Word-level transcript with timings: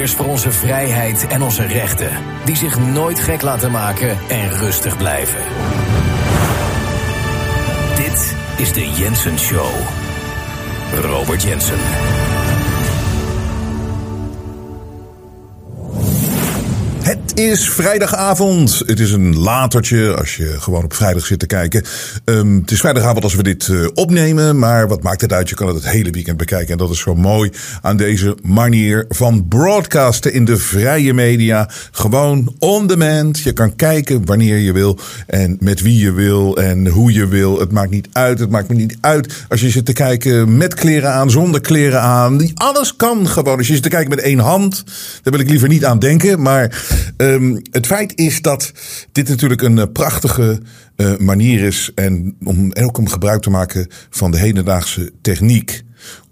Strijders 0.00 0.26
voor 0.26 0.34
onze 0.34 0.58
vrijheid 0.58 1.26
en 1.26 1.42
onze 1.42 1.66
rechten, 1.66 2.10
die 2.44 2.56
zich 2.56 2.78
nooit 2.78 3.20
gek 3.20 3.42
laten 3.42 3.70
maken 3.70 4.18
en 4.28 4.50
rustig 4.50 4.96
blijven. 4.96 5.40
Dit 7.96 8.36
is 8.56 8.72
de 8.72 8.90
Jensen 8.90 9.38
Show. 9.38 9.70
Robert 11.02 11.42
Jensen. 11.42 11.78
Is 17.48 17.70
vrijdagavond. 17.70 18.82
Het 18.86 19.00
is 19.00 19.12
een 19.12 19.38
latertje 19.38 20.14
als 20.14 20.36
je 20.36 20.54
gewoon 20.58 20.84
op 20.84 20.94
vrijdag 20.94 21.26
zit 21.26 21.38
te 21.38 21.46
kijken. 21.46 21.84
Um, 22.24 22.60
het 22.60 22.70
is 22.70 22.80
vrijdagavond 22.80 23.24
als 23.24 23.34
we 23.34 23.42
dit 23.42 23.68
uh, 23.68 23.88
opnemen. 23.94 24.58
Maar 24.58 24.88
wat 24.88 25.02
maakt 25.02 25.20
het 25.20 25.32
uit? 25.32 25.48
Je 25.48 25.54
kan 25.54 25.66
het 25.66 25.76
het 25.76 25.88
hele 25.88 26.10
weekend 26.10 26.36
bekijken. 26.36 26.72
En 26.72 26.78
dat 26.78 26.90
is 26.90 26.98
zo 26.98 27.14
mooi 27.14 27.50
aan 27.82 27.96
deze 27.96 28.36
manier 28.42 29.04
van 29.08 29.48
broadcasten 29.48 30.32
in 30.32 30.44
de 30.44 30.56
vrije 30.56 31.14
media. 31.14 31.70
Gewoon 31.90 32.54
on 32.58 32.86
demand. 32.86 33.40
Je 33.40 33.52
kan 33.52 33.76
kijken 33.76 34.24
wanneer 34.24 34.56
je 34.56 34.72
wil. 34.72 34.98
En 35.26 35.56
met 35.60 35.80
wie 35.80 35.98
je 35.98 36.12
wil. 36.12 36.56
En 36.56 36.86
hoe 36.86 37.12
je 37.12 37.28
wil. 37.28 37.60
Het 37.60 37.72
maakt 37.72 37.90
niet 37.90 38.08
uit. 38.12 38.38
Het 38.38 38.50
maakt 38.50 38.68
me 38.68 38.74
niet 38.74 38.96
uit. 39.00 39.44
Als 39.48 39.60
je 39.60 39.70
zit 39.70 39.84
te 39.84 39.92
kijken 39.92 40.56
met 40.56 40.74
kleren 40.74 41.12
aan, 41.12 41.30
zonder 41.30 41.60
kleren 41.60 42.00
aan. 42.00 42.50
Alles 42.54 42.96
kan 42.96 43.28
gewoon. 43.28 43.58
Als 43.58 43.66
je 43.66 43.72
zit 43.72 43.82
te 43.82 43.88
kijken 43.88 44.10
met 44.10 44.20
één 44.20 44.38
hand. 44.38 44.84
Daar 45.22 45.32
wil 45.32 45.42
ik 45.42 45.50
liever 45.50 45.68
niet 45.68 45.84
aan 45.84 45.98
denken. 45.98 46.42
Maar 46.42 46.82
Um, 47.30 47.62
het 47.70 47.86
feit 47.86 48.18
is 48.18 48.42
dat 48.42 48.72
dit 49.12 49.28
natuurlijk 49.28 49.62
een 49.62 49.76
uh, 49.76 49.84
prachtige 49.92 50.60
uh, 50.96 51.16
manier 51.16 51.60
is. 51.60 51.90
En, 51.94 52.36
om, 52.44 52.72
en 52.72 52.84
ook 52.84 52.98
om 52.98 53.08
gebruik 53.08 53.42
te 53.42 53.50
maken 53.50 53.86
van 54.10 54.30
de 54.30 54.38
hedendaagse 54.38 55.12
techniek. 55.20 55.82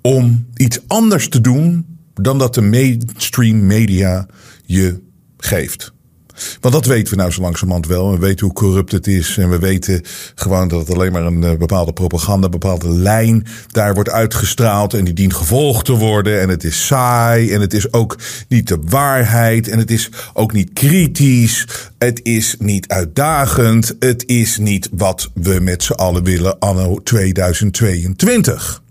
Om 0.01 0.47
iets 0.55 0.81
anders 0.87 1.29
te 1.29 1.41
doen 1.41 1.87
dan 2.15 2.39
dat 2.39 2.55
de 2.55 2.61
mainstream 2.61 3.67
media 3.67 4.27
je 4.65 5.01
geeft. 5.37 5.93
Want 6.61 6.75
dat 6.75 6.87
weten 6.87 7.11
we 7.11 7.21
nou 7.21 7.31
zo 7.33 7.41
langzamerhand 7.41 7.87
wel. 7.87 8.11
We 8.11 8.19
weten 8.19 8.47
hoe 8.47 8.55
corrupt 8.55 8.93
het 8.93 9.07
is. 9.07 9.37
En 9.39 9.51
we 9.51 9.59
weten 9.59 10.03
gewoon 10.35 10.69
dat 10.69 10.81
het 10.81 10.95
alleen 10.95 11.13
maar 11.13 11.25
een 11.25 11.43
uh, 11.43 11.53
bepaalde 11.55 11.93
propaganda, 11.93 12.45
een 12.45 12.51
bepaalde 12.51 12.91
lijn 12.91 13.47
daar 13.67 13.95
wordt 13.95 14.11
uitgestraald. 14.11 14.95
En 14.95 15.05
die 15.05 15.15
dient 15.15 15.35
gevolgd 15.35 15.85
te 15.85 15.93
worden. 15.93 16.41
En 16.41 16.49
het 16.49 16.65
is 16.65 16.87
saai. 16.87 17.53
En 17.53 17.61
het 17.61 17.75
is 17.75 17.93
ook 17.93 18.19
niet 18.49 18.69
de 18.69 18.79
waarheid. 18.89 19.69
En 19.69 19.79
het 19.79 19.91
is 19.91 20.09
ook 20.33 20.53
niet 20.53 20.73
kritisch. 20.73 21.67
Het 21.99 22.21
is 22.23 22.57
niet 22.59 22.89
uitdagend. 22.89 23.97
Het 23.99 24.27
is 24.27 24.59
niet 24.59 24.89
wat 24.93 25.31
we 25.35 25.61
met 25.61 25.83
z'n 25.83 25.93
allen 25.93 26.25
willen 26.25 26.59
anno 26.59 27.01
2022. 27.03 28.83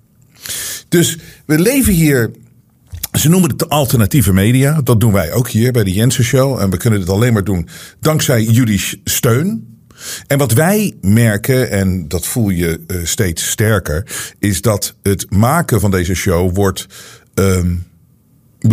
Dus 0.90 1.18
we 1.46 1.60
leven 1.60 1.94
hier 1.94 2.32
ze 3.18 3.30
noemen 3.30 3.50
het 3.50 3.60
de 3.60 3.68
alternatieve 3.68 4.34
media. 4.34 4.82
Dat 4.82 5.00
doen 5.00 5.12
wij 5.12 5.34
ook 5.34 5.50
hier 5.50 5.72
bij 5.72 5.84
de 5.84 5.94
Jensen 5.94 6.24
Show. 6.24 6.60
En 6.60 6.70
we 6.70 6.78
kunnen 6.78 7.00
dit 7.00 7.10
alleen 7.10 7.34
maar 7.34 7.44
doen 7.44 7.68
dankzij 8.00 8.44
jullie 8.44 9.02
steun. 9.04 9.76
En 10.28 10.38
wat 10.38 10.52
wij 10.52 10.94
merken, 11.02 11.72
en 11.72 12.08
dat 12.08 12.26
voel 12.26 12.50
je 12.50 12.80
uh, 12.88 13.06
steeds 13.06 13.50
sterker, 13.50 14.04
is 14.40 14.62
dat 14.62 14.96
het 15.04 15.32
maken 15.32 15.80
van 15.80 15.92
deze 15.92 16.14
show 16.14 16.56
wordt. 16.56 16.86
Um, 17.34 17.86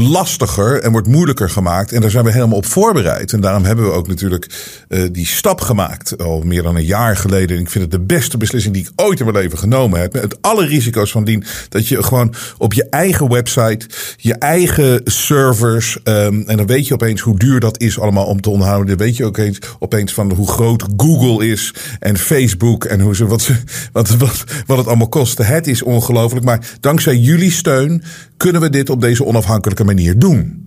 lastiger 0.01 0.81
en 0.81 0.93
wordt 0.93 1.09
moeilijker 1.09 1.51
gemaakt. 1.51 1.93
En 1.93 2.01
daar 2.01 2.11
zijn 2.11 2.25
we 2.25 2.33
helemaal 2.33 2.57
op 2.57 2.67
voorbereid. 2.67 3.33
En 3.33 3.41
daarom 3.41 3.65
hebben 3.65 3.85
we 3.85 3.91
ook 3.91 4.09
natuurlijk 4.09 4.51
uh, 4.89 5.03
die 5.13 5.27
stap 5.27 5.61
gemaakt. 5.61 6.19
Al 6.19 6.43
meer 6.45 6.63
dan 6.63 6.77
een 6.77 6.85
jaar 6.85 7.17
geleden. 7.17 7.57
En 7.57 7.63
ik 7.63 7.71
vind 7.71 7.85
het 7.85 7.93
de 7.93 8.07
beste 8.07 8.37
beslissing 8.37 8.75
die 8.75 8.83
ik 8.83 8.91
ooit 8.97 9.19
in 9.19 9.25
mijn 9.25 9.37
leven 9.37 9.59
genomen 9.59 10.01
heb. 10.01 10.13
Met 10.13 10.43
alle 10.43 10.67
risico's 10.67 11.11
van 11.11 11.25
dien. 11.25 11.45
Dat 11.69 11.89
je 11.89 12.03
gewoon 12.03 12.35
op 12.59 12.73
je 12.73 12.89
eigen 12.89 13.29
website, 13.29 13.87
je 14.17 14.35
eigen 14.35 15.01
servers. 15.05 15.99
Um, 16.05 16.45
en 16.47 16.57
dan 16.57 16.67
weet 16.67 16.87
je 16.87 16.95
opeens 16.95 17.21
hoe 17.21 17.39
duur 17.39 17.61
dat 17.61 17.81
is 17.81 17.99
allemaal 17.99 18.27
om 18.27 18.41
te 18.41 18.51
onderhouden. 18.51 18.97
Dan 18.97 19.07
weet 19.07 19.17
je 19.17 19.25
ook 19.25 19.37
eens, 19.37 19.59
opeens 19.79 20.13
van 20.13 20.33
hoe 20.33 20.49
groot 20.49 20.85
Google 20.97 21.47
is. 21.47 21.75
En 21.99 22.19
Facebook. 22.19 22.85
En 22.85 23.01
hoe 23.01 23.17
ze, 23.17 23.27
wat, 23.27 23.43
ze, 23.43 23.55
wat, 23.93 24.09
wat, 24.09 24.45
wat 24.67 24.79
het 24.79 24.87
allemaal 24.87 25.09
kost. 25.09 25.39
Het 25.39 25.67
is 25.67 25.83
ongelooflijk. 25.83 26.45
Maar 26.45 26.61
dankzij 26.81 27.17
jullie 27.17 27.51
steun 27.51 28.03
kunnen 28.37 28.61
we 28.61 28.71
dit 28.71 28.91
op 28.91 29.01
deze 29.01 29.25
onafhankelijke 29.25 29.85
manier 29.85 30.19
doen. 30.19 30.63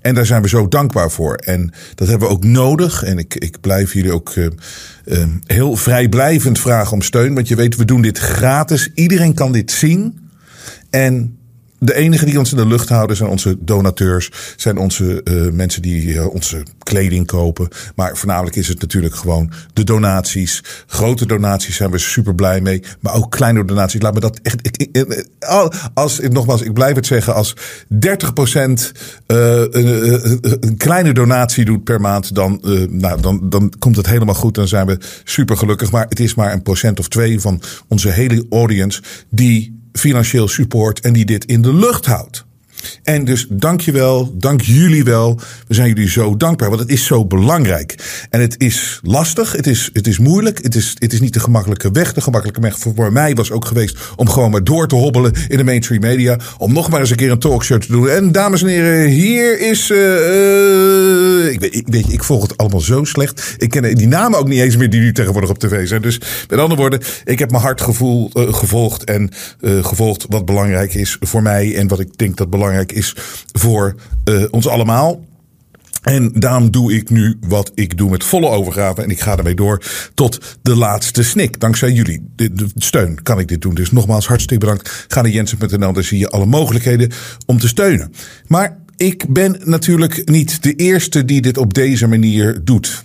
En 0.00 0.14
daar 0.14 0.26
zijn 0.26 0.42
we 0.42 0.48
zo 0.48 0.68
dankbaar 0.68 1.10
voor. 1.10 1.34
En 1.34 1.72
dat 1.94 2.08
hebben 2.08 2.28
we 2.28 2.34
ook 2.34 2.44
nodig. 2.44 3.02
En 3.02 3.18
ik, 3.18 3.34
ik 3.34 3.60
blijf 3.60 3.92
jullie 3.92 4.12
ook 4.12 4.34
uh, 4.34 4.46
uh, 5.04 5.24
heel 5.46 5.76
vrijblijvend 5.76 6.58
vragen 6.58 6.92
om 6.92 7.02
steun. 7.02 7.34
Want 7.34 7.48
je 7.48 7.56
weet, 7.56 7.76
we 7.76 7.84
doen 7.84 8.02
dit 8.02 8.18
gratis. 8.18 8.90
Iedereen 8.94 9.34
kan 9.34 9.52
dit 9.52 9.70
zien. 9.70 10.28
En 10.90 11.36
de 11.82 11.94
enige 11.94 12.24
die 12.24 12.38
ons 12.38 12.50
in 12.50 12.56
de 12.56 12.66
lucht 12.66 12.88
houden 12.88 13.16
zijn 13.16 13.30
onze 13.30 13.56
donateurs, 13.60 14.30
zijn 14.56 14.78
onze 14.78 15.20
uh, 15.24 15.52
mensen 15.52 15.82
die 15.82 16.06
uh, 16.06 16.26
onze 16.26 16.62
kleding 16.78 17.26
kopen. 17.26 17.68
Maar 17.94 18.16
voornamelijk 18.16 18.56
is 18.56 18.68
het 18.68 18.80
natuurlijk 18.80 19.14
gewoon 19.14 19.50
de 19.72 19.84
donaties. 19.84 20.64
Grote 20.86 21.26
donaties 21.26 21.76
zijn 21.76 21.90
we 21.90 21.98
super 21.98 22.34
blij 22.34 22.60
mee. 22.60 22.82
Maar 23.00 23.14
ook 23.14 23.30
kleine 23.30 23.64
donaties. 23.64 24.02
Laat 24.02 24.14
me 24.14 24.20
dat 24.20 24.38
echt. 24.42 24.66
Ik, 24.66 24.76
ik, 24.76 25.26
als, 25.94 26.20
nogmaals, 26.20 26.62
ik 26.62 26.72
blijf 26.72 26.94
het 26.94 27.06
zeggen. 27.06 27.34
Als 27.34 27.54
30% 27.56 27.56
uh, 27.96 28.66
een, 29.26 30.38
een 30.60 30.76
kleine 30.76 31.12
donatie 31.12 31.64
doet 31.64 31.84
per 31.84 32.00
maand, 32.00 32.34
dan, 32.34 32.60
nou, 32.90 33.20
dan, 33.20 33.40
dan 33.50 33.72
komt 33.78 33.96
het 33.96 34.06
helemaal 34.06 34.34
goed. 34.34 34.54
Dan 34.54 34.68
zijn 34.68 34.86
we 34.86 34.98
super 35.24 35.56
gelukkig. 35.56 35.90
Maar 35.90 36.06
het 36.08 36.20
is 36.20 36.34
maar 36.34 36.52
een 36.52 36.62
procent 36.62 36.98
of 36.98 37.08
twee 37.08 37.40
van 37.40 37.62
onze 37.88 38.10
hele 38.10 38.46
audience 38.50 39.02
die 39.28 39.80
financieel 39.92 40.48
support 40.48 41.00
en 41.00 41.12
die 41.12 41.24
dit 41.24 41.44
in 41.44 41.62
de 41.62 41.74
lucht 41.74 42.06
houdt. 42.06 42.44
En 43.02 43.24
dus 43.24 43.46
dank 43.50 43.80
je 43.80 43.92
wel, 43.92 44.34
dank 44.36 44.60
jullie 44.60 45.04
wel. 45.04 45.40
We 45.66 45.74
zijn 45.74 45.88
jullie 45.88 46.10
zo 46.10 46.36
dankbaar, 46.36 46.68
want 46.68 46.80
het 46.80 46.90
is 46.90 47.04
zo 47.04 47.26
belangrijk. 47.26 47.94
En 48.30 48.40
het 48.40 48.54
is 48.58 49.00
lastig, 49.02 49.52
het 49.52 49.66
is, 49.66 49.90
het 49.92 50.06
is 50.06 50.18
moeilijk, 50.18 50.62
het 50.62 50.74
is, 50.74 50.96
het 50.98 51.12
is 51.12 51.20
niet 51.20 51.32
de 51.32 51.40
gemakkelijke 51.40 51.90
weg. 51.90 52.12
De 52.12 52.20
gemakkelijke 52.20 52.60
weg 52.60 52.78
voor 52.78 53.12
mij 53.12 53.34
was 53.34 53.50
ook 53.50 53.64
geweest 53.64 53.98
om 54.16 54.28
gewoon 54.28 54.50
maar 54.50 54.64
door 54.64 54.88
te 54.88 54.94
hobbelen 54.94 55.32
in 55.48 55.56
de 55.56 55.64
mainstream 55.64 56.00
media. 56.00 56.38
Om 56.58 56.72
nog 56.72 56.90
maar 56.90 57.00
eens 57.00 57.10
een 57.10 57.16
keer 57.16 57.30
een 57.30 57.38
talkshow 57.38 57.80
te 57.80 57.92
doen. 57.92 58.08
En 58.08 58.32
dames 58.32 58.62
en 58.62 58.68
heren, 58.68 59.08
hier 59.08 59.60
is. 59.60 59.90
Uh, 59.90 59.98
uh, 59.98 61.52
ik, 61.52 61.60
weet, 61.60 61.74
ik, 61.74 61.86
weet, 61.86 62.12
ik 62.12 62.24
volg 62.24 62.42
het 62.42 62.56
allemaal 62.56 62.80
zo 62.80 63.04
slecht. 63.04 63.54
Ik 63.58 63.70
ken 63.70 63.94
die 63.94 64.08
namen 64.08 64.38
ook 64.38 64.48
niet 64.48 64.60
eens 64.60 64.76
meer 64.76 64.90
die 64.90 65.00
nu 65.00 65.12
tegenwoordig 65.12 65.50
op 65.50 65.58
tv 65.58 65.88
zijn. 65.88 66.02
Dus 66.02 66.20
met 66.48 66.58
andere 66.58 66.80
woorden, 66.80 67.00
ik 67.24 67.38
heb 67.38 67.50
mijn 67.50 67.62
hartgevoel 67.62 68.30
uh, 68.34 68.54
gevolgd. 68.54 69.04
En 69.04 69.30
gevolgd 69.60 70.26
wat 70.28 70.44
belangrijk 70.44 70.94
is 70.94 71.16
voor 71.20 71.42
mij. 71.42 71.76
En 71.76 71.88
wat 71.88 72.00
ik 72.00 72.18
denk 72.18 72.36
dat 72.36 72.50
belangrijk 72.50 72.71
is 72.80 73.16
voor 73.52 73.94
uh, 74.24 74.44
ons 74.50 74.68
allemaal. 74.68 75.24
En 76.02 76.32
daarom 76.34 76.70
doe 76.70 76.94
ik 76.94 77.10
nu 77.10 77.36
wat 77.40 77.72
ik 77.74 77.96
doe 77.96 78.10
met 78.10 78.24
volle 78.24 78.48
overgave. 78.48 79.02
En 79.02 79.10
ik 79.10 79.20
ga 79.20 79.36
ermee 79.36 79.54
door 79.54 79.82
tot 80.14 80.58
de 80.62 80.76
laatste 80.76 81.22
snik. 81.22 81.60
Dankzij 81.60 81.92
jullie 81.92 82.24
de, 82.36 82.66
steun 82.76 83.22
kan 83.22 83.38
ik 83.38 83.48
dit 83.48 83.60
doen. 83.60 83.74
Dus 83.74 83.90
nogmaals 83.90 84.26
hartstikke 84.26 84.66
bedankt. 84.66 85.04
Ga 85.08 85.20
naar 85.20 85.30
jensen.nl, 85.30 85.92
daar 85.92 86.04
zie 86.04 86.18
je 86.18 86.28
alle 86.28 86.46
mogelijkheden 86.46 87.10
om 87.46 87.58
te 87.58 87.68
steunen. 87.68 88.12
Maar 88.46 88.78
ik 88.96 89.32
ben 89.32 89.60
natuurlijk 89.64 90.28
niet 90.30 90.62
de 90.62 90.74
eerste 90.74 91.24
die 91.24 91.40
dit 91.40 91.56
op 91.58 91.74
deze 91.74 92.06
manier 92.06 92.60
doet. 92.64 93.04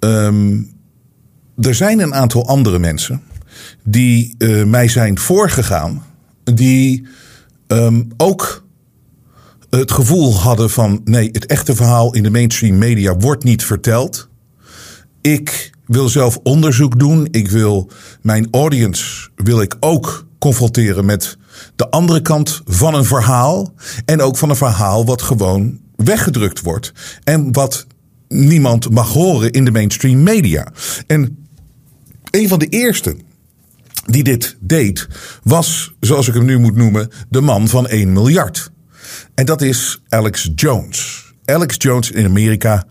Um, 0.00 0.70
er 1.60 1.74
zijn 1.74 2.00
een 2.00 2.14
aantal 2.14 2.46
andere 2.46 2.78
mensen 2.78 3.22
die 3.84 4.34
uh, 4.38 4.64
mij 4.64 4.88
zijn 4.88 5.18
voorgegaan. 5.18 6.04
Die 6.44 7.06
um, 7.66 8.08
ook 8.16 8.65
het 9.70 9.92
gevoel 9.92 10.34
hadden 10.34 10.70
van 10.70 11.00
nee, 11.04 11.28
het 11.32 11.46
echte 11.46 11.74
verhaal 11.74 12.14
in 12.14 12.22
de 12.22 12.30
mainstream 12.30 12.78
media 12.78 13.16
wordt 13.16 13.44
niet 13.44 13.64
verteld. 13.64 14.28
Ik 15.20 15.70
wil 15.86 16.08
zelf 16.08 16.38
onderzoek 16.42 16.98
doen. 16.98 17.28
Ik 17.30 17.50
wil 17.50 17.90
mijn 18.22 18.48
audience 18.50 19.28
wil 19.34 19.60
ik 19.60 19.76
ook 19.80 20.26
confronteren 20.38 21.04
met 21.04 21.36
de 21.76 21.90
andere 21.90 22.22
kant 22.22 22.62
van 22.64 22.94
een 22.94 23.04
verhaal. 23.04 23.74
En 24.04 24.20
ook 24.20 24.36
van 24.36 24.50
een 24.50 24.56
verhaal 24.56 25.04
wat 25.04 25.22
gewoon 25.22 25.80
weggedrukt 25.96 26.60
wordt. 26.60 26.92
En 27.24 27.52
wat 27.52 27.86
niemand 28.28 28.90
mag 28.90 29.12
horen 29.12 29.50
in 29.50 29.64
de 29.64 29.70
mainstream 29.70 30.22
media. 30.22 30.72
En 31.06 31.46
een 32.30 32.48
van 32.48 32.58
de 32.58 32.68
eerste 32.68 33.16
die 34.06 34.24
dit 34.24 34.56
deed, 34.60 35.08
was, 35.42 35.94
zoals 36.00 36.28
ik 36.28 36.34
hem 36.34 36.44
nu 36.44 36.58
moet 36.58 36.76
noemen, 36.76 37.10
de 37.28 37.40
man 37.40 37.68
van 37.68 37.86
1 37.86 38.12
miljard. 38.12 38.70
En 39.34 39.46
dat 39.46 39.62
is 39.62 40.00
Alex 40.08 40.50
Jones. 40.54 41.24
Alex 41.44 41.74
Jones 41.78 42.10
in 42.10 42.24
Amerika 42.24 42.84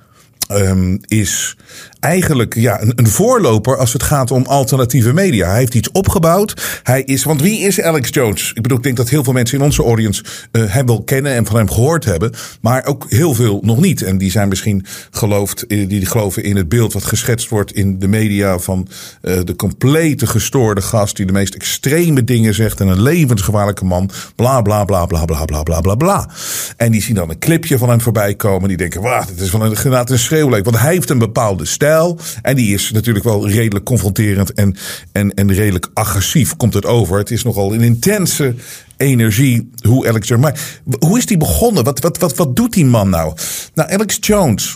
um, 0.51 0.99
is 1.05 1.57
eigenlijk 2.05 2.55
ja, 2.55 2.81
een, 2.81 2.91
een, 2.95 3.07
voorloper 3.07 3.77
als 3.77 3.93
het 3.93 4.03
gaat 4.03 4.31
om 4.31 4.45
alternatieve 4.45 5.13
media. 5.13 5.47
Hij 5.49 5.57
heeft 5.57 5.75
iets 5.75 5.91
opgebouwd. 5.91 6.79
Hij 6.83 7.01
is, 7.01 7.23
want 7.23 7.41
wie 7.41 7.59
is 7.59 7.81
Alex 7.81 8.09
Jones? 8.09 8.49
Ik 8.53 8.61
bedoel, 8.61 8.77
ik 8.77 8.83
denk 8.83 8.97
dat 8.97 9.09
heel 9.09 9.23
veel 9.23 9.33
mensen 9.33 9.57
in 9.57 9.63
onze 9.63 9.83
audience 9.83 10.23
uh, 10.51 10.63
hem 10.67 10.85
wel 10.85 11.03
kennen 11.03 11.33
en 11.33 11.45
van 11.45 11.55
hem 11.55 11.69
gehoord 11.69 12.05
hebben. 12.05 12.31
Maar 12.61 12.85
ook 12.85 13.05
heel 13.09 13.33
veel 13.33 13.59
nog 13.63 13.79
niet. 13.81 14.01
En 14.01 14.17
die 14.17 14.31
zijn 14.31 14.47
misschien 14.47 14.85
geloofd, 15.11 15.65
die 15.67 16.05
geloven 16.05 16.43
in 16.43 16.55
het 16.55 16.69
beeld 16.69 16.93
wat 16.93 17.03
geschetst 17.03 17.49
wordt 17.49 17.73
in 17.73 17.99
de 17.99 18.07
media 18.07 18.59
van 18.59 18.87
uh, 19.21 19.37
de 19.43 19.55
complete 19.55 20.27
gestoorde 20.27 20.81
gast 20.81 21.15
die 21.15 21.25
de 21.25 21.33
meest 21.33 21.55
extreme 21.55 22.23
dingen 22.23 22.53
zegt 22.53 22.79
en 22.79 22.87
een 22.87 23.01
levensgevaarlijke 23.01 23.85
man. 23.85 24.09
Bla 24.35 24.61
bla 24.61 24.85
bla 24.85 25.05
bla 25.05 25.25
bla 25.25 25.45
bla 25.45 25.63
bla 25.63 25.81
bla 25.81 25.95
bla. 25.95 26.29
En 26.77 26.91
die 26.91 27.01
zien 27.01 27.15
dan 27.15 27.29
een 27.29 27.39
clipje 27.39 27.77
van 27.77 27.89
hem 27.89 28.01
voorbij 28.01 28.35
komen. 28.35 28.67
Die 28.67 28.77
denken, 28.77 29.01
wauw, 29.01 29.25
dit 29.25 29.39
is 29.39 29.49
van 29.49 29.61
een, 29.61 29.75
inderdaad 29.75 30.09
een. 30.09 30.63
Want 30.63 30.79
hij 30.79 30.91
heeft 30.91 31.09
een 31.09 31.19
bepaalde 31.19 31.65
stijl. 31.65 31.94
En 32.41 32.55
die 32.55 32.73
is 32.73 32.91
natuurlijk 32.91 33.25
wel 33.25 33.49
redelijk 33.49 33.85
confronterend 33.85 34.53
en, 34.53 34.75
en, 35.11 35.33
en 35.33 35.53
redelijk 35.53 35.89
agressief 35.93 36.55
komt 36.55 36.73
het 36.73 36.85
over. 36.85 37.17
Het 37.17 37.31
is 37.31 37.43
nogal 37.43 37.73
een 37.73 37.81
intense 37.81 38.55
energie 38.97 39.69
hoe 39.81 40.07
Alex 40.07 40.27
Jones. 40.27 40.43
Maar 40.43 40.81
hoe 40.99 41.17
is 41.17 41.25
die 41.25 41.37
begonnen? 41.37 41.83
Wat, 41.83 41.99
wat, 41.99 42.17
wat, 42.17 42.35
wat 42.35 42.55
doet 42.55 42.73
die 42.73 42.85
man 42.85 43.09
nou? 43.09 43.33
Nou, 43.73 43.91
Alex 43.91 44.17
Jones 44.21 44.75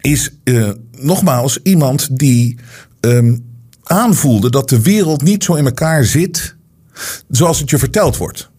is 0.00 0.30
uh, 0.44 0.70
nogmaals 0.98 1.58
iemand 1.62 2.18
die 2.18 2.58
um, 3.00 3.44
aanvoelde 3.82 4.50
dat 4.50 4.68
de 4.68 4.80
wereld 4.80 5.22
niet 5.22 5.44
zo 5.44 5.54
in 5.54 5.64
elkaar 5.64 6.04
zit 6.04 6.56
zoals 7.28 7.58
het 7.58 7.70
je 7.70 7.78
verteld 7.78 8.16
wordt. 8.16 8.50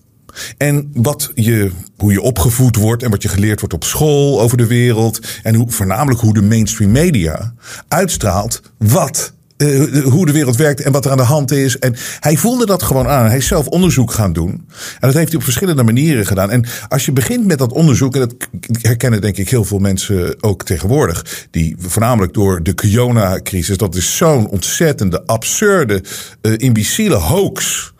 En 0.58 0.90
wat 0.94 1.32
je, 1.34 1.72
hoe 1.98 2.12
je 2.12 2.22
opgevoed 2.22 2.76
wordt 2.76 3.04
en 3.04 3.12
wat 3.12 3.22
je 3.22 3.30
geleerd 3.30 3.60
wordt 3.60 3.76
op 3.76 3.84
school 3.84 4.42
over 4.42 4.58
de 4.58 4.68
wereld. 4.68 5.20
En 5.44 5.56
hoe, 5.56 5.72
voornamelijk 5.72 6.20
hoe 6.22 6.34
de 6.34 6.42
mainstream 6.42 6.92
media 6.92 7.54
uitstraalt 7.88 8.62
wat 8.78 9.34
uh, 9.58 10.04
hoe 10.04 10.26
de 10.26 10.32
wereld 10.32 10.56
werkt 10.56 10.82
en 10.82 10.92
wat 10.92 11.06
er 11.06 11.12
aan 11.12 11.18
de 11.18 11.24
hand 11.24 11.52
is. 11.52 11.80
En 11.80 11.96
hij 12.20 12.38
voelde 12.38 12.66
dat 12.66 12.84
gewoon 12.84 13.08
aan. 13.08 13.26
Hij 13.26 13.38
is 13.38 13.48
zelf 13.48 13.68
onderzoek 13.68 14.12
gaan 14.12 14.34
doen. 14.34 14.50
En 14.50 15.08
dat 15.08 15.14
heeft 15.14 15.28
hij 15.28 15.38
op 15.38 15.44
verschillende 15.44 15.84
manieren 15.84 16.26
gedaan. 16.26 16.52
En 16.52 16.66
als 16.88 17.06
je 17.06 17.12
begint 17.12 17.46
met 17.46 17.58
dat 17.58 17.72
onderzoek, 17.72 18.16
en 18.16 18.20
dat 18.20 18.36
herkennen 18.82 19.22
denk 19.22 19.38
ik 19.38 19.50
heel 19.50 19.64
veel 19.64 19.80
mensen 19.80 20.44
ook 20.44 20.64
tegenwoordig, 20.64 21.48
die 21.52 21.76
voornamelijk 21.80 22.34
door 22.34 22.64
de 22.64 22.74
corona-crisis, 22.74 23.78
dat 23.78 23.96
is 23.96 24.18
zo'n 24.18 24.48
ontzettende, 24.48 25.24
absurde, 25.26 26.04
uh, 26.42 26.54
imbeciele 26.58 27.16
hoax. 27.16 27.94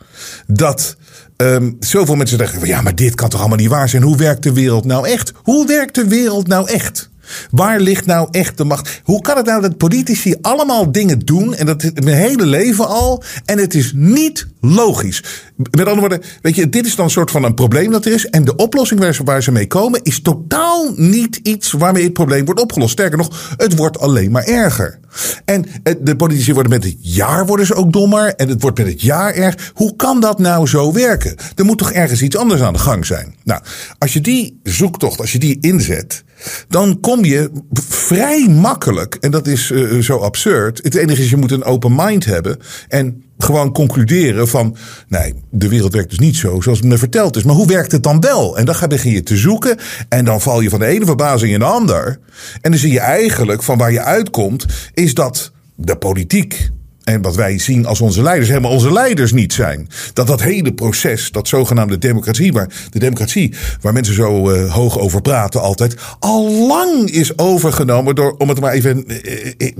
Dat 0.46 0.96
Um, 1.36 1.76
zoveel 1.80 2.14
mensen 2.14 2.38
zeggen: 2.38 2.66
ja, 2.66 2.80
maar 2.80 2.94
dit 2.94 3.14
kan 3.14 3.28
toch 3.28 3.40
allemaal 3.40 3.58
niet 3.58 3.68
waar 3.68 3.88
zijn? 3.88 4.02
Hoe 4.02 4.16
werkt 4.16 4.42
de 4.42 4.52
wereld 4.52 4.84
nou 4.84 5.08
echt? 5.08 5.32
Hoe 5.42 5.66
werkt 5.66 5.94
de 5.94 6.06
wereld 6.06 6.46
nou 6.46 6.70
echt? 6.70 7.10
Waar 7.50 7.80
ligt 7.80 8.06
nou 8.06 8.28
echt 8.30 8.56
de 8.56 8.64
macht? 8.64 9.00
Hoe 9.04 9.20
kan 9.20 9.36
het 9.36 9.46
nou 9.46 9.62
dat 9.62 9.76
politici 9.76 10.34
allemaal 10.40 10.92
dingen 10.92 11.18
doen 11.18 11.54
en 11.54 11.66
dat 11.66 11.82
mijn 11.82 12.16
hele 12.16 12.46
leven 12.46 12.88
al 12.88 13.22
en 13.44 13.58
het 13.58 13.74
is 13.74 13.92
niet 13.94 14.46
logisch? 14.60 15.22
Met 15.56 15.78
andere 15.78 16.00
woorden, 16.00 16.22
weet 16.42 16.54
je, 16.54 16.68
dit 16.68 16.86
is 16.86 16.94
dan 16.96 17.04
een 17.04 17.10
soort 17.10 17.30
van 17.30 17.44
een 17.44 17.54
probleem 17.54 17.90
dat 17.90 18.04
er 18.04 18.12
is 18.12 18.26
en 18.26 18.44
de 18.44 18.56
oplossing 18.56 19.24
waar 19.24 19.42
ze, 19.42 19.52
mee 19.52 19.66
komen 19.66 20.00
is 20.02 20.20
totaal 20.20 20.92
niet 20.96 21.40
iets 21.42 21.72
waarmee 21.72 22.02
het 22.02 22.12
probleem 22.12 22.44
wordt 22.44 22.60
opgelost. 22.60 22.92
Sterker 22.92 23.18
nog, 23.18 23.54
het 23.56 23.76
wordt 23.76 23.98
alleen 23.98 24.30
maar 24.30 24.44
erger. 24.44 24.98
En 25.44 25.64
de 26.00 26.16
politici 26.16 26.52
worden 26.52 26.72
met 26.72 26.84
het 26.84 26.96
jaar 27.00 27.46
worden 27.46 27.66
ze 27.66 27.74
ook 27.74 27.92
dommer 27.92 28.34
en 28.34 28.48
het 28.48 28.62
wordt 28.62 28.78
met 28.78 28.86
het 28.86 29.02
jaar 29.02 29.34
erg. 29.34 29.72
Hoe 29.74 29.96
kan 29.96 30.20
dat 30.20 30.38
nou 30.38 30.66
zo 30.66 30.92
werken? 30.92 31.36
Er 31.54 31.64
moet 31.64 31.78
toch 31.78 31.92
ergens 31.92 32.22
iets 32.22 32.36
anders 32.36 32.60
aan 32.60 32.72
de 32.72 32.78
gang 32.78 33.06
zijn? 33.06 33.34
Nou, 33.44 33.62
als 33.98 34.12
je 34.12 34.20
die 34.20 34.60
zoektocht, 34.62 35.20
als 35.20 35.32
je 35.32 35.38
die 35.38 35.58
inzet, 35.60 36.24
dan 36.68 37.00
kom 37.00 37.24
je 37.24 37.50
vrij 37.88 38.48
makkelijk, 38.48 39.16
en 39.20 39.30
dat 39.30 39.46
is 39.46 39.70
uh, 39.70 40.02
zo 40.02 40.18
absurd. 40.18 40.80
Het 40.82 40.94
enige 40.94 41.22
is, 41.22 41.30
je 41.30 41.36
moet 41.36 41.52
een 41.52 41.64
open 41.64 41.94
mind 41.94 42.24
hebben 42.24 42.58
en 42.88 43.24
gewoon 43.38 43.72
concluderen 43.72 44.48
van, 44.48 44.76
nee, 45.08 45.34
de 45.50 45.68
wereld 45.68 45.92
werkt 45.92 46.10
dus 46.10 46.18
niet 46.18 46.36
zo 46.36 46.60
zoals 46.60 46.78
het 46.78 46.88
me 46.88 46.98
verteld 46.98 47.36
is. 47.36 47.42
Maar 47.42 47.54
hoe 47.54 47.66
werkt 47.66 47.92
het 47.92 48.02
dan 48.02 48.20
wel? 48.20 48.58
En 48.58 48.64
dan 48.64 48.74
ga 48.74 48.86
begin 48.86 49.12
je 49.12 49.22
te 49.22 49.36
zoeken 49.36 49.78
en 50.08 50.24
dan 50.24 50.40
val 50.40 50.60
je 50.60 50.70
van 50.70 50.78
de 50.78 50.86
ene 50.86 51.04
verbazing 51.04 51.52
in 51.52 51.58
de 51.58 51.64
ander. 51.64 52.18
En 52.60 52.70
dan 52.70 52.80
zie 52.80 52.92
je 52.92 53.00
eigenlijk 53.00 53.62
van 53.62 53.78
waar 53.78 53.92
je 53.92 54.02
uitkomt, 54.02 54.66
is 54.94 55.14
dat 55.14 55.52
de 55.74 55.96
politiek 55.96 56.70
en 57.06 57.22
wat 57.22 57.34
wij 57.34 57.58
zien 57.58 57.86
als 57.86 58.00
onze 58.00 58.22
leiders 58.22 58.48
helemaal 58.48 58.70
onze 58.70 58.92
leiders 58.92 59.32
niet 59.32 59.52
zijn. 59.52 59.88
Dat 60.12 60.26
dat 60.26 60.42
hele 60.42 60.74
proces, 60.74 61.30
dat 61.30 61.48
zogenaamde 61.48 61.98
democratie, 61.98 62.52
waar 62.52 62.68
de 62.90 62.98
democratie, 62.98 63.54
waar 63.80 63.92
mensen 63.92 64.14
zo 64.14 64.50
uh, 64.50 64.72
hoog 64.74 64.98
over 64.98 65.22
praten 65.22 65.60
altijd, 65.60 65.96
al 66.18 66.66
lang 66.66 67.10
is 67.10 67.38
overgenomen 67.38 68.14
door, 68.14 68.34
om 68.38 68.48
het 68.48 68.60
maar 68.60 68.72
even 68.72 69.04
uh, 69.06 69.52
uh, 69.58 69.72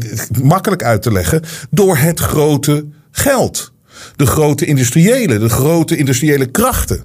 makkelijk 0.43 0.83
uit 0.83 1.03
te 1.03 1.13
leggen, 1.13 1.43
door 1.71 1.97
het 1.97 2.21
grote 2.21 2.87
geld. 3.17 3.73
De 4.17 4.27
grote 4.27 4.65
industriële, 4.65 5.39
de 5.39 5.49
grote 5.49 5.97
industriële 5.97 6.47
krachten. 6.47 7.05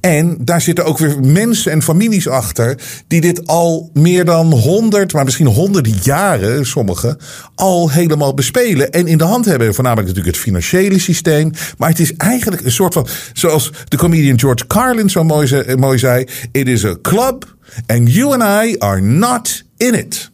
En 0.00 0.36
daar 0.40 0.60
zitten 0.60 0.84
ook 0.84 0.98
weer 0.98 1.20
mensen 1.20 1.72
en 1.72 1.82
families 1.82 2.28
achter 2.28 2.78
die 3.08 3.20
dit 3.20 3.46
al 3.46 3.90
meer 3.92 4.24
dan 4.24 4.52
honderd, 4.52 5.12
maar 5.12 5.24
misschien 5.24 5.46
honderden 5.46 5.94
jaren, 6.02 6.66
sommigen, 6.66 7.18
al 7.54 7.90
helemaal 7.90 8.34
bespelen 8.34 8.90
en 8.90 9.06
in 9.06 9.18
de 9.18 9.24
hand 9.24 9.44
hebben. 9.44 9.74
Voornamelijk 9.74 10.08
natuurlijk 10.08 10.36
het 10.36 10.44
financiële 10.44 10.98
systeem. 10.98 11.50
Maar 11.78 11.88
het 11.88 12.00
is 12.00 12.16
eigenlijk 12.16 12.64
een 12.64 12.70
soort 12.70 12.94
van, 12.94 13.06
zoals 13.32 13.70
de 13.88 13.96
comedian 13.96 14.38
George 14.38 14.66
Carlin 14.66 15.10
zo 15.10 15.24
mooi, 15.24 15.74
mooi 15.78 15.98
zei: 15.98 16.26
It 16.52 16.68
is 16.68 16.84
a 16.84 16.96
club 17.02 17.56
and 17.86 18.12
you 18.12 18.40
and 18.40 18.66
I 18.66 18.78
are 18.78 19.00
not 19.00 19.62
in 19.76 19.94
it. 19.94 20.30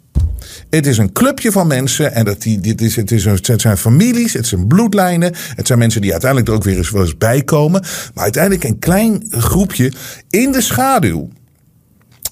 Het 0.75 0.87
is 0.87 0.99
een 0.99 1.13
clubje 1.13 1.53
van 1.53 1.67
mensen 1.67 2.13
en 2.13 2.25
dat 2.25 2.43
die, 2.43 2.61
dit 2.61 2.81
is, 2.81 2.97
het, 2.97 3.11
is, 3.11 3.25
het 3.25 3.61
zijn 3.61 3.77
families, 3.77 4.33
het 4.33 4.47
zijn 4.47 4.67
bloedlijnen. 4.67 5.33
Het 5.35 5.67
zijn 5.67 5.79
mensen 5.79 6.01
die 6.01 6.11
uiteindelijk 6.11 6.51
er 6.51 6.57
ook 6.57 6.65
weer 6.65 6.77
eens, 6.77 6.91
wel 6.91 7.03
eens 7.03 7.19
bij 7.19 7.43
komen. 7.43 7.81
Maar 8.15 8.25
uiteindelijk 8.25 8.65
een 8.65 8.79
klein 8.79 9.27
groepje 9.31 9.93
in 10.31 10.53
de 10.53 10.61
schaduw. 10.61 11.29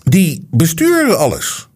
Die 0.03 0.47
besturen 0.51 1.19
alles. 1.19 1.70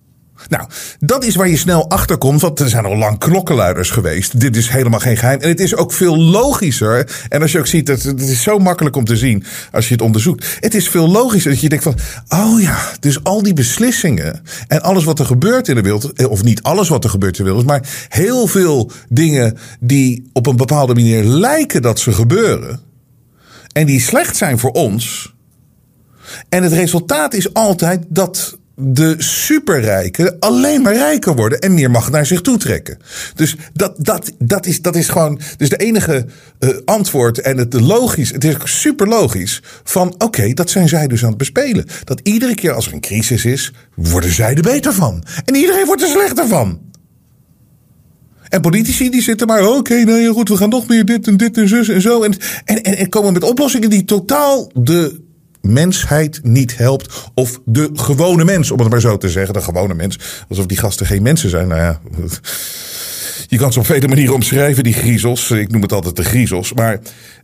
Nou, 0.49 0.69
dat 0.99 1.25
is 1.25 1.35
waar 1.35 1.49
je 1.49 1.57
snel 1.57 1.91
achter 1.91 2.19
komt, 2.19 2.41
want 2.41 2.61
er 2.61 2.69
zijn 2.69 2.85
al 2.85 2.97
lang 2.97 3.19
klokkenluiders 3.19 3.91
geweest. 3.91 4.41
Dit 4.41 4.57
is 4.57 4.69
helemaal 4.69 5.01
geen 5.01 5.17
geheim. 5.17 5.41
En 5.41 5.49
het 5.49 5.61
is 5.61 5.77
ook 5.77 5.93
veel 5.93 6.19
logischer. 6.19 7.27
En 7.29 7.43
als 7.43 7.53
je 7.53 7.59
ook 7.59 7.67
ziet, 7.67 7.87
dat 7.87 8.03
het 8.03 8.21
is 8.21 8.43
zo 8.43 8.59
makkelijk 8.59 8.97
om 8.97 9.05
te 9.05 9.17
zien 9.17 9.45
als 9.73 9.87
je 9.89 9.93
het 9.93 10.03
onderzoekt. 10.03 10.57
Het 10.61 10.75
is 10.75 10.89
veel 10.89 11.09
logischer 11.09 11.51
dat 11.51 11.61
je 11.61 11.69
denkt 11.69 11.85
van, 11.85 11.97
oh 12.29 12.61
ja, 12.61 12.79
dus 13.01 13.25
al 13.25 13.43
die 13.43 13.55
beslissingen 13.55 14.43
en 14.67 14.83
alles 14.83 15.05
wat 15.05 15.19
er 15.19 15.27
gebeurt 15.27 15.69
in 15.69 15.75
de 15.75 15.83
wereld, 15.83 16.13
eh, 16.13 16.31
of 16.31 16.43
niet 16.43 16.63
alles 16.63 16.89
wat 16.89 17.05
er 17.05 17.11
gebeurt 17.11 17.39
in 17.39 17.45
de 17.45 17.51
wereld, 17.51 17.69
maar 17.69 17.89
heel 18.09 18.47
veel 18.47 18.91
dingen 19.09 19.59
die 19.81 20.31
op 20.33 20.47
een 20.47 20.57
bepaalde 20.57 20.95
manier 20.95 21.25
lijken 21.25 21.83
dat 21.83 21.99
ze 21.99 22.13
gebeuren. 22.13 22.81
En 23.73 23.87
die 23.87 24.01
slecht 24.01 24.37
zijn 24.37 24.59
voor 24.59 24.71
ons. 24.71 25.35
En 26.49 26.63
het 26.63 26.73
resultaat 26.73 27.35
is 27.35 27.55
altijd 27.55 28.05
dat 28.09 28.59
de 28.77 29.15
superrijken 29.19 30.37
alleen 30.39 30.83
maar 30.83 30.95
rijker 30.95 31.35
worden 31.35 31.59
en 31.59 31.75
meer 31.75 31.91
macht 31.91 32.13
naar 32.13 32.27
zich 32.27 32.41
toe 32.41 32.59
trekken. 32.59 32.99
Dus 33.35 33.57
dat, 33.73 33.95
dat, 33.99 34.33
dat, 34.39 34.67
is, 34.67 34.83
dat 34.83 34.97
is 34.97 35.09
gewoon 35.09 35.41
dus 35.57 35.69
de 35.69 35.77
enige 35.77 36.27
uh, 36.61 36.71
antwoord 36.85 37.41
en 37.41 37.59
het 37.59 37.73
logisch, 37.81 38.31
het 38.31 38.45
is 38.45 38.57
super 38.65 39.09
logisch 39.09 39.63
van 39.85 40.15
oké, 40.19 40.53
dat 40.53 40.71
zijn 40.71 40.89
zij 40.89 41.07
dus 41.07 41.23
aan 41.23 41.29
het 41.29 41.39
bespelen. 41.39 41.87
Dat 42.05 42.21
iedere 42.23 42.55
keer 42.55 42.73
als 42.73 42.87
er 42.87 42.93
een 42.93 43.01
crisis 43.01 43.45
is, 43.45 43.73
worden 43.95 44.33
zij 44.33 44.55
er 44.55 44.63
beter 44.63 44.93
van. 44.93 45.25
En 45.45 45.55
iedereen 45.55 45.87
wordt 45.87 46.03
er 46.03 46.09
slechter 46.09 46.49
van. 46.49 46.81
En 48.49 48.61
politici 48.61 49.11
die 49.11 49.23
zitten 49.23 49.47
maar, 49.47 49.69
oké, 49.69 50.05
nou 50.05 50.21
ja, 50.21 50.33
goed, 50.33 50.49
we 50.49 50.57
gaan 50.57 50.69
nog 50.69 50.89
meer 50.89 51.05
dit 51.05 51.27
en 51.27 51.37
dit 51.37 51.57
en 51.57 51.69
zus 51.69 51.89
en 51.89 52.01
zo. 52.01 52.23
En, 52.23 52.35
en, 52.65 52.83
en 52.83 53.09
komen 53.09 53.33
met 53.33 53.43
oplossingen 53.43 53.91
die 53.91 54.05
totaal 54.05 54.71
de 54.75 55.21
mensheid 55.65 56.41
niet 56.43 56.77
helpt. 56.77 57.31
Of 57.35 57.61
de 57.65 57.91
gewone 57.93 58.45
mens, 58.45 58.71
om 58.71 58.79
het 58.79 58.91
maar 58.91 59.01
zo 59.01 59.17
te 59.17 59.29
zeggen. 59.29 59.55
De 59.55 59.61
gewone 59.61 59.95
mens. 59.95 60.19
Alsof 60.49 60.67
die 60.67 60.79
gasten 60.79 61.07
geen 61.07 61.23
mensen 61.23 61.51
zijn. 61.51 61.69
Nou 61.69 61.81
ja. 61.81 62.01
Je 63.49 63.59
kan 63.59 63.73
ze 63.73 63.79
op 63.79 63.87
vele 63.87 64.09
manieren 64.09 64.35
omschrijven, 64.35 64.83
die 64.83 64.93
griezels. 64.93 65.51
Ik 65.51 65.71
noem 65.71 65.83
het 65.83 65.93
altijd 65.93 66.17
de 66.17 66.25
griezels. 66.25 66.73
Maar 66.73 67.01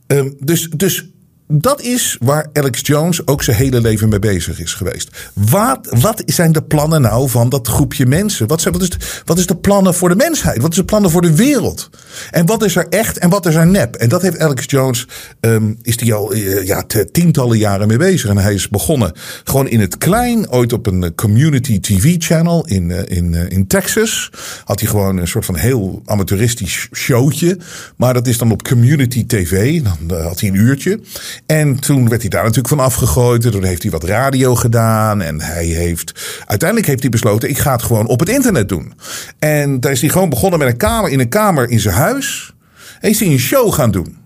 um, 0.06 0.36
dus, 0.40 0.68
dus 0.76 1.08
dat 1.52 1.83
is 1.83 2.16
waar 2.21 2.47
Alex 2.52 2.80
Jones 2.83 3.26
ook 3.26 3.42
zijn 3.42 3.57
hele 3.57 3.80
leven 3.80 4.09
mee 4.09 4.19
bezig 4.19 4.61
is 4.61 4.75
geweest. 4.75 5.30
Wat, 5.35 5.97
wat 6.00 6.23
zijn 6.26 6.52
de 6.52 6.62
plannen 6.62 7.00
nou 7.00 7.28
van 7.28 7.49
dat 7.49 7.69
groepje 7.69 8.07
mensen? 8.07 8.47
Wat, 8.47 8.61
zijn, 8.61 8.75
wat, 8.75 8.83
is 8.83 8.90
de, 8.90 8.97
wat 9.25 9.38
is 9.38 9.47
de 9.47 9.57
plannen 9.57 9.95
voor 9.95 10.09
de 10.09 10.16
mensheid? 10.16 10.61
Wat 10.61 10.71
is 10.71 10.76
de 10.76 10.85
plannen 10.85 11.11
voor 11.11 11.23
de 11.23 11.35
wereld? 11.35 11.90
En 12.30 12.47
wat 12.47 12.64
is 12.64 12.76
er 12.76 12.87
echt 12.88 13.19
en 13.19 13.30
wat 13.30 13.47
is 13.47 13.54
er 13.54 13.66
nep? 13.66 13.95
En 13.95 14.09
dat 14.09 14.23
heeft 14.23 14.38
Alex 14.38 14.64
Jones, 14.66 15.07
um, 15.40 15.78
is 15.83 15.97
die 15.97 16.14
al 16.14 16.35
uh, 16.35 16.66
ja, 16.66 16.85
tientallen 17.12 17.59
jaren 17.59 17.88
mee 17.88 17.97
bezig. 17.97 18.30
En 18.30 18.37
hij 18.37 18.54
is 18.54 18.69
begonnen 18.69 19.12
gewoon 19.45 19.69
in 19.69 19.80
het 19.80 19.99
klein, 19.99 20.50
ooit 20.50 20.73
op 20.73 20.87
een 20.87 21.14
community 21.14 21.80
TV 21.80 22.14
channel 22.19 22.66
in, 22.66 22.88
uh, 22.90 22.99
in, 23.04 23.35
in 23.35 23.66
Texas. 23.66 24.30
Had 24.64 24.80
hij 24.80 24.88
gewoon 24.88 25.16
een 25.16 25.28
soort 25.28 25.45
van 25.45 25.57
heel 25.57 26.02
amateuristisch 26.04 26.88
showtje. 26.92 27.59
Maar 27.97 28.14
dat 28.14 28.26
is 28.26 28.38
dan 28.38 28.50
op 28.50 28.62
community 28.62 29.26
TV. 29.26 29.83
Dan 29.83 30.19
had 30.23 30.40
hij 30.40 30.49
een 30.49 30.54
uurtje. 30.54 31.00
En 31.47 31.80
toen 31.80 32.09
werd 32.09 32.20
hij 32.20 32.30
daar 32.30 32.42
natuurlijk 32.42 32.68
van 32.68 32.80
afgegooid. 32.80 33.44
En 33.44 33.50
toen 33.50 33.64
heeft 33.64 33.82
hij 33.82 33.90
wat 33.90 34.04
radio 34.04 34.54
gedaan. 34.54 35.23
En 35.23 35.40
hij 35.40 35.66
heeft. 35.66 36.40
Uiteindelijk 36.47 36.88
heeft 36.88 37.00
hij 37.00 37.11
besloten: 37.11 37.49
ik 37.49 37.59
ga 37.59 37.73
het 37.73 37.82
gewoon 37.82 38.06
op 38.06 38.20
het 38.20 38.28
internet 38.28 38.68
doen. 38.68 38.92
En 39.38 39.80
daar 39.80 39.92
is 39.92 40.00
hij 40.00 40.11
gewoon 40.11 40.28
begonnen 40.28 40.59
met 40.59 40.68
een 40.68 40.76
kamer 40.76 41.11
in 41.11 41.20
een 41.20 41.28
kamer 41.28 41.70
in 41.70 41.80
zijn 41.80 41.94
huis. 41.94 42.54
En 43.00 43.11
is 43.11 43.20
hij 43.20 43.28
een 43.28 43.38
show 43.38 43.73
gaan 43.73 43.90
doen. 43.90 44.16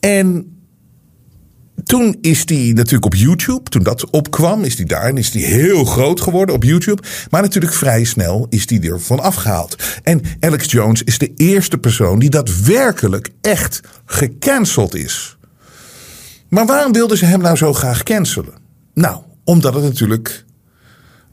En 0.00 0.52
toen 1.84 2.16
is 2.20 2.42
hij 2.44 2.72
natuurlijk 2.74 3.04
op 3.04 3.14
YouTube, 3.14 3.70
toen 3.70 3.82
dat 3.82 4.10
opkwam, 4.10 4.64
is 4.64 4.76
hij 4.76 4.84
daar 4.84 5.04
en 5.04 5.16
is 5.16 5.32
hij 5.32 5.42
heel 5.42 5.84
groot 5.84 6.20
geworden 6.20 6.54
op 6.54 6.64
YouTube. 6.64 7.02
Maar 7.30 7.42
natuurlijk 7.42 7.74
vrij 7.74 8.04
snel 8.04 8.46
is 8.50 8.68
hij 8.68 8.80
er 8.80 9.00
van 9.00 9.20
afgehaald. 9.20 9.76
En 10.02 10.20
Alex 10.40 10.70
Jones 10.70 11.02
is 11.02 11.18
de 11.18 11.32
eerste 11.36 11.78
persoon 11.78 12.18
die 12.18 12.30
daadwerkelijk 12.30 13.30
echt 13.40 13.80
gecanceld 14.04 14.94
is. 14.94 15.36
Maar 16.52 16.66
waarom 16.66 16.92
wilden 16.92 17.18
ze 17.18 17.24
hem 17.24 17.40
nou 17.40 17.56
zo 17.56 17.72
graag 17.72 18.02
cancelen? 18.02 18.54
Nou, 18.94 19.22
omdat 19.44 19.74
het 19.74 19.82
natuurlijk 19.82 20.44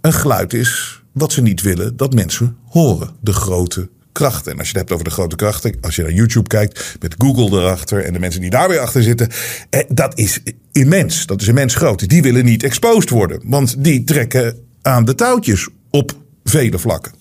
een 0.01 0.13
geluid 0.13 0.53
is 0.53 1.01
wat 1.11 1.31
ze 1.31 1.41
niet 1.41 1.61
willen 1.61 1.97
dat 1.97 2.13
mensen 2.13 2.57
horen. 2.65 3.09
De 3.21 3.33
grote 3.33 3.89
krachten. 4.11 4.51
En 4.51 4.57
als 4.57 4.69
je 4.69 4.71
het 4.71 4.81
hebt 4.81 4.91
over 4.91 5.05
de 5.05 5.11
grote 5.11 5.35
krachten, 5.35 5.77
als 5.81 5.95
je 5.95 6.01
naar 6.01 6.11
YouTube 6.11 6.47
kijkt 6.47 6.95
met 6.99 7.15
Google 7.17 7.59
erachter 7.59 8.05
en 8.05 8.13
de 8.13 8.19
mensen 8.19 8.41
die 8.41 8.49
daar 8.49 8.69
weer 8.69 8.79
achter 8.79 9.03
zitten, 9.03 9.29
eh, 9.69 9.81
dat 9.87 10.17
is 10.17 10.39
immens. 10.71 11.25
Dat 11.25 11.41
is 11.41 11.47
immens 11.47 11.75
groot. 11.75 12.09
Die 12.09 12.21
willen 12.21 12.45
niet 12.45 12.63
exposed 12.63 13.09
worden, 13.09 13.41
want 13.43 13.83
die 13.83 14.03
trekken 14.03 14.57
aan 14.81 15.05
de 15.05 15.15
touwtjes 15.15 15.67
op 15.89 16.11
vele 16.43 16.79
vlakken. 16.79 17.18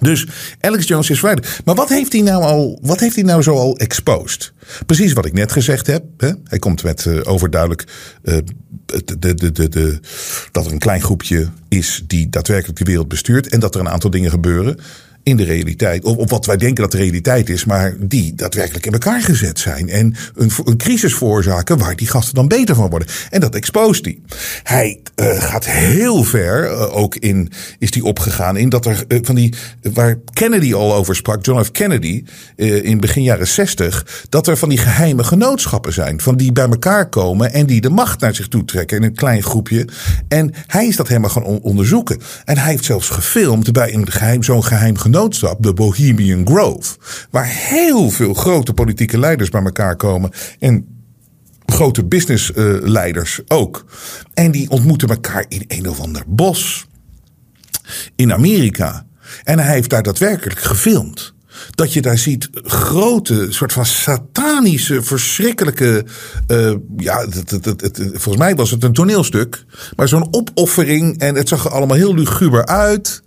Dus 0.00 0.26
Alex 0.60 0.86
Jones 0.86 1.10
is 1.10 1.18
vrijdag. 1.18 1.60
Maar 1.64 1.74
wat 1.74 1.88
heeft 1.88 2.12
hij 2.12 2.22
nou 2.22 2.42
al? 2.42 2.78
Wat 2.82 3.00
heeft 3.00 3.14
hij 3.14 3.24
nou 3.24 3.42
zo 3.42 3.54
al 3.56 3.76
exposed? 3.76 4.52
Precies 4.86 5.12
wat 5.12 5.26
ik 5.26 5.32
net 5.32 5.52
gezegd 5.52 5.86
heb. 5.86 6.04
Hè? 6.16 6.30
Hij 6.44 6.58
komt 6.58 6.82
met 6.82 7.04
uh, 7.04 7.20
overduidelijk 7.24 7.84
de, 8.22 9.34
de, 9.34 9.52
de, 9.52 9.68
de, 9.68 10.00
dat 10.52 10.66
er 10.66 10.72
een 10.72 10.78
klein 10.78 11.02
groepje 11.02 11.48
is 11.68 12.04
die 12.06 12.28
daadwerkelijk 12.28 12.78
de 12.78 12.84
wereld 12.84 13.08
bestuurt 13.08 13.48
en 13.48 13.60
dat 13.60 13.74
er 13.74 13.80
een 13.80 13.88
aantal 13.88 14.10
dingen 14.10 14.30
gebeuren 14.30 14.78
in 15.24 15.36
de 15.36 15.44
realiteit. 15.44 16.04
Of, 16.04 16.16
of, 16.16 16.30
wat 16.30 16.46
wij 16.46 16.56
denken 16.56 16.82
dat 16.82 16.92
de 16.92 16.98
realiteit 16.98 17.48
is, 17.48 17.64
maar 17.64 17.94
die 17.98 18.34
daadwerkelijk 18.34 18.86
in 18.86 18.92
elkaar 18.92 19.22
gezet 19.22 19.58
zijn. 19.58 19.88
En 19.88 20.14
een, 20.34 20.50
een 20.64 20.76
crisis 20.76 21.14
veroorzaken 21.14 21.78
waar 21.78 21.96
die 21.96 22.06
gasten 22.06 22.34
dan 22.34 22.48
beter 22.48 22.74
van 22.74 22.90
worden. 22.90 23.08
En 23.30 23.40
dat 23.40 23.54
exposeert 23.54 24.04
hij. 24.04 24.18
Hij 24.62 25.00
uh, 25.16 25.42
gaat 25.42 25.64
heel 25.66 26.24
ver, 26.24 26.70
uh, 26.70 26.96
ook 26.96 27.16
in, 27.16 27.50
is 27.78 27.90
die 27.90 28.04
opgegaan 28.04 28.56
in 28.56 28.68
dat 28.68 28.86
er 28.86 29.04
uh, 29.08 29.18
van 29.22 29.34
die, 29.34 29.54
waar 29.82 30.18
Kennedy 30.32 30.74
al 30.74 30.94
over 30.94 31.16
sprak, 31.16 31.44
John 31.44 31.62
F. 31.62 31.70
Kennedy, 31.70 32.24
in 32.56 33.00
begin 33.00 33.22
jaren 33.22 33.48
zestig, 33.48 34.24
dat 34.28 34.46
er 34.46 34.56
van 34.56 34.68
die 34.68 34.78
geheime 34.78 35.24
genootschappen 35.24 35.92
zijn. 35.92 36.20
Van 36.20 36.36
die 36.36 36.52
bij 36.52 36.68
elkaar 36.68 37.08
komen 37.08 37.52
en 37.52 37.66
die 37.66 37.80
de 37.80 37.90
macht 37.90 38.20
naar 38.20 38.34
zich 38.34 38.48
toe 38.48 38.64
trekken 38.64 38.96
in 38.96 39.02
een 39.02 39.14
klein 39.14 39.42
groepje. 39.42 39.88
En 40.28 40.52
hij 40.66 40.86
is 40.86 40.96
dat 40.96 41.08
helemaal 41.08 41.30
gaan 41.30 41.44
onderzoeken. 41.44 42.20
En 42.44 42.58
hij 42.58 42.70
heeft 42.70 42.84
zelfs 42.84 43.08
gefilmd 43.08 43.72
bij 43.72 43.94
een 43.94 44.10
geheim, 44.10 44.42
zo'n 44.42 44.64
geheim 44.64 44.96
genootschap 44.96 45.12
genootschap, 45.14 45.62
de 45.62 45.72
Bohemian 45.72 46.46
Grove. 46.46 46.96
Waar 47.30 47.46
heel 47.46 48.10
veel 48.10 48.34
grote 48.34 48.72
politieke 48.72 49.18
leiders 49.18 49.48
bij 49.48 49.62
elkaar 49.62 49.96
komen. 49.96 50.30
En 50.58 50.86
grote 51.66 52.04
businessleiders 52.04 53.40
ook. 53.48 53.84
En 54.34 54.50
die 54.50 54.70
ontmoeten 54.70 55.08
elkaar 55.08 55.44
in 55.48 55.64
een 55.68 55.88
of 55.88 56.00
ander 56.00 56.22
bos. 56.26 56.86
In 58.16 58.32
Amerika. 58.32 59.06
En 59.44 59.58
hij 59.58 59.74
heeft 59.74 59.90
daar 59.90 60.02
daadwerkelijk 60.02 60.60
gefilmd. 60.60 61.34
Dat 61.70 61.92
je 61.92 62.02
daar 62.02 62.18
ziet 62.18 62.48
grote, 62.52 63.46
soort 63.48 63.72
van 63.72 63.86
satanische, 63.86 65.02
verschrikkelijke. 65.02 66.04
Uh, 66.48 66.74
ja, 66.96 67.26
het, 67.28 68.00
volgens 68.12 68.36
mij 68.36 68.54
was 68.54 68.70
het 68.70 68.84
een 68.84 68.92
toneelstuk. 68.92 69.64
Maar 69.96 70.08
zo'n 70.08 70.28
opoffering. 70.30 71.18
En 71.18 71.34
het 71.34 71.48
zag 71.48 71.64
er 71.64 71.70
allemaal 71.70 71.96
heel 71.96 72.14
luguber 72.14 72.66
uit. 72.66 73.23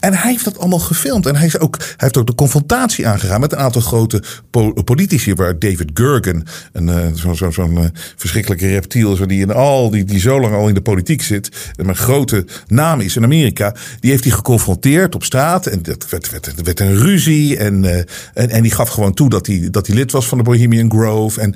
En 0.00 0.14
hij 0.14 0.30
heeft 0.30 0.44
dat 0.44 0.58
allemaal 0.58 0.78
gefilmd. 0.78 1.26
En 1.26 1.36
hij, 1.36 1.46
is 1.46 1.58
ook, 1.58 1.76
hij 1.78 1.94
heeft 1.96 2.16
ook 2.16 2.26
de 2.26 2.34
confrontatie 2.34 3.06
aangegaan 3.06 3.40
met 3.40 3.52
een 3.52 3.58
aantal 3.58 3.80
grote 3.80 4.22
politici. 4.84 5.34
Waar 5.34 5.58
David 5.58 5.90
Gergen, 5.94 6.44
een, 6.72 6.88
uh, 6.88 6.96
zo'n 7.14 7.36
zo, 7.36 7.50
zo 7.50 7.68
uh, 7.68 7.80
verschrikkelijke 8.16 8.68
reptiel, 8.68 9.16
zo 9.16 9.26
die, 9.26 9.40
in 9.40 9.52
al, 9.52 9.90
die, 9.90 10.04
die 10.04 10.20
zo 10.20 10.40
lang 10.40 10.54
al 10.54 10.68
in 10.68 10.74
de 10.74 10.80
politiek 10.80 11.22
zit. 11.22 11.72
En 11.76 11.88
een 11.88 11.96
grote 11.96 12.46
naam 12.66 13.00
is 13.00 13.16
in 13.16 13.24
Amerika. 13.24 13.74
Die 14.00 14.10
heeft 14.10 14.24
hij 14.24 14.32
geconfronteerd 14.32 15.14
op 15.14 15.24
straat. 15.24 15.66
En 15.66 15.82
dat 15.82 16.10
werd, 16.10 16.30
werd, 16.30 16.62
werd 16.62 16.80
een 16.80 16.96
ruzie. 16.96 17.56
En, 17.56 17.82
uh, 17.82 17.96
en, 18.34 18.50
en 18.50 18.62
die 18.62 18.72
gaf 18.72 18.88
gewoon 18.88 19.14
toe 19.14 19.28
dat 19.28 19.46
hij, 19.46 19.68
dat 19.70 19.86
hij 19.86 19.96
lid 19.96 20.12
was 20.12 20.26
van 20.26 20.38
de 20.38 20.44
Bohemian 20.44 20.90
Grove. 20.90 21.40
En 21.40 21.54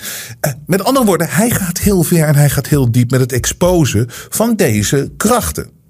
met 0.66 0.84
andere 0.84 1.06
woorden, 1.06 1.28
hij 1.28 1.50
gaat 1.50 1.78
heel 1.78 2.02
ver 2.02 2.26
en 2.26 2.34
hij 2.34 2.50
gaat 2.50 2.66
heel 2.66 2.92
diep 2.92 3.10
met 3.10 3.20
het 3.20 3.32
exposen 3.32 4.06
van 4.08 4.56
deze 4.56 5.12
krachten. 5.16 5.81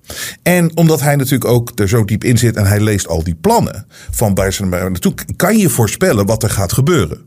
En 0.42 0.76
omdat 0.76 1.00
hij 1.00 1.16
natuurlijk 1.16 1.50
ook 1.50 1.72
er 1.74 1.88
zo 1.88 2.04
diep 2.04 2.24
in 2.24 2.38
zit 2.38 2.56
en 2.56 2.66
hij 2.66 2.80
leest 2.80 3.08
al 3.08 3.24
die 3.24 3.34
plannen 3.34 3.86
van 4.10 4.52
ze 4.52 4.64
naartoe, 4.64 5.14
kan 5.36 5.58
je 5.58 5.68
voorspellen 5.68 6.26
wat 6.26 6.42
er 6.42 6.50
gaat 6.50 6.72
gebeuren. 6.72 7.20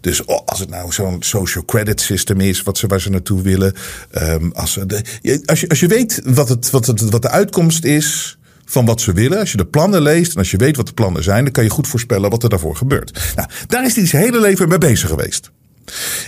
Dus 0.00 0.24
oh, 0.24 0.40
als 0.44 0.58
het 0.58 0.70
nou 0.70 0.92
zo'n 0.92 1.22
social 1.22 1.64
credit 1.64 2.00
system 2.00 2.40
is, 2.40 2.62
wat 2.62 2.78
ze, 2.78 2.86
waar 2.86 3.00
ze 3.00 3.10
naartoe 3.10 3.42
willen. 3.42 3.74
Um, 4.22 4.52
als, 4.52 4.78
als, 5.44 5.60
je, 5.60 5.68
als 5.68 5.80
je 5.80 5.86
weet 5.86 6.20
wat, 6.24 6.48
het, 6.48 6.70
wat, 6.70 6.86
het, 6.86 7.00
wat 7.00 7.22
de 7.22 7.30
uitkomst 7.30 7.84
is 7.84 8.38
van 8.64 8.84
wat 8.84 9.00
ze 9.00 9.12
willen. 9.12 9.38
Als 9.38 9.50
je 9.50 9.56
de 9.56 9.66
plannen 9.66 10.02
leest 10.02 10.32
en 10.32 10.38
als 10.38 10.50
je 10.50 10.56
weet 10.56 10.76
wat 10.76 10.86
de 10.86 10.92
plannen 10.92 11.22
zijn, 11.22 11.44
dan 11.44 11.52
kan 11.52 11.64
je 11.64 11.70
goed 11.70 11.88
voorspellen 11.88 12.30
wat 12.30 12.42
er 12.42 12.48
daarvoor 12.48 12.76
gebeurt. 12.76 13.32
Nou, 13.36 13.48
daar 13.66 13.84
is 13.84 13.96
hij 13.96 14.06
zijn 14.06 14.22
hele 14.22 14.40
leven 14.40 14.68
mee 14.68 14.78
bezig 14.78 15.08
geweest. 15.08 15.50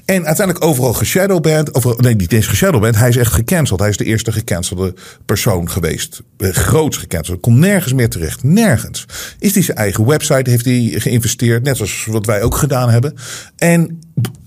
En 0.05 0.27
uiteindelijk 0.27 0.65
overal 0.65 0.93
geshadowband. 0.93 1.75
Overal, 1.75 1.97
nee, 1.97 2.15
niet 2.15 2.33
eens 2.33 2.47
geshadowband. 2.47 2.97
Hij 2.97 3.09
is 3.09 3.17
echt 3.17 3.33
gecanceld. 3.33 3.81
Hij 3.81 3.89
is 3.89 3.97
de 3.97 4.05
eerste 4.05 4.33
gecancelde 4.33 4.95
persoon 5.25 5.71
geweest. 5.71 6.23
Eh, 6.37 6.51
groots 6.51 6.97
gecanceld. 6.97 7.41
Komt 7.41 7.59
nergens 7.59 7.93
meer 7.93 8.09
terecht. 8.09 8.43
Nergens. 8.43 9.07
Is 9.39 9.55
hij 9.55 9.63
zijn 9.63 9.77
eigen 9.77 10.07
website, 10.07 10.51
heeft 10.51 10.65
hij 10.65 10.93
geïnvesteerd. 10.97 11.63
Net 11.63 11.77
zoals 11.77 12.05
wat 12.05 12.27
wij 12.27 12.43
ook 12.43 12.57
gedaan 12.57 12.91
hebben. 12.91 13.15
En 13.57 13.99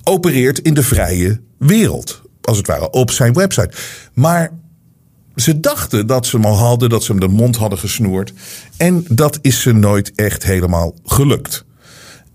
opereert 0.04 0.60
in 0.60 0.74
de 0.74 0.84
vrije 0.84 1.42
wereld. 1.58 2.22
Als 2.42 2.58
het 2.58 2.68
ware 2.68 2.90
op 2.90 3.12
zijn 3.12 3.34
website. 3.34 3.72
Maar 4.14 4.52
ze 5.36 5.60
dachten 5.60 6.08
dat 6.08 6.26
ze 6.26 6.36
hem 6.36 6.46
al 6.46 6.58
hadden, 6.58 6.90
dat 6.90 7.04
ze 7.04 7.12
hem 7.12 7.22
de 7.22 7.28
mond 7.28 7.56
hadden 7.56 7.80
gesnoerd. 7.80 8.34
En 8.78 9.06
dat 9.10 9.40
is 9.42 9.62
ze 9.62 9.72
nooit 9.72 10.12
echt 10.16 10.44
helemaal 10.44 10.96
gelukt. 11.06 11.66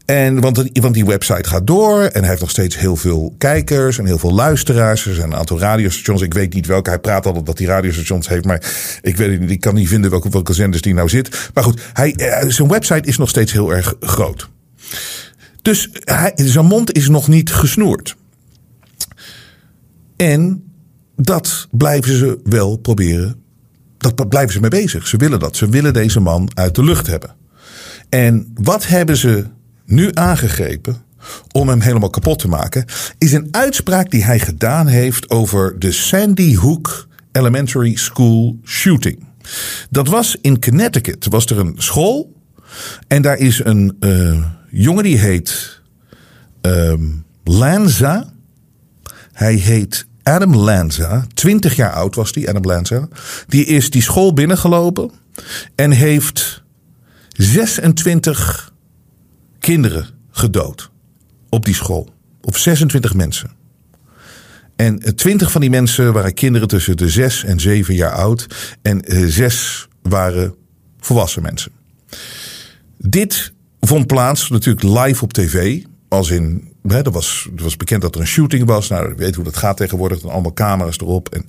En, 0.05 0.41
want, 0.41 0.71
want 0.73 0.95
die 0.95 1.05
website 1.05 1.49
gaat 1.49 1.67
door 1.67 2.03
en 2.03 2.21
hij 2.21 2.29
heeft 2.29 2.41
nog 2.41 2.51
steeds 2.51 2.79
heel 2.79 2.97
veel 2.97 3.35
kijkers 3.39 3.99
en 3.99 4.07
heel 4.07 4.19
veel 4.19 4.33
luisteraars. 4.33 5.07
Er 5.07 5.15
zijn 5.15 5.33
een 5.33 5.39
aantal 5.39 5.59
radiostations. 5.59 6.23
Ik 6.23 6.35
weet 6.35 6.55
niet 6.55 6.67
welke. 6.67 6.91
Hij 6.91 6.99
praat 6.99 7.27
altijd 7.27 7.47
dat 7.47 7.59
hij 7.59 7.67
radiostations 7.67 8.29
heeft, 8.29 8.45
maar 8.45 8.63
ik 9.03 9.17
weet 9.17 9.41
niet. 9.41 9.51
Ik 9.51 9.61
kan 9.61 9.75
niet 9.75 9.89
vinden 9.89 10.11
welke, 10.11 10.29
welke 10.29 10.53
zenders 10.53 10.83
die 10.83 10.95
nou 10.95 11.09
zit. 11.09 11.51
Maar 11.55 11.65
goed, 11.65 11.81
hij, 11.93 12.15
eh, 12.15 12.49
zijn 12.49 12.69
website 12.69 13.09
is 13.09 13.17
nog 13.17 13.29
steeds 13.29 13.53
heel 13.53 13.75
erg 13.75 13.95
groot. 14.01 14.49
Dus 15.63 15.91
hij, 16.05 16.33
zijn 16.35 16.67
mond 16.67 16.93
is 16.93 17.09
nog 17.09 17.29
niet 17.29 17.53
gesnoerd. 17.53 18.17
En 20.17 20.65
dat 21.17 21.69
blijven 21.71 22.17
ze 22.17 22.41
wel 22.45 22.77
proberen. 22.77 23.43
Dat 23.99 24.29
blijven 24.29 24.53
ze 24.53 24.61
mee 24.61 24.71
bezig. 24.71 25.07
Ze 25.07 25.17
willen 25.17 25.39
dat. 25.39 25.57
Ze 25.57 25.69
willen 25.69 25.93
deze 25.93 26.21
man 26.21 26.49
uit 26.55 26.75
de 26.75 26.85
lucht 26.85 27.07
hebben. 27.07 27.35
En 28.09 28.53
wat 28.55 28.87
hebben 28.87 29.17
ze 29.17 29.47
nu 29.91 30.11
aangegrepen 30.15 30.97
om 31.53 31.69
hem 31.69 31.81
helemaal 31.81 32.11
kapot 32.11 32.39
te 32.39 32.49
maken, 32.49 32.85
is 33.19 33.33
een 33.33 33.49
uitspraak 33.51 34.11
die 34.11 34.25
hij 34.25 34.39
gedaan 34.39 34.87
heeft 34.87 35.31
over 35.31 35.79
de 35.79 35.93
Sandy 35.93 36.57
Hook 36.57 37.09
Elementary 37.33 37.97
School 37.97 38.59
shooting. 38.65 39.27
Dat 39.91 40.09
was 40.09 40.37
in 40.41 40.61
Connecticut. 40.61 41.27
Was 41.31 41.47
er 41.47 41.59
een 41.59 41.75
school 41.77 42.33
en 43.09 43.23
daar 43.23 43.39
is 43.39 43.65
een 43.65 43.97
uh, 44.01 44.45
jongen 44.71 45.05
die 45.05 45.19
heet 45.19 45.81
um, 46.61 47.25
Lanza. 47.45 48.33
Hij 49.33 49.55
heet 49.55 50.07
Adam 50.23 50.55
Lanza. 50.55 51.27
20 51.35 51.77
jaar 51.77 51.93
oud 51.93 52.15
was 52.15 52.33
die, 52.33 52.49
Adam 52.49 52.65
Lanza. 52.65 53.09
Die 53.47 53.65
is 53.65 53.91
die 53.91 54.03
school 54.03 54.33
binnengelopen 54.33 55.11
en 55.75 55.91
heeft 55.91 56.63
26 57.33 58.73
kinderen 59.71 60.07
gedood 60.31 60.91
op 61.49 61.65
die 61.65 61.75
school. 61.75 62.09
Of 62.41 62.57
26 62.57 63.15
mensen. 63.15 63.51
En 64.77 65.17
20 65.17 65.51
van 65.51 65.61
die 65.61 65.71
mensen 65.71 66.13
waren 66.13 66.35
kinderen 66.35 66.69
tussen 66.69 66.97
de 66.97 67.09
6 67.09 67.45
en 67.45 67.61
7 67.61 67.95
jaar 67.95 68.13
oud. 68.13 68.47
En 68.83 69.03
6 69.31 69.89
waren 70.03 70.55
volwassen 71.01 71.43
mensen. 71.43 71.73
Dit 72.99 73.53
vond 73.81 74.07
plaats 74.07 74.49
natuurlijk 74.49 75.07
live 75.07 75.25
op 75.25 75.33
tv. 75.33 75.83
Als 76.09 76.31
in, 76.31 76.73
hè, 76.83 77.03
er, 77.03 77.11
was, 77.11 77.49
was 77.57 77.77
bekend 77.77 78.03
dat 78.03 78.15
er 78.15 78.21
een 78.21 78.27
shooting 78.27 78.67
was. 78.67 78.89
Nou, 78.89 79.15
weet 79.17 79.35
hoe 79.35 79.45
dat 79.45 79.57
gaat 79.57 79.77
tegenwoordig. 79.77 80.21
Dan 80.21 80.31
allemaal 80.31 80.53
camera's 80.53 80.99
erop. 80.99 81.29
En, 81.29 81.47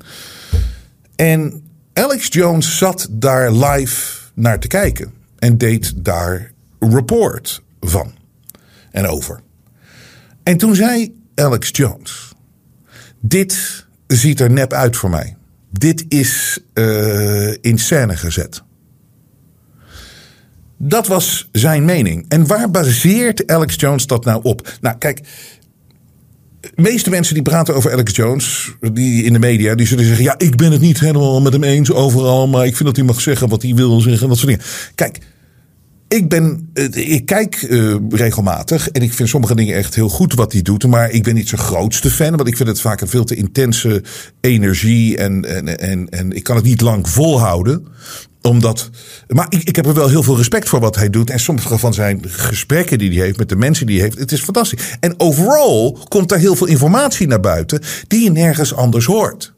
en 1.16 1.64
Alex 1.94 2.28
Jones 2.30 2.78
zat 2.78 3.08
daar 3.12 3.54
live 3.54 4.18
naar 4.34 4.60
te 4.60 4.68
kijken. 4.68 5.14
En 5.40 5.58
deed 5.58 6.06
daar 6.06 6.52
report 6.80 7.62
van 7.82 8.14
en 8.92 9.08
over. 9.08 9.42
En 10.44 10.58
toen 10.58 10.76
zei 10.76 11.16
Alex 11.36 11.70
Jones: 11.72 12.32
dit 13.20 13.86
ziet 14.08 14.40
er 14.40 14.52
nep 14.52 14.74
uit 14.74 14.98
voor 14.98 15.10
mij. 15.10 15.36
Dit 15.72 16.06
is 16.08 16.60
uh, 16.74 17.54
in 17.62 17.78
scène 17.78 18.18
gezet. 18.18 18.64
Dat 20.78 21.08
was 21.08 21.50
zijn 21.52 21.86
mening. 21.86 22.26
En 22.28 22.48
waar 22.48 22.72
baseert 22.72 23.48
Alex 23.48 23.76
Jones 23.76 24.08
dat 24.08 24.26
nou 24.26 24.44
op? 24.44 24.78
Nou, 24.82 24.98
kijk. 24.98 25.22
De 26.60 26.82
meeste 26.82 27.10
mensen 27.10 27.34
die 27.34 27.44
praten 27.44 27.76
over 27.76 27.92
Alex 27.92 28.16
Jones, 28.16 28.76
die 28.94 29.24
in 29.24 29.34
de 29.34 29.40
media, 29.40 29.76
die 29.76 29.88
zullen 29.88 30.06
zeggen: 30.06 30.24
Ja, 30.24 30.36
ik 30.38 30.56
ben 30.56 30.72
het 30.72 30.82
niet 30.82 31.00
helemaal 31.00 31.42
met 31.42 31.54
hem 31.54 31.64
eens 31.64 31.92
overal, 31.92 32.48
maar 32.48 32.66
ik 32.66 32.76
vind 32.76 32.86
dat 32.86 32.96
hij 32.96 33.06
mag 33.06 33.22
zeggen 33.22 33.50
wat 33.50 33.62
hij 33.62 33.74
wil 33.74 34.02
zeggen. 34.02 34.28
Dat 34.28 34.38
soort 34.38 34.50
dingen. 34.50 34.66
Kijk, 34.96 35.20
ik 36.12 36.30
ben, 36.30 36.70
eh, 36.74 37.14
ik 37.14 37.26
kijk 37.26 37.62
uh, 37.62 37.96
regelmatig 38.10 38.90
en 38.90 39.02
ik 39.02 39.14
vind 39.14 39.30
sommige 39.30 39.56
dingen 39.56 39.76
echt 39.76 39.96
heel 39.96 40.10
goed 40.10 40.34
wat 40.34 40.52
hij 40.52 40.62
doet. 40.62 40.88
Maar 40.88 41.10
ik 41.10 41.24
ben 41.24 41.36
niet 41.36 41.50
zijn 41.50 41.62
grootste 41.62 42.10
fan, 42.10 42.36
want 42.36 42.48
ik 42.48 42.58
vind 42.58 42.70
het 42.70 42.82
vaak 42.82 43.02
een 43.02 43.08
veel 43.08 43.24
te 43.24 43.36
intense 43.36 44.04
energie. 44.42 45.18
En, 45.18 45.46
en, 45.46 45.80
en, 45.80 46.10
en 46.10 46.32
ik 46.32 46.44
kan 46.44 46.56
het 46.56 46.66
niet 46.66 46.82
lang 46.82 47.10
volhouden 47.10 47.88
omdat, 48.42 48.90
maar 49.28 49.46
ik, 49.50 49.64
ik 49.64 49.76
heb 49.76 49.86
er 49.86 49.94
wel 49.94 50.10
heel 50.10 50.24
veel 50.24 50.38
respect 50.38 50.70
voor 50.70 50.80
wat 50.80 50.96
hij 50.96 51.10
doet. 51.10 51.30
En 51.30 51.40
sommige 51.40 51.78
van 51.78 51.94
zijn 51.94 52.22
gesprekken 52.28 52.98
die 52.98 53.10
hij 53.10 53.26
heeft 53.26 53.38
met 53.38 53.50
de 53.50 53.56
mensen 53.56 53.86
die 53.86 53.96
hij 53.96 54.06
heeft. 54.06 54.20
Het 54.20 54.32
is 54.32 54.42
fantastisch. 54.42 54.98
En 55.00 55.14
overal 55.18 55.98
komt 56.08 56.30
daar 56.30 56.40
heel 56.40 56.56
veel 56.56 56.68
informatie 56.68 57.28
naar 57.28 57.40
buiten 57.40 57.82
die 58.08 58.24
je 58.24 58.32
nergens 58.32 58.76
anders 58.76 59.06
hoort. 59.06 59.54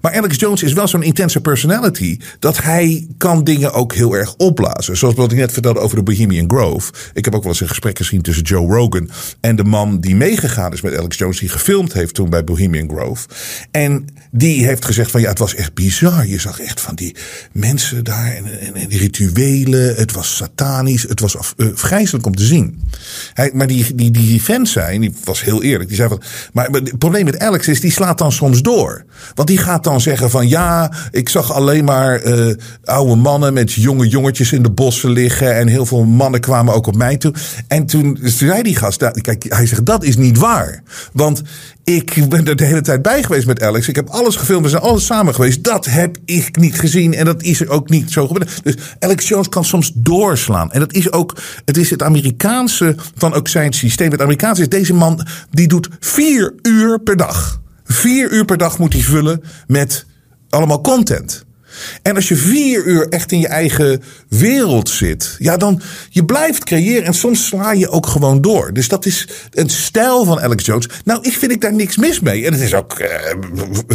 Maar 0.00 0.12
Alex 0.12 0.36
Jones 0.36 0.62
is 0.62 0.72
wel 0.72 0.88
zo'n 0.88 1.02
intense 1.02 1.40
personality 1.40 2.18
dat 2.38 2.62
hij 2.62 3.06
kan 3.18 3.44
dingen 3.44 3.72
ook 3.72 3.94
heel 3.94 4.16
erg 4.16 4.34
opblazen. 4.36 4.96
Zoals 4.96 5.14
wat 5.14 5.32
ik 5.32 5.38
net 5.38 5.52
vertelde 5.52 5.80
over 5.80 5.96
de 5.96 6.02
Bohemian 6.02 6.50
Grove. 6.50 6.92
Ik 7.12 7.24
heb 7.24 7.34
ook 7.34 7.42
wel 7.42 7.52
eens 7.52 7.60
een 7.60 7.68
gesprek 7.68 7.96
gezien 7.96 8.22
tussen 8.22 8.44
Joe 8.44 8.74
Rogan 8.74 9.10
en 9.40 9.56
de 9.56 9.64
man 9.64 10.00
die 10.00 10.16
meegegaan 10.16 10.72
is 10.72 10.80
met 10.80 10.96
Alex 10.96 11.18
Jones, 11.18 11.38
die 11.38 11.48
gefilmd 11.48 11.92
heeft 11.92 12.14
toen 12.14 12.30
bij 12.30 12.44
Bohemian 12.44 12.88
Grove. 12.88 13.26
En 13.70 14.06
die 14.30 14.66
heeft 14.66 14.84
gezegd 14.84 15.10
van 15.10 15.20
ja, 15.20 15.28
het 15.28 15.38
was 15.38 15.54
echt 15.54 15.74
bizar. 15.74 16.26
Je 16.26 16.38
zag 16.38 16.60
echt 16.60 16.80
van 16.80 16.94
die 16.94 17.16
mensen 17.52 18.04
daar 18.04 18.32
en, 18.36 18.74
en, 18.74 18.88
die 18.88 18.98
rituelen. 18.98 19.94
Het 19.94 20.12
was 20.12 20.36
satanisch. 20.36 21.02
Het 21.02 21.20
was 21.20 21.36
af, 21.36 21.54
uh, 21.56 21.68
vreselijk 21.74 22.26
om 22.26 22.36
te 22.36 22.44
zien. 22.44 22.82
Hij, 23.32 23.50
maar 23.54 23.66
die, 23.66 23.94
die, 23.94 24.10
die 24.10 24.40
fans 24.40 24.72
zijn, 24.72 25.00
die 25.00 25.14
was 25.24 25.44
heel 25.44 25.62
eerlijk. 25.62 25.88
Die 25.88 25.96
zei 25.96 26.08
van, 26.08 26.22
maar 26.52 26.68
het 26.70 26.98
probleem 26.98 27.24
met 27.24 27.38
Alex 27.38 27.68
is, 27.68 27.80
die 27.80 27.92
slaat 27.92 28.18
dan 28.18 28.32
soms 28.32 28.62
door. 28.62 29.04
Want 29.34 29.48
die 29.48 29.57
gaat 29.58 29.84
dan 29.84 30.00
zeggen 30.00 30.30
van 30.30 30.48
ja, 30.48 30.92
ik 31.10 31.28
zag 31.28 31.52
alleen 31.52 31.84
maar 31.84 32.24
uh, 32.24 32.54
oude 32.84 33.14
mannen 33.14 33.52
met 33.52 33.72
jonge 33.72 34.08
jongetjes 34.08 34.52
in 34.52 34.62
de 34.62 34.70
bossen 34.70 35.10
liggen. 35.10 35.56
En 35.56 35.68
heel 35.68 35.86
veel 35.86 36.04
mannen 36.04 36.40
kwamen 36.40 36.74
ook 36.74 36.86
op 36.86 36.96
mij 36.96 37.16
toe. 37.16 37.34
En 37.68 37.86
toen 37.86 38.18
zei 38.22 38.62
die 38.62 38.76
gast, 38.76 39.10
kijk, 39.20 39.44
hij 39.48 39.66
zegt 39.66 39.86
dat 39.86 40.04
is 40.04 40.16
niet 40.16 40.38
waar. 40.38 40.82
Want 41.12 41.42
ik 41.84 42.28
ben 42.28 42.46
er 42.46 42.56
de 42.56 42.64
hele 42.64 42.80
tijd 42.80 43.02
bij 43.02 43.22
geweest 43.22 43.46
met 43.46 43.62
Alex. 43.62 43.88
Ik 43.88 43.96
heb 43.96 44.08
alles 44.08 44.36
gefilmd. 44.36 44.64
We 44.64 44.70
zijn 44.70 44.82
alles 44.82 45.06
samen 45.06 45.34
geweest. 45.34 45.64
Dat 45.64 45.84
heb 45.84 46.16
ik 46.24 46.56
niet 46.56 46.78
gezien. 46.78 47.14
En 47.14 47.24
dat 47.24 47.42
is 47.42 47.60
er 47.60 47.68
ook 47.68 47.88
niet 47.88 48.12
zo 48.12 48.26
gebeurd. 48.26 48.60
Dus 48.62 48.74
Alex 48.98 49.28
Jones 49.28 49.48
kan 49.48 49.64
soms 49.64 49.92
doorslaan. 49.94 50.72
En 50.72 50.80
dat 50.80 50.92
is 50.92 51.12
ook. 51.12 51.36
Het 51.64 51.76
is 51.76 51.90
het 51.90 52.02
Amerikaanse 52.02 52.94
van 53.14 53.34
ook 53.34 53.48
zijn 53.48 53.72
systeem. 53.72 54.10
Het 54.10 54.20
Amerikaanse 54.20 54.60
is 54.60 54.68
deze 54.68 54.94
man. 54.94 55.26
Die 55.50 55.68
doet 55.68 55.88
vier 56.00 56.54
uur 56.62 57.00
per 57.00 57.16
dag. 57.16 57.60
Vier 57.88 58.30
uur 58.30 58.44
per 58.44 58.58
dag 58.58 58.78
moet 58.78 58.92
hij 58.92 59.02
vullen 59.02 59.42
met 59.66 60.06
allemaal 60.48 60.80
content. 60.80 61.46
En 62.02 62.14
als 62.14 62.28
je 62.28 62.36
vier 62.36 62.84
uur 62.84 63.08
echt 63.08 63.32
in 63.32 63.38
je 63.38 63.48
eigen 63.48 64.02
wereld 64.28 64.88
zit, 64.88 65.36
ja, 65.38 65.56
dan 65.56 65.80
je 66.10 66.24
blijft 66.24 66.64
creëren 66.64 67.04
en 67.04 67.14
soms 67.14 67.46
sla 67.46 67.72
je 67.72 67.88
ook 67.88 68.06
gewoon 68.06 68.40
door. 68.40 68.72
Dus 68.72 68.88
dat 68.88 69.06
is 69.06 69.28
een 69.50 69.70
stijl 69.70 70.24
van 70.24 70.40
Alex 70.40 70.64
Jones. 70.64 70.88
Nou, 71.04 71.20
ik 71.22 71.32
vind 71.32 71.52
ik 71.52 71.60
daar 71.60 71.74
niks 71.74 71.96
mis 71.96 72.20
mee. 72.20 72.46
En 72.46 72.52
het 72.52 72.62
is 72.62 72.74
ook 72.74 73.00
uh, 73.00 73.08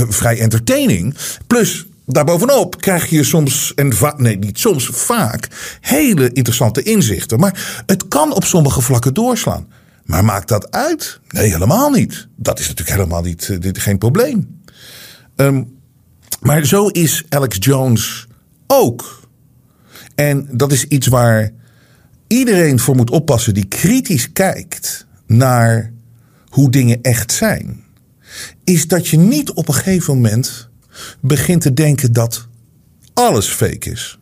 vrij 0.10 0.40
entertaining. 0.40 1.16
Plus, 1.48 1.86
Daarbovenop 2.06 2.82
krijg 2.82 3.10
je 3.10 3.24
soms, 3.24 3.72
en 3.76 3.94
nee, 4.18 4.38
niet 4.38 4.60
soms, 4.60 4.90
vaak 4.92 5.48
hele 5.82 6.30
interessante 6.34 6.84
inzichten. 6.84 7.40
Maar 7.40 7.84
het 7.86 8.08
kan 8.08 8.34
op 8.34 8.44
sommige 8.44 8.82
vlakken 8.82 9.14
doorslaan. 9.14 9.68
Maar 10.06 10.26
maakt 10.26 10.48
dat 10.48 10.72
uit? 10.72 11.20
Nee, 11.30 11.52
helemaal 11.52 11.90
niet. 11.90 12.28
Dat 12.36 12.60
is 12.60 12.68
natuurlijk 12.68 12.98
helemaal 12.98 13.22
niet, 13.22 13.48
uh, 13.48 13.60
dit, 13.60 13.78
geen 13.78 13.98
probleem. 13.98 14.62
Um, 15.36 15.78
maar 16.42 16.66
zo 16.66 16.88
is 16.88 17.24
Alex 17.30 17.58
Jones 17.60 18.28
ook. 18.68 19.22
En 20.16 20.48
dat 20.52 20.72
is 20.72 20.86
iets 20.86 21.08
waar 21.08 21.52
iedereen 22.28 22.80
voor 22.80 22.96
moet 22.96 23.10
oppassen 23.10 23.54
die 23.54 23.66
kritisch 23.66 24.32
kijkt 24.32 25.06
naar 25.28 25.92
hoe 26.50 26.72
dingen 26.72 27.02
echt 27.02 27.32
zijn. 27.32 27.84
Is 28.64 28.88
dat 28.88 29.08
je 29.08 29.18
niet 29.18 29.52
op 29.52 29.68
een 29.68 29.74
gegeven 29.74 30.14
moment 30.14 30.70
begint 31.20 31.62
te 31.62 31.74
denken 31.74 32.14
dat 32.14 32.48
alles 33.14 33.48
fake 33.48 33.92
is. 33.92 34.20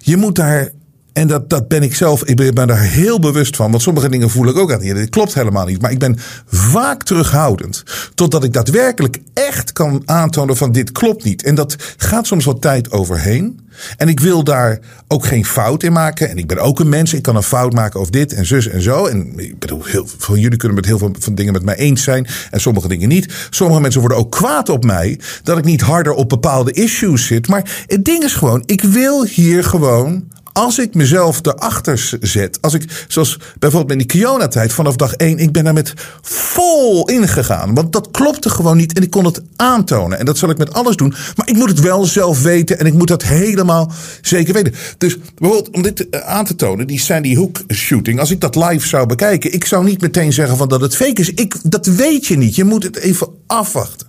Je 0.00 0.16
moet 0.16 0.34
daar 0.34 0.70
en 1.12 1.28
dat, 1.28 1.50
dat 1.50 1.68
ben 1.68 1.82
ik 1.82 1.94
zelf, 1.94 2.24
ik 2.24 2.54
ben, 2.54 2.66
daar 2.66 2.80
heel 2.80 3.18
bewust 3.18 3.56
van. 3.56 3.70
Want 3.70 3.82
sommige 3.82 4.08
dingen 4.08 4.30
voel 4.30 4.48
ik 4.48 4.56
ook 4.56 4.72
aan. 4.72 4.80
Dit 4.80 5.10
klopt 5.10 5.34
helemaal 5.34 5.66
niet. 5.66 5.80
Maar 5.80 5.90
ik 5.90 5.98
ben 5.98 6.18
vaak 6.46 7.02
terughoudend. 7.02 7.82
Totdat 8.14 8.44
ik 8.44 8.52
daadwerkelijk 8.52 9.18
echt 9.34 9.72
kan 9.72 10.02
aantonen 10.04 10.56
van 10.56 10.72
dit 10.72 10.92
klopt 10.92 11.24
niet. 11.24 11.42
En 11.42 11.54
dat 11.54 11.76
gaat 11.96 12.26
soms 12.26 12.44
wat 12.44 12.60
tijd 12.60 12.90
overheen. 12.90 13.60
En 13.96 14.08
ik 14.08 14.20
wil 14.20 14.44
daar 14.44 14.78
ook 15.08 15.26
geen 15.26 15.44
fout 15.44 15.82
in 15.82 15.92
maken. 15.92 16.30
En 16.30 16.38
ik 16.38 16.46
ben 16.46 16.58
ook 16.58 16.80
een 16.80 16.88
mens. 16.88 17.12
Ik 17.12 17.22
kan 17.22 17.36
een 17.36 17.42
fout 17.42 17.72
maken 17.72 18.00
over 18.00 18.12
dit 18.12 18.32
en 18.32 18.46
zus 18.46 18.68
en 18.68 18.82
zo. 18.82 19.06
En 19.06 19.32
ik 19.38 19.58
bedoel, 19.58 19.84
heel 19.84 20.06
veel 20.18 20.36
jullie 20.36 20.58
kunnen 20.58 20.76
met 20.76 20.86
heel 20.86 20.98
veel 20.98 21.14
van 21.18 21.34
dingen 21.34 21.52
met 21.52 21.64
mij 21.64 21.76
eens 21.76 22.02
zijn. 22.02 22.26
En 22.50 22.60
sommige 22.60 22.88
dingen 22.88 23.08
niet. 23.08 23.48
Sommige 23.50 23.80
mensen 23.80 24.00
worden 24.00 24.18
ook 24.18 24.30
kwaad 24.30 24.68
op 24.68 24.84
mij. 24.84 25.20
Dat 25.42 25.58
ik 25.58 25.64
niet 25.64 25.80
harder 25.80 26.12
op 26.12 26.28
bepaalde 26.28 26.72
issues 26.72 27.26
zit. 27.26 27.48
Maar 27.48 27.84
het 27.86 28.04
ding 28.04 28.22
is 28.22 28.34
gewoon, 28.34 28.62
ik 28.66 28.82
wil 28.82 29.24
hier 29.24 29.64
gewoon 29.64 30.30
als 30.52 30.78
ik 30.78 30.94
mezelf 30.94 31.40
erachter 31.42 32.16
zet, 32.20 32.58
als 32.60 32.74
ik, 32.74 33.04
zoals 33.08 33.38
bijvoorbeeld 33.58 33.92
in 33.92 33.98
die 33.98 34.06
Kiona-tijd, 34.06 34.72
vanaf 34.72 34.96
dag 34.96 35.14
één, 35.14 35.38
ik 35.38 35.52
ben 35.52 35.64
daar 35.64 35.72
met 35.72 35.94
vol 36.22 37.08
ingegaan. 37.08 37.74
Want 37.74 37.92
dat 37.92 38.10
klopte 38.10 38.50
gewoon 38.50 38.76
niet 38.76 38.92
en 38.92 39.02
ik 39.02 39.10
kon 39.10 39.24
het 39.24 39.42
aantonen. 39.56 40.18
En 40.18 40.24
dat 40.24 40.38
zal 40.38 40.50
ik 40.50 40.58
met 40.58 40.72
alles 40.72 40.96
doen. 40.96 41.14
Maar 41.36 41.48
ik 41.48 41.56
moet 41.56 41.68
het 41.68 41.80
wel 41.80 42.04
zelf 42.04 42.42
weten 42.42 42.78
en 42.78 42.86
ik 42.86 42.94
moet 42.94 43.08
dat 43.08 43.22
helemaal 43.22 43.92
zeker 44.20 44.54
weten. 44.54 44.74
Dus 44.98 45.16
bijvoorbeeld 45.34 45.74
om 45.74 45.82
dit 45.82 46.08
eh, 46.08 46.20
aan 46.20 46.44
te 46.44 46.56
tonen, 46.56 46.86
die 46.86 47.00
Sandy 47.00 47.36
Hook 47.36 47.62
shooting, 47.68 48.20
als 48.20 48.30
ik 48.30 48.40
dat 48.40 48.56
live 48.56 48.86
zou 48.86 49.06
bekijken, 49.06 49.52
ik 49.52 49.64
zou 49.64 49.84
niet 49.84 50.00
meteen 50.00 50.32
zeggen 50.32 50.56
van 50.56 50.68
dat 50.68 50.80
het 50.80 50.96
fake 50.96 51.20
is. 51.20 51.30
Ik, 51.30 51.56
dat 51.62 51.86
weet 51.86 52.26
je 52.26 52.36
niet. 52.36 52.54
Je 52.54 52.64
moet 52.64 52.82
het 52.82 52.96
even 52.96 53.28
afwachten. 53.46 54.06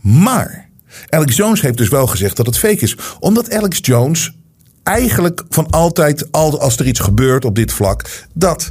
Maar 0.00 0.68
Alex 1.08 1.36
Jones 1.36 1.60
heeft 1.60 1.76
dus 1.76 1.88
wel 1.88 2.06
gezegd 2.06 2.36
dat 2.36 2.46
het 2.46 2.58
fake 2.58 2.84
is. 2.84 2.96
Omdat 3.20 3.52
Alex 3.52 3.78
Jones 3.82 4.32
eigenlijk 4.88 5.42
van 5.48 5.70
altijd, 5.70 6.32
als 6.32 6.76
er 6.76 6.86
iets 6.86 7.00
gebeurt 7.00 7.44
op 7.44 7.54
dit 7.54 7.72
vlak, 7.72 8.26
dat 8.34 8.70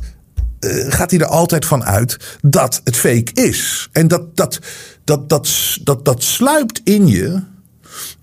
uh, 0.59 0.91
gaat 0.93 1.11
hij 1.11 1.19
er 1.19 1.25
altijd 1.25 1.65
van 1.65 1.83
uit 1.83 2.37
dat 2.41 2.81
het 2.83 2.95
fake 2.95 3.31
is. 3.33 3.89
En 3.91 4.07
dat, 4.07 4.35
dat, 4.35 4.59
dat, 5.03 5.29
dat, 5.29 5.49
dat, 5.83 6.05
dat 6.05 6.23
sluipt 6.23 6.81
in 6.83 7.07
je. 7.07 7.41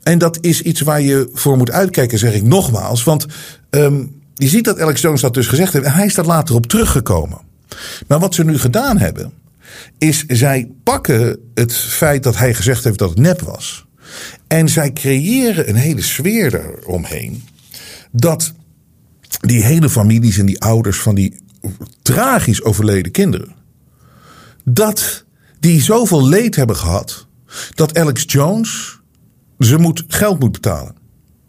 En 0.03 0.19
dat 0.19 0.39
is 0.41 0.63
iets 0.63 0.81
waar 0.81 1.01
je 1.01 1.29
voor 1.33 1.57
moet 1.57 1.71
uitkijken, 1.71 2.19
zeg 2.19 2.35
ik 2.35 2.43
nogmaals. 2.43 3.05
Want 3.05 3.27
um, 3.71 4.21
je 4.35 4.49
ziet 4.49 4.65
dat 4.65 4.81
Alex 4.81 5.01
Jones 5.01 5.21
dat 5.21 5.35
dus 5.35 5.47
gezegd 5.47 5.73
heeft. 5.73 5.85
En 5.85 5.93
hij 5.93 6.07
is 6.07 6.15
daar 6.15 6.25
later 6.25 6.55
op 6.55 6.67
teruggekomen. 6.67 7.39
Maar 8.07 8.19
wat 8.19 8.35
ze 8.35 8.45
nu 8.45 8.59
gedaan 8.59 8.99
hebben, 8.99 9.33
is 9.99 10.25
zij 10.27 10.71
pakken 10.83 11.39
het 11.55 11.73
feit 11.75 12.23
dat 12.23 12.37
hij 12.37 12.55
gezegd 12.55 12.85
heeft 12.85 12.99
dat 12.99 13.11
het 13.11 13.19
nep 13.19 13.41
was. 13.41 13.87
En 14.47 14.69
zij 14.69 14.93
creëren 14.93 15.69
een 15.69 15.75
hele 15.75 16.03
sfeer 16.03 16.61
eromheen 16.83 17.43
dat 18.16 18.53
die 19.40 19.62
hele 19.62 19.90
families 19.90 20.38
en 20.38 20.46
die 20.46 20.61
ouders 20.61 20.98
van 20.98 21.14
die 21.14 21.37
tragisch 22.03 22.62
overleden 22.62 23.12
kinderen, 23.12 23.55
dat 24.64 25.24
die 25.61 25.83
zoveel 25.83 26.29
leed 26.29 26.57
hebben 26.57 26.77
gehad, 26.77 27.27
dat 27.74 27.98
Alex 27.98 28.24
Jones 28.27 29.00
ze 29.59 29.79
moet, 29.79 30.05
geld 30.09 30.40
moet 30.40 30.53
betalen. 30.53 30.94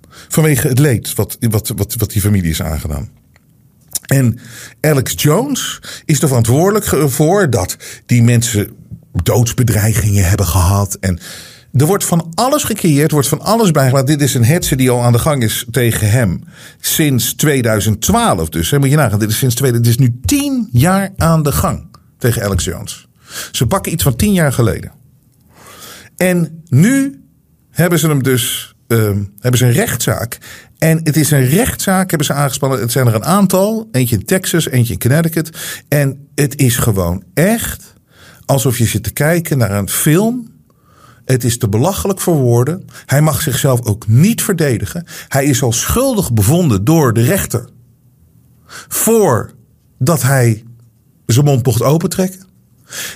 Vanwege 0.10 0.68
het 0.68 0.80
leed 0.80 1.14
wat, 1.14 1.38
wat, 1.40 1.74
wat, 1.76 1.96
wat 1.96 2.12
die 2.12 2.22
familie 2.22 2.50
is 2.50 2.62
aangedaan. 2.62 3.10
En 4.06 4.40
Alex 4.82 5.14
Jones 5.18 5.82
is 6.06 6.22
er 6.22 6.28
verantwoordelijk 6.28 6.86
voor 7.12 7.50
dat 7.50 7.78
die 8.06 8.24
mensen 8.24 8.76
doodsbedreigingen 9.24 10.30
hebben 10.30 10.46
gehad. 10.46 10.98
En 11.00 11.20
er 11.76 11.86
wordt 11.86 12.06
van 12.06 12.32
alles 12.34 12.64
gecreëerd, 12.64 13.12
wordt 13.12 13.28
van 13.28 13.42
alles 13.42 13.72
bijgelaten. 13.72 14.18
Dit 14.18 14.22
is 14.22 14.34
een 14.34 14.46
hetze 14.46 14.76
die 14.76 14.90
al 14.90 15.04
aan 15.04 15.12
de 15.12 15.20
gang 15.20 15.44
is 15.44 15.66
tegen 15.72 16.12
hem 16.12 16.44
sinds 16.80 17.34
2012. 17.34 18.50
Dus 18.50 18.72
moet 18.72 18.90
je 18.90 18.96
nagaan, 18.96 19.20
dit 19.20 19.30
is 19.30 19.38
sinds 19.38 19.56
2000, 19.56 19.98
dit 19.98 20.00
is 20.00 20.08
nu 20.08 20.20
tien 20.26 20.70
jaar 20.72 21.10
aan 21.18 21.44
de 21.44 21.52
gang 21.52 21.88
tegen 22.18 22.44
Alex 22.44 22.64
Jones. 22.64 23.08
Ze 23.52 23.68
pakken 23.68 23.92
iets 23.92 24.04
van 24.04 24.16
tien 24.16 24.34
jaar 24.34 24.54
geleden. 24.54 24.92
En 26.18 26.64
nu 26.70 27.24
hebben 27.72 28.00
ze 28.00 28.08
hem 28.08 28.24
dus, 28.24 28.76
uh, 28.88 29.00
hebben 29.40 29.60
ze 29.60 29.66
een 29.66 29.72
rechtszaak. 29.72 30.38
En 30.78 31.00
het 31.04 31.18
is 31.18 31.32
een 31.32 31.46
rechtszaak, 31.46 32.10
hebben 32.10 32.28
ze 32.28 32.34
aangespannen. 32.34 32.80
Het 32.80 32.92
zijn 32.92 33.08
er 33.08 33.16
een 33.16 33.26
aantal. 33.26 33.88
Eentje 33.92 34.16
in 34.16 34.26
Texas, 34.26 34.70
eentje 34.70 34.94
in 34.94 35.00
Connecticut. 35.00 35.50
En 35.88 36.28
het 36.36 36.58
is 36.58 36.78
gewoon 36.78 37.24
echt 37.34 37.94
alsof 38.46 38.78
je 38.78 38.86
zit 38.86 39.04
te 39.04 39.14
kijken 39.14 39.58
naar 39.58 39.72
een 39.72 39.90
film. 39.90 40.55
Het 41.26 41.44
is 41.44 41.58
te 41.58 41.70
belachelijk 41.70 42.20
voor 42.20 42.36
woorden. 42.36 42.88
Hij 43.06 43.22
mag 43.22 43.42
zichzelf 43.42 43.86
ook 43.86 44.08
niet 44.08 44.44
verdedigen. 44.44 45.06
Hij 45.28 45.46
is 45.46 45.62
al 45.62 45.72
schuldig 45.72 46.34
bevonden 46.34 46.84
door 46.84 47.14
de 47.14 47.24
rechter. 47.24 47.70
Voordat 48.88 50.22
hij 50.22 50.64
zijn 51.26 51.46
mond 51.46 51.66
mocht 51.66 51.82
opentrekken. 51.82 52.44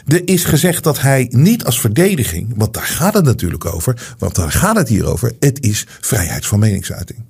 Er 0.08 0.28
is 0.28 0.44
gezegd 0.44 0.84
dat 0.84 1.00
hij 1.00 1.28
niet 1.32 1.64
als 1.66 1.80
verdediging, 1.80 2.54
want 2.56 2.74
daar 2.74 2.84
gaat 2.84 3.14
het 3.14 3.26
natuurlijk 3.26 3.66
over, 3.66 4.16
want 4.18 4.36
daar 4.36 4.52
gaat 4.52 4.76
het 4.76 4.88
hier 4.88 5.06
over, 5.06 5.32
het 5.40 5.64
is 5.64 5.86
vrijheid 6.02 6.46
van 6.46 6.60
meningsuiting. 6.60 7.26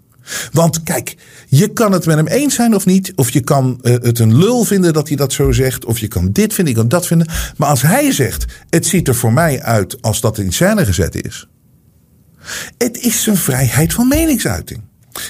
Want 0.52 0.84
kijk, 0.84 1.16
je 1.48 1.68
kan 1.74 1.92
het 1.92 2.06
met 2.06 2.16
hem 2.16 2.28
eens 2.28 2.56
zijn 2.56 2.76
of 2.76 2.86
niet. 2.86 3.12
Of 3.16 3.30
je 3.30 3.42
kan 3.42 3.80
uh, 3.82 3.94
het 3.94 4.20
een 4.20 4.38
lul 4.38 4.64
vinden 4.64 4.94
dat 4.94 5.08
hij 5.08 5.18
dat 5.18 5.34
zo 5.34 5.52
zegt. 5.52 5.86
Of 5.86 6.00
je 6.00 6.08
kan 6.08 6.32
dit 6.32 6.54
vinden, 6.54 6.74
je 6.74 6.80
kan 6.80 6.90
dat 6.90 7.08
vinden. 7.08 7.28
Maar 7.58 7.70
als 7.70 7.82
hij 7.82 8.12
zegt, 8.12 8.46
het 8.70 8.86
ziet 8.86 9.08
er 9.08 9.16
voor 9.16 9.34
mij 9.34 9.62
uit 9.62 10.02
als 10.02 10.22
dat 10.22 10.38
in 10.38 10.54
scène 10.54 10.86
gezet 10.86 11.26
is. 11.26 11.48
Het 12.78 12.98
is 12.98 13.24
zijn 13.24 13.38
vrijheid 13.38 13.94
van 13.94 14.08
meningsuiting. 14.08 14.82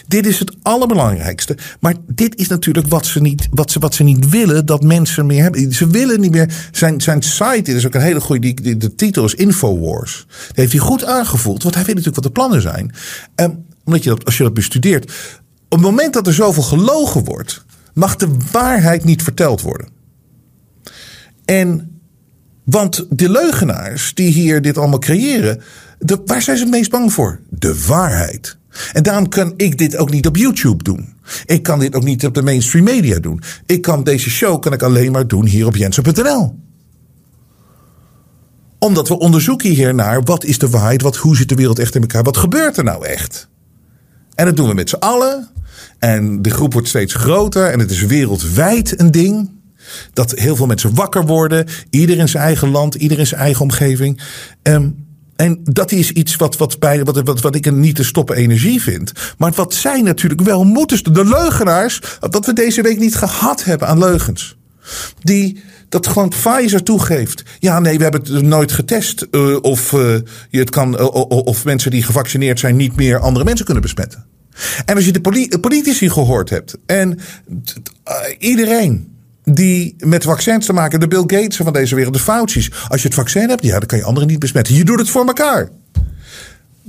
Dit 0.08 0.26
is 0.26 0.40
het 0.40 0.56
allerbelangrijkste. 0.62 1.58
Maar 1.80 1.96
dit 2.08 2.36
is 2.36 2.48
natuurlijk 2.48 2.88
wat 2.88 3.06
ze 3.06 3.22
niet, 3.22 3.48
wat 3.52 3.72
ze, 3.72 3.80
wat 3.80 3.96
ze 3.96 4.04
niet 4.04 4.30
willen 4.30 4.66
dat 4.66 4.84
mensen 4.84 5.26
meer 5.26 5.42
hebben. 5.42 5.74
Ze 5.74 5.88
willen 5.88 6.20
niet 6.20 6.32
meer. 6.32 6.54
Zijn, 6.72 7.02
zijn 7.02 7.22
site, 7.22 7.74
is 7.74 7.86
ook 7.86 7.94
een 7.94 8.02
hele 8.02 8.20
goede. 8.20 8.54
Die, 8.54 8.78
de 8.78 8.96
titel 8.96 9.26
is 9.26 9.34
Infowars. 9.34 10.26
Die 10.28 10.54
heeft 10.54 10.72
hij 10.72 10.82
goed 10.82 11.06
aangevoeld. 11.06 11.64
Want 11.64 11.76
hij 11.76 11.84
weet 11.84 11.96
natuurlijk 11.96 12.24
wat 12.24 12.34
de 12.34 12.40
plannen 12.40 12.62
zijn. 12.62 12.94
Um, 13.36 13.66
omdat 13.84 14.04
je 14.04 14.10
dat, 14.10 14.26
als 14.26 14.38
je 14.38 14.44
dat 14.44 14.54
bestudeert. 14.54 15.12
Op 15.70 15.78
het 15.78 15.82
moment 15.82 16.14
dat 16.14 16.28
er 16.28 16.34
zoveel 16.34 16.64
gelogen 16.64 17.24
wordt. 17.24 17.66
mag 17.94 18.16
de 18.16 18.30
waarheid 18.52 19.04
niet 19.04 19.24
verteld 19.24 19.62
worden. 19.62 19.88
En. 21.46 21.94
Want 22.64 23.06
de 23.10 23.30
leugenaars 23.30 24.14
die 24.14 24.32
hier 24.32 24.62
dit 24.62 24.78
allemaal 24.78 25.00
creëren. 25.00 25.62
Waar 26.26 26.42
zijn 26.42 26.58
ze 26.58 26.64
het 26.64 26.72
meest 26.72 26.92
bang 26.92 27.14
voor? 27.14 27.40
De 27.50 27.86
waarheid. 27.88 28.58
En 28.94 29.04
daarom 29.04 29.30
kan 29.30 29.54
ik 29.58 29.78
dit 29.78 29.98
ook 29.98 30.12
niet 30.12 30.28
op 30.28 30.38
YouTube 30.38 30.84
doen. 30.84 31.14
Ik 31.46 31.64
kan 31.64 31.80
dit 31.80 31.96
ook 31.96 32.04
niet 32.04 32.26
op 32.26 32.34
de 32.34 32.42
mainstream 32.42 32.84
media 32.84 33.20
doen. 33.20 33.42
Ik 33.66 33.82
kan 33.82 34.04
deze 34.04 34.30
show 34.30 34.62
kan 34.62 34.74
ik 34.74 34.82
alleen 34.82 35.12
maar 35.12 35.28
doen 35.28 35.46
hier 35.46 35.66
op 35.66 35.76
jensen.nl. 35.76 36.60
Omdat 38.80 39.08
we 39.08 39.20
onderzoeken 39.20 39.70
hier 39.70 39.96
naar 39.96 40.24
wat 40.24 40.44
is 40.44 40.58
de 40.58 40.70
waarheid, 40.70 41.02
wat, 41.02 41.18
hoe 41.18 41.36
zit 41.36 41.50
de 41.50 41.56
wereld 41.56 41.80
echt 41.80 41.96
in 41.96 42.02
elkaar, 42.02 42.24
wat 42.24 42.38
gebeurt 42.38 42.78
er 42.78 42.84
nou 42.84 43.06
echt? 43.06 43.49
En 44.40 44.46
dat 44.46 44.56
doen 44.56 44.68
we 44.68 44.74
met 44.74 44.90
z'n 44.90 44.96
allen. 44.96 45.48
En 45.98 46.42
de 46.42 46.50
groep 46.50 46.74
wordt 46.74 46.88
steeds 46.88 47.14
groter 47.14 47.66
en 47.66 47.80
het 47.80 47.92
is 47.92 48.06
wereldwijd 48.06 49.00
een 49.00 49.12
ding. 49.12 49.50
Dat 50.14 50.32
heel 50.32 50.56
veel 50.56 50.66
mensen 50.66 50.96
wakker 50.96 51.26
worden, 51.26 51.68
ieder 51.90 52.18
in 52.18 52.30
zijn 52.30 52.44
eigen 52.44 52.70
land, 52.70 52.96
ieder 52.96 53.20
in 53.20 53.28
zijn 53.28 53.42
eigen 53.42 53.62
omgeving. 53.62 54.22
Um, 54.64 55.08
en 55.36 55.60
dat 55.64 55.92
is 55.92 56.12
iets 56.12 56.36
wat, 56.36 56.58
wat, 56.58 56.80
bij, 56.80 57.04
wat, 57.04 57.22
wat, 57.22 57.42
wat 57.42 57.56
ik 57.56 57.66
een 57.66 57.80
niet 57.80 57.96
te 57.96 58.04
stoppen 58.04 58.36
energie 58.36 58.82
vind. 58.82 59.12
Maar 59.38 59.52
wat 59.52 59.74
zij 59.74 60.02
natuurlijk 60.02 60.42
wel 60.42 60.64
moeten. 60.64 61.14
De 61.14 61.26
leugenaars. 61.26 62.02
Wat 62.20 62.46
we 62.46 62.54
deze 62.54 62.82
week 62.82 63.00
niet 63.00 63.16
gehad 63.16 63.64
hebben 63.64 63.88
aan 63.88 63.98
leugens. 63.98 64.58
Die 65.22 65.62
dat 65.90 66.08
gewoon 66.08 66.30
Pfizer 66.30 66.84
toegeeft. 66.84 67.44
Ja, 67.60 67.80
nee, 67.80 67.98
we 67.98 68.04
hebben 68.04 68.34
het 68.34 68.44
nooit 68.44 68.72
getest. 68.72 69.28
Uh, 69.32 69.58
of, 69.62 69.92
uh, 69.92 70.16
je 70.50 70.60
het 70.60 70.70
kan, 70.70 70.94
uh, 70.94 71.06
of 71.26 71.66
mensen 71.66 71.92
die 71.92 72.04
gevaccineerd 72.04 72.60
zijn 72.60 72.76
niet 72.76 72.96
meer 72.96 73.20
andere 73.20 73.46
mensen 73.46 73.66
kunnen 73.66 73.84
besmetten. 73.84 74.26
En 74.86 74.96
als 74.96 75.06
je 75.06 75.12
de 75.12 75.60
politici 75.60 76.10
gehoord 76.10 76.50
hebt. 76.50 76.78
En 76.86 77.20
iedereen 78.38 79.18
die 79.44 79.96
met 79.98 80.24
vaccins 80.24 80.66
te 80.66 80.74
maken, 80.74 81.00
de 81.00 81.08
Bill 81.08 81.24
Gates 81.28 81.56
van 81.56 81.74
deze 81.74 81.96
wereld, 81.96 82.14
de 82.14 82.20
Fauci's. 82.20 82.72
Als 82.88 83.02
je 83.02 83.08
het 83.08 83.18
vaccin 83.18 83.50
hebt, 83.50 83.64
ja, 83.64 83.80
dan 83.80 83.88
kan 83.88 83.98
je 83.98 84.04
anderen 84.04 84.30
niet 84.30 84.40
besmetten. 84.40 84.76
Je 84.76 84.84
doet 84.84 85.00
het 85.00 85.10
voor 85.10 85.26
elkaar. 85.26 85.70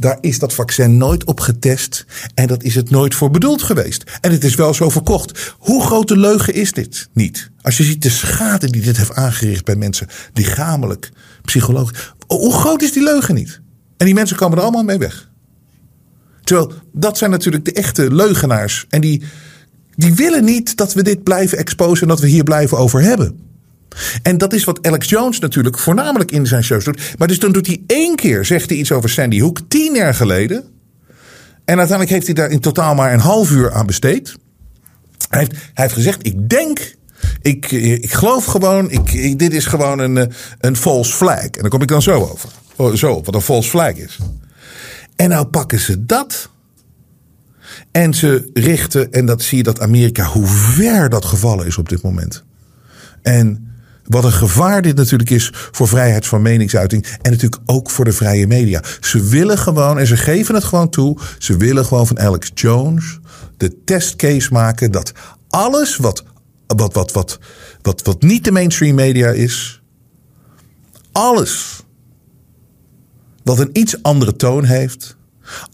Daar 0.01 0.19
is 0.21 0.39
dat 0.39 0.53
vaccin 0.53 0.97
nooit 0.97 1.25
op 1.25 1.41
getest 1.41 2.07
en 2.35 2.47
dat 2.47 2.63
is 2.63 2.75
het 2.75 2.91
nooit 2.91 3.15
voor 3.15 3.31
bedoeld 3.31 3.63
geweest. 3.63 4.05
En 4.21 4.31
het 4.31 4.45
is 4.45 4.55
wel 4.55 4.75
zo 4.75 4.91
verkocht. 4.91 5.55
Hoe 5.59 5.83
grote 5.83 6.17
leugen 6.17 6.55
is 6.55 6.73
dit 6.73 7.09
niet? 7.13 7.51
Als 7.63 7.77
je 7.77 7.83
ziet 7.83 8.03
de 8.03 8.11
schade 8.11 8.71
die 8.71 8.83
dit 8.83 8.97
heeft 8.97 9.15
aangericht 9.15 9.65
bij 9.65 9.77
mensen, 9.77 10.07
lichamelijk, 10.35 11.11
psychologisch. 11.43 12.13
Hoe 12.27 12.53
groot 12.53 12.83
is 12.83 12.93
die 12.93 13.03
leugen 13.03 13.35
niet? 13.35 13.61
En 13.97 14.07
die 14.07 14.15
mensen 14.15 14.37
komen 14.37 14.59
er 14.59 14.63
allemaal 14.63 14.85
mee 14.85 14.99
weg. 14.99 15.31
Terwijl 16.45 16.73
dat 16.93 17.19
zijn 17.19 17.31
natuurlijk 17.31 17.65
de 17.65 17.73
echte 17.73 18.15
leugenaars. 18.15 18.87
En 18.89 19.01
die, 19.01 19.23
die 19.95 20.15
willen 20.15 20.45
niet 20.45 20.77
dat 20.77 20.93
we 20.93 21.03
dit 21.03 21.23
blijven 21.23 21.59
exposen 21.59 22.03
en 22.03 22.09
dat 22.09 22.21
we 22.21 22.29
hier 22.29 22.45
blijven 22.45 22.79
over 22.79 23.03
hebben. 23.03 23.50
En 24.23 24.39
dat 24.39 24.53
is 24.53 24.65
wat 24.65 24.87
Alex 24.87 25.09
Jones 25.09 25.39
natuurlijk 25.39 25.79
voornamelijk 25.79 26.31
in 26.31 26.47
zijn 26.47 26.65
shows 26.65 26.85
doet. 26.85 27.19
Maar 27.19 27.29
dus 27.29 27.39
dan 27.39 27.53
doet 27.53 27.67
hij 27.67 27.83
één 27.87 28.17
keer, 28.17 28.45
zegt 28.45 28.69
hij 28.69 28.79
iets 28.79 28.93
over 28.93 29.11
Sandy 29.11 29.41
Hook, 29.41 29.61
tien 29.69 29.95
jaar 29.95 30.15
geleden. 30.15 30.65
En 31.65 31.79
uiteindelijk 31.79 32.11
heeft 32.11 32.27
hij 32.27 32.35
daar 32.35 32.51
in 32.51 32.61
totaal 32.61 32.95
maar 32.95 33.13
een 33.13 33.21
half 33.21 33.51
uur 33.51 33.73
aan 33.73 33.87
besteed. 33.87 34.37
Hij 35.29 35.39
heeft, 35.39 35.53
hij 35.53 35.85
heeft 35.85 35.95
gezegd, 35.95 36.27
ik 36.27 36.49
denk, 36.49 36.97
ik, 37.43 37.71
ik 37.73 38.13
geloof 38.13 38.45
gewoon, 38.45 38.91
ik, 38.91 39.39
dit 39.39 39.53
is 39.53 39.67
gewoon 39.67 39.99
een, 39.99 40.33
een 40.61 40.77
false 40.77 41.13
flag. 41.13 41.45
En 41.45 41.61
daar 41.61 41.71
kom 41.71 41.83
ik 41.83 41.89
dan 41.89 42.03
zo 42.03 42.29
over. 42.31 42.49
Oh, 42.77 42.95
zo, 42.95 43.23
wat 43.25 43.35
een 43.35 43.41
false 43.41 43.71
flag 43.71 43.95
is. 43.95 44.19
En 45.17 45.29
nou 45.29 45.47
pakken 45.47 45.79
ze 45.79 46.07
dat 46.07 46.51
en 47.91 48.15
ze 48.15 48.51
richten, 48.55 49.13
en 49.13 49.27
dat 49.27 49.43
zie 49.43 49.57
je 49.57 49.65
dat 49.65 49.81
Amerika, 49.81 50.25
hoe 50.25 50.47
ver 50.47 51.09
dat 51.09 51.25
gevallen 51.25 51.67
is 51.67 51.79
op 51.79 51.89
dit 51.89 52.03
moment. 52.03 52.45
En 53.23 53.70
wat 54.11 54.25
een 54.25 54.33
gevaar 54.33 54.83
dit 54.83 54.97
natuurlijk 54.97 55.31
is 55.31 55.51
voor 55.53 55.89
vrijheid 55.89 56.27
van 56.27 56.43
meningsuiting. 56.43 57.07
En 57.23 57.31
natuurlijk 57.31 57.63
ook 57.67 57.91
voor 57.91 58.05
de 58.05 58.13
vrije 58.13 58.47
media. 58.47 58.83
Ze 59.01 59.23
willen 59.23 59.59
gewoon, 59.59 59.99
en 59.99 60.07
ze 60.07 60.17
geven 60.17 60.55
het 60.55 60.65
gewoon 60.65 60.89
toe. 60.89 61.19
Ze 61.39 61.57
willen 61.57 61.85
gewoon 61.85 62.07
van 62.07 62.21
Alex 62.21 62.51
Jones 62.55 63.19
de 63.57 63.85
testcase 63.85 64.53
maken 64.53 64.91
dat 64.91 65.13
alles 65.49 65.97
wat, 65.97 66.25
wat, 66.67 66.95
wat, 66.95 67.13
wat, 67.13 67.39
wat, 67.83 68.03
wat 68.03 68.23
niet 68.23 68.45
de 68.45 68.53
mainstream 68.53 68.95
media 68.95 69.31
is. 69.31 69.83
Alles 71.13 71.85
wat 73.43 73.59
een 73.59 73.71
iets 73.73 74.03
andere 74.03 74.37
toon 74.37 74.65
heeft 74.65 75.19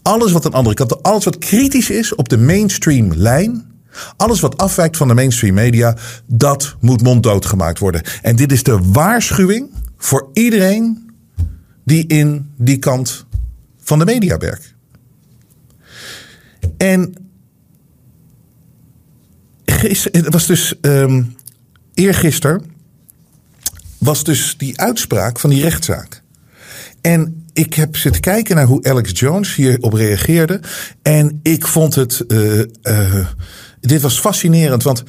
alles 0.01 0.31
wat 0.31 0.45
een 0.45 0.53
andere 0.53 0.75
kant, 0.75 1.03
alles 1.03 1.23
wat 1.23 1.37
kritisch 1.37 1.89
is 1.89 2.15
op 2.15 2.29
de 2.29 2.37
mainstream 2.37 3.13
lijn. 3.13 3.65
Alles 4.17 4.39
wat 4.39 4.57
afwijkt 4.57 4.97
van 4.97 5.07
de 5.07 5.13
mainstream 5.13 5.53
media, 5.53 5.97
dat 6.25 6.75
moet 6.79 7.03
monddood 7.03 7.45
gemaakt 7.45 7.79
worden. 7.79 8.01
En 8.21 8.35
dit 8.35 8.51
is 8.51 8.63
de 8.63 8.79
waarschuwing 8.91 9.69
voor 9.97 10.29
iedereen 10.33 11.09
die 11.85 12.07
in 12.07 12.53
die 12.57 12.77
kant 12.77 13.25
van 13.81 13.99
de 13.99 14.05
media 14.05 14.37
werkt. 14.37 14.75
En 16.77 17.13
het 20.11 20.33
was 20.33 20.45
dus 20.45 20.73
um, 20.81 21.35
eergisteren 21.93 22.75
was 23.97 24.23
dus 24.23 24.55
die 24.57 24.79
uitspraak 24.79 25.39
van 25.39 25.49
die 25.49 25.61
rechtszaak. 25.61 26.21
En 27.01 27.45
ik 27.53 27.73
heb 27.73 27.95
zitten 27.95 28.21
kijken 28.21 28.55
naar 28.55 28.65
hoe 28.65 28.83
Alex 28.83 29.19
Jones 29.19 29.55
hierop 29.55 29.93
reageerde. 29.93 30.59
En 31.01 31.39
ik 31.43 31.67
vond 31.67 31.95
het. 31.95 32.23
Uh, 32.27 32.63
uh, 32.83 33.27
dit 33.79 34.01
was 34.01 34.19
fascinerend, 34.19 34.83
want. 34.83 35.03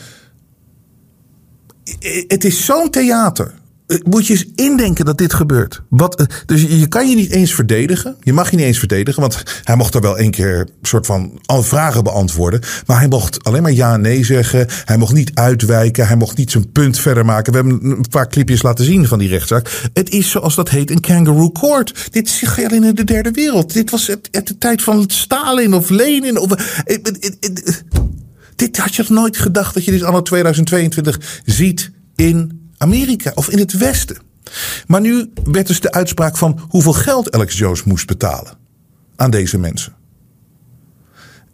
Het 2.28 2.44
is 2.44 2.64
zo'n 2.64 2.90
theater. 2.90 3.54
Eh, 3.88 3.98
moet 4.04 4.26
je 4.26 4.32
eens 4.32 4.46
indenken 4.54 5.04
dat 5.04 5.18
dit 5.18 5.34
gebeurt. 5.34 5.82
Wat, 5.88 6.14
eh, 6.14 6.26
dus 6.46 6.62
je 6.62 6.86
kan 6.86 7.08
je 7.08 7.16
niet 7.16 7.30
eens 7.30 7.54
verdedigen. 7.54 8.16
Je 8.20 8.32
mag 8.32 8.50
je 8.50 8.56
niet 8.56 8.64
eens 8.64 8.78
verdedigen. 8.78 9.20
Want 9.20 9.42
hij 9.64 9.76
mocht 9.76 9.94
er 9.94 10.00
wel 10.00 10.18
één 10.18 10.30
keer 10.30 10.68
soort 10.82 11.06
van 11.06 11.40
vragen 11.46 12.04
beantwoorden. 12.04 12.60
Maar 12.86 12.98
hij 12.98 13.08
mocht 13.08 13.44
alleen 13.44 13.62
maar 13.62 13.72
ja 13.72 13.94
en 13.94 14.00
nee 14.00 14.24
zeggen. 14.24 14.66
Hij 14.84 14.96
mocht 14.96 15.14
niet 15.14 15.30
uitwijken. 15.34 16.06
Hij 16.06 16.16
mocht 16.16 16.36
niet 16.36 16.50
zijn 16.50 16.72
punt 16.72 16.98
verder 16.98 17.24
maken. 17.24 17.52
We 17.52 17.58
hebben 17.58 17.90
een 17.90 18.08
paar 18.10 18.28
clipjes 18.28 18.62
laten 18.62 18.84
zien 18.84 19.06
van 19.06 19.18
die 19.18 19.28
rechtszaak. 19.28 19.88
Het 19.92 20.10
is 20.10 20.30
zoals 20.30 20.54
dat 20.54 20.68
heet 20.68 20.90
een 20.90 21.00
kangaroo 21.00 21.52
court. 21.52 22.08
Dit 22.10 22.26
is 22.26 22.56
alleen 22.56 22.84
in 22.84 22.94
de 22.94 23.04
derde 23.04 23.30
wereld. 23.30 23.72
Dit 23.72 23.90
was 23.90 24.06
het, 24.06 24.28
de 24.30 24.58
tijd 24.58 24.82
van 24.82 25.04
Stalin 25.06 25.74
of 25.74 25.88
Lenin. 25.88 26.38
Of, 26.38 26.50
dit 28.58 28.76
had 28.76 28.94
je 28.94 29.04
nooit 29.08 29.36
gedacht 29.36 29.74
dat 29.74 29.84
je 29.84 29.90
dit 29.90 30.02
anno 30.02 30.22
2022 30.22 31.40
ziet 31.44 31.90
in 32.16 32.70
Amerika 32.78 33.32
of 33.34 33.48
in 33.48 33.58
het 33.58 33.72
Westen. 33.72 34.16
Maar 34.86 35.00
nu 35.00 35.32
werd 35.44 35.66
dus 35.66 35.80
de 35.80 35.92
uitspraak 35.92 36.36
van 36.36 36.60
hoeveel 36.68 36.92
geld 36.92 37.32
Alex 37.32 37.58
Jones 37.58 37.84
moest 37.84 38.06
betalen 38.06 38.52
aan 39.16 39.30
deze 39.30 39.58
mensen. 39.58 39.92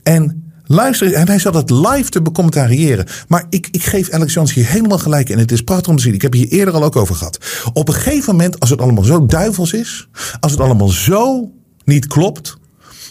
En 0.03 0.53
luister, 0.65 1.13
en 1.13 1.27
hij 1.27 1.39
zat 1.39 1.55
het 1.55 1.71
live 1.71 2.09
te 2.09 2.23
becommentariëren. 2.23 3.07
Maar 3.29 3.47
ik, 3.49 3.69
ik 3.71 3.85
geef 3.85 4.11
Alex 4.11 4.35
Jones 4.35 4.55
hier 4.55 4.67
helemaal 4.67 4.99
gelijk. 4.99 5.31
En 5.31 5.39
het 5.39 5.53
is 5.53 5.63
prachtig 5.63 5.89
om 5.89 5.97
te 5.97 6.03
zien. 6.03 6.15
Ik 6.15 6.23
heb 6.23 6.33
hier 6.33 6.49
eerder 6.49 6.75
al 6.75 6.85
ook 6.85 6.97
over 6.97 7.15
gehad. 7.15 7.39
Op 7.73 7.89
een 7.89 7.95
gegeven 7.95 8.37
moment, 8.37 8.61
als 8.61 8.71
het 8.71 8.81
allemaal 8.81 9.05
zo 9.05 9.27
duivels 9.27 9.73
is. 9.73 10.09
Als 10.41 10.53
het 10.53 10.61
allemaal 10.61 10.89
zo 10.89 11.53
niet 11.85 12.07
klopt. 12.07 12.57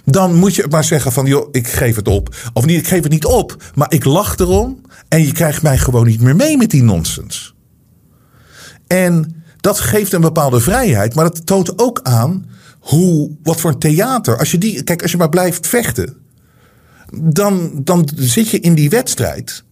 Dan 0.05 0.35
moet 0.35 0.55
je 0.55 0.65
maar 0.69 0.83
zeggen 0.83 1.11
van, 1.11 1.25
joh, 1.25 1.47
ik 1.51 1.67
geef 1.67 1.95
het 1.95 2.07
op. 2.07 2.35
Of 2.53 2.65
niet, 2.65 2.79
ik 2.79 2.87
geef 2.87 3.03
het 3.03 3.11
niet 3.11 3.25
op. 3.25 3.63
Maar 3.75 3.91
ik 3.91 4.05
lach 4.05 4.37
erom. 4.37 4.81
En 5.07 5.25
je 5.25 5.31
krijgt 5.31 5.61
mij 5.61 5.77
gewoon 5.77 6.07
niet 6.07 6.21
meer 6.21 6.35
mee 6.35 6.57
met 6.57 6.69
die 6.69 6.83
nonsens. 6.83 7.55
En 8.87 9.43
Dat 9.63 9.79
geeft 9.79 10.13
een 10.13 10.21
bepaalde 10.21 10.59
vrijheid, 10.59 11.15
maar 11.15 11.23
dat 11.23 11.45
toont 11.45 11.79
ook 11.79 11.99
aan 12.01 12.45
hoe, 12.79 13.31
wat 13.43 13.59
voor 13.59 13.71
een 13.71 13.79
theater. 13.79 14.37
Als 14.37 14.51
je 14.51 14.57
die, 14.57 14.83
kijk, 14.83 15.01
als 15.01 15.11
je 15.11 15.17
maar 15.17 15.29
blijft 15.29 15.67
vechten, 15.67 16.17
dan, 17.21 17.71
dan 17.83 18.09
zit 18.15 18.49
je 18.49 18.59
in 18.59 18.73
die 18.73 18.89
wedstrijd. 18.89 19.63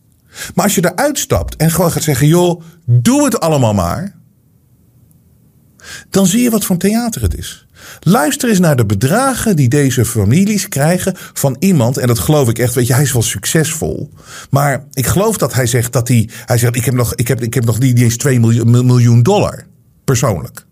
Maar 0.55 0.65
als 0.65 0.75
je 0.75 0.91
eruit 0.91 1.19
stapt 1.19 1.55
en 1.55 1.71
gewoon 1.71 1.91
gaat 1.91 2.03
zeggen: 2.03 2.27
joh, 2.27 2.61
doe 2.85 3.23
het 3.23 3.39
allemaal 3.39 3.73
maar. 3.73 4.15
Dan 6.09 6.27
zie 6.27 6.41
je 6.41 6.49
wat 6.49 6.65
voor 6.65 6.75
een 6.75 6.81
theater 6.81 7.21
het 7.21 7.37
is. 7.37 7.67
Luister 7.99 8.49
eens 8.49 8.59
naar 8.59 8.75
de 8.75 8.85
bedragen 8.85 9.55
die 9.55 9.69
deze 9.69 10.05
families 10.05 10.67
krijgen 10.67 11.15
van 11.33 11.55
iemand. 11.59 11.97
En 11.97 12.07
dat 12.07 12.19
geloof 12.19 12.49
ik 12.49 12.59
echt. 12.59 12.73
Weet 12.73 12.87
je, 12.87 12.93
hij 12.93 13.03
is 13.03 13.13
wel 13.13 13.21
succesvol. 13.21 14.09
Maar 14.49 14.85
ik 14.93 15.07
geloof 15.07 15.37
dat 15.37 15.53
hij 15.53 15.65
zegt 15.65 15.93
dat 15.93 16.07
hij. 16.07 16.29
Hij 16.45 16.57
zegt: 16.57 16.75
Ik 16.75 16.85
heb 16.85 16.93
nog, 16.93 17.15
ik 17.15 17.27
heb, 17.27 17.41
ik 17.41 17.53
heb 17.53 17.65
nog 17.65 17.79
niet 17.79 17.99
eens 17.99 18.17
2 18.17 18.39
miljoen, 18.39 18.85
miljoen 18.85 19.23
dollar. 19.23 19.65
Persoonlijk. 20.03 20.65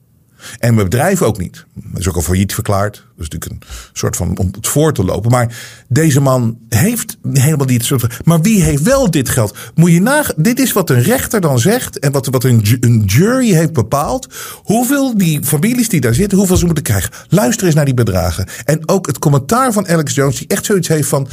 En 0.59 0.73
mijn 0.73 0.89
bedrijf 0.89 1.21
ook 1.21 1.37
niet. 1.37 1.65
Dat 1.73 1.99
is 1.99 2.07
ook 2.07 2.15
al 2.15 2.21
failliet 2.21 2.53
verklaard. 2.53 2.93
Dat 2.93 3.25
is 3.27 3.29
natuurlijk 3.29 3.61
een 3.61 3.67
soort 3.93 4.15
van 4.15 4.37
om 4.37 4.49
het 4.51 4.67
voor 4.67 4.93
te 4.93 5.03
lopen. 5.03 5.31
Maar 5.31 5.57
deze 5.87 6.19
man 6.19 6.57
heeft 6.69 7.17
helemaal 7.33 7.65
niet. 7.65 7.91
Maar 8.23 8.41
wie 8.41 8.63
heeft 8.63 8.83
wel 8.83 9.11
dit 9.11 9.29
geld? 9.29 9.57
Moet 9.75 9.91
je 9.91 10.01
nagaan. 10.01 10.35
Dit 10.37 10.59
is 10.59 10.73
wat 10.73 10.89
een 10.89 11.01
rechter 11.01 11.41
dan 11.41 11.59
zegt. 11.59 11.99
En 11.99 12.11
wat, 12.11 12.25
wat 12.25 12.43
een, 12.43 12.65
een 12.79 13.03
jury 13.05 13.51
heeft 13.51 13.73
bepaald. 13.73 14.27
Hoeveel 14.63 15.17
die 15.17 15.43
families 15.43 15.89
die 15.89 16.01
daar 16.01 16.13
zitten, 16.13 16.37
hoeveel 16.37 16.57
ze 16.57 16.65
moeten 16.65 16.83
krijgen. 16.83 17.11
Luister 17.29 17.65
eens 17.65 17.75
naar 17.75 17.85
die 17.85 17.93
bedragen. 17.93 18.47
En 18.65 18.89
ook 18.89 19.07
het 19.07 19.19
commentaar 19.19 19.73
van 19.73 19.87
Alex 19.87 20.15
Jones, 20.15 20.37
die 20.37 20.47
echt 20.47 20.65
zoiets 20.65 20.87
heeft 20.87 21.07
van. 21.07 21.27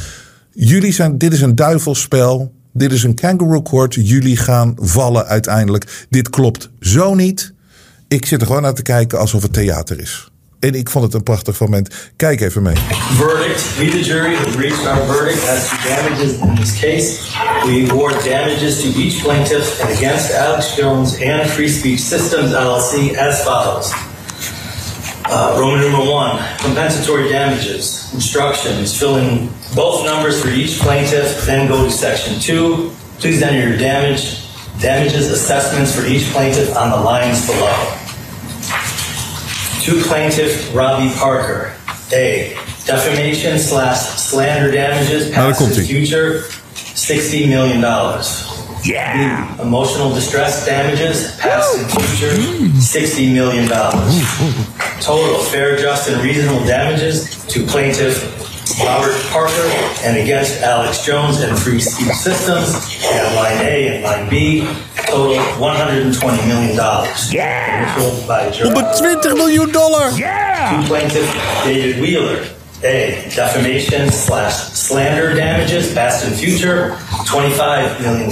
Jullie 0.51 0.93
zijn, 0.93 1.17
dit 1.17 1.33
is 1.33 1.41
een 1.41 1.55
duivelspel. 1.55 2.53
Dit 2.73 2.91
is 2.91 3.03
een 3.03 3.15
kangaroo 3.15 3.61
court. 3.61 3.93
Jullie 3.93 4.37
gaan 4.37 4.73
vallen 4.79 5.25
uiteindelijk. 5.25 6.05
Dit 6.09 6.29
klopt 6.29 6.69
zo 6.79 7.15
niet. 7.15 7.53
Ik 8.09 8.25
zit 8.25 8.41
er 8.41 8.47
gewoon 8.47 8.61
naar 8.61 8.73
te 8.73 8.81
kijken 8.81 9.19
alsof 9.19 9.41
het 9.41 9.53
theater 9.53 9.99
is. 9.99 10.27
En 10.59 10.73
ik 10.73 10.89
vond 10.89 11.05
het 11.05 11.13
een 11.13 11.23
prachtig 11.23 11.59
moment. 11.59 11.95
Kijk 12.15 12.41
even 12.41 12.61
mee. 12.61 12.75
Verdict. 13.15 13.77
We, 13.77 13.89
the 13.89 14.03
jury, 14.03 14.35
have 14.35 14.57
reached 14.57 14.87
our 14.87 15.05
verdict 15.05 15.47
as 15.49 15.69
to 15.69 15.75
damages 15.89 16.31
in 16.39 16.55
this 16.55 16.79
case. 16.79 17.31
We 17.65 17.87
award 17.89 18.23
damages 18.23 18.81
to 18.81 18.87
each 18.99 19.21
plaintiff 19.23 19.81
and 19.81 19.91
against 19.91 20.31
Alex 20.31 20.75
Jones 20.75 21.21
and 21.21 21.49
Free 21.49 21.67
Speech 21.69 21.99
Systems 21.99 22.51
LLC 22.51 23.15
as 23.15 23.43
follows. 23.43 23.93
Uh, 25.29 25.59
Roman 25.59 25.79
numeral 25.79 26.13
one, 26.13 26.39
compensatory 26.57 27.29
damages, 27.29 28.13
instructions, 28.13 28.97
fill 28.97 29.17
in 29.17 29.49
both 29.75 30.05
numbers 30.05 30.41
for 30.41 30.49
each 30.49 30.79
plaintiff, 30.79 31.45
then 31.45 31.67
go 31.67 31.83
to 31.83 31.91
section 31.91 32.39
two. 32.39 32.91
Please 33.19 33.41
enter 33.41 33.67
your 33.67 33.77
damage, 33.77 34.47
damages 34.79 35.29
assessments 35.29 35.93
for 35.93 36.05
each 36.07 36.23
plaintiff 36.31 36.75
on 36.75 36.89
the 36.89 36.97
lines 36.97 37.45
below. 37.45 37.96
To 39.87 40.01
plaintiff 40.03 40.75
Robbie 40.75 41.15
Parker. 41.15 41.73
A. 42.11 42.57
Defamation 42.85 43.57
slash 43.57 43.97
slander 43.99 44.69
damages 44.69 45.31
past 45.31 45.61
and 45.61 45.73
future, 45.87 46.41
$60 46.73 47.47
million. 47.47 47.79
Yeah. 48.83 49.55
B. 49.55 49.61
Emotional 49.61 50.13
distress 50.13 50.65
damages 50.65 51.37
past 51.37 51.77
and 51.77 51.89
future, 51.89 52.35
$60 52.35 53.33
million. 53.33 53.69
Total 55.01 55.39
fair, 55.45 55.77
just, 55.77 56.09
and 56.09 56.21
reasonable 56.21 56.65
damages 56.65 57.45
to 57.45 57.65
plaintiff 57.65 58.43
Robert 58.83 59.15
Parker 59.31 59.71
and 60.03 60.17
against 60.17 60.61
Alex 60.63 61.05
Jones 61.05 61.39
and 61.39 61.57
Free 61.57 61.79
Speech 61.79 62.11
Systems 62.13 63.01
at 63.05 63.33
line 63.37 63.65
A 63.65 63.95
and 63.95 64.03
line 64.03 64.29
B, 64.29 64.67
total 65.07 65.35
$120 65.57 66.47
million. 66.47 66.75
Yeah. 67.31 67.95
Initialed 67.95 68.27
by 68.27 68.51
Gerard 68.51 68.73
120 68.75 69.39
miljoen 69.39 69.71
dollar! 69.73 70.09
Yeah. 70.17 70.81
to 70.81 70.87
plaintiff 70.87 71.31
David 71.63 72.01
Wheeler. 72.01 72.45
A. 72.83 73.27
Defamation 73.35 74.11
slash 74.11 74.53
slander 74.53 75.33
damages 75.33 75.91
past 75.95 76.23
and 76.27 76.35
future, 76.35 76.91
$25 77.25 78.01
million. 78.01 78.29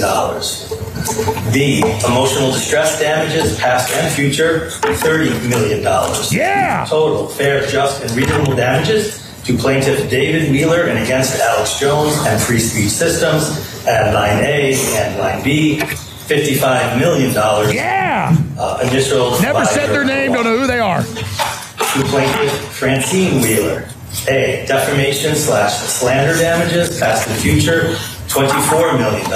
B. 1.52 1.80
Emotional 2.06 2.52
distress 2.52 3.00
damages 3.00 3.58
past 3.58 3.92
and 3.94 4.12
future, 4.14 4.68
$30 4.82 5.48
million. 5.48 5.82
Yeah. 6.30 6.86
Total 6.88 7.26
fair, 7.26 7.66
just, 7.66 8.02
and 8.02 8.10
reasonable 8.12 8.54
damages 8.54 9.20
to 9.44 9.56
plaintiff 9.56 10.08
David 10.10 10.50
Wheeler 10.52 10.82
and 10.88 10.98
against 11.00 11.40
Alex 11.40 11.78
Jones 11.80 12.16
and 12.26 12.40
Free 12.40 12.58
Speech 12.60 12.90
Systems 12.90 13.50
at 13.86 14.12
line 14.14 14.44
A 14.44 14.74
and 14.96 15.18
line 15.18 15.42
B, 15.42 15.80
$55 16.28 16.98
million. 16.98 17.32
Yeah. 17.32 18.36
Uh, 18.58 18.80
initials 18.88 19.40
Never 19.42 19.64
said 19.64 19.88
their 19.90 20.04
name, 20.04 20.32
don't 20.32 20.44
know 20.44 20.58
who 20.58 20.66
they 20.66 20.80
are. 20.80 21.02
to 21.02 22.02
plaintiff 22.08 22.52
Francine 22.72 23.40
Wheeler. 23.40 23.88
A. 24.28 24.64
Defamation 24.66 25.34
slash 25.34 25.72
slander 25.74 26.36
damages 26.38 26.98
past 26.98 27.28
and 27.28 27.38
future, 27.38 27.96
$24 28.28 28.98
million. 28.98 29.26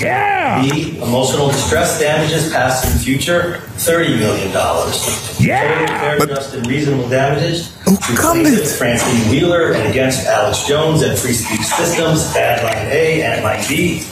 Yeah. 0.00 0.62
B. 0.62 0.98
Emotional 0.98 1.48
distress 1.48 1.98
damages 2.00 2.50
past 2.52 2.84
and 2.86 3.00
future, 3.00 3.62
$30 3.76 4.18
million. 4.18 4.50
Yeah. 5.38 5.86
Fair, 6.00 6.18
But- 6.18 6.28
just, 6.28 6.54
and 6.54 6.66
reasonable 6.66 7.08
damages 7.08 7.72
oh, 7.86 7.96
to 7.96 8.14
kan? 8.16 8.44
Francine 8.78 9.30
Wheeler 9.30 9.72
and 9.72 9.88
against 9.88 10.26
Alex 10.26 10.66
Jones 10.66 11.02
and 11.02 11.18
Free 11.18 11.32
Speech 11.34 11.62
Systems 11.62 12.34
at 12.36 12.62
line 12.62 12.86
A 12.90 13.22
and 13.22 13.42
line 13.44 13.64
B, 13.68 14.04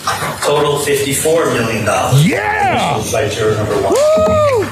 total 0.42 0.78
$54 0.78 1.52
million. 1.54 1.84
Yeah. 2.26 3.02
By 3.12 3.28
juror 3.28 3.56
number 3.56 3.74
one. 3.82 3.92
Woo. 3.94 4.66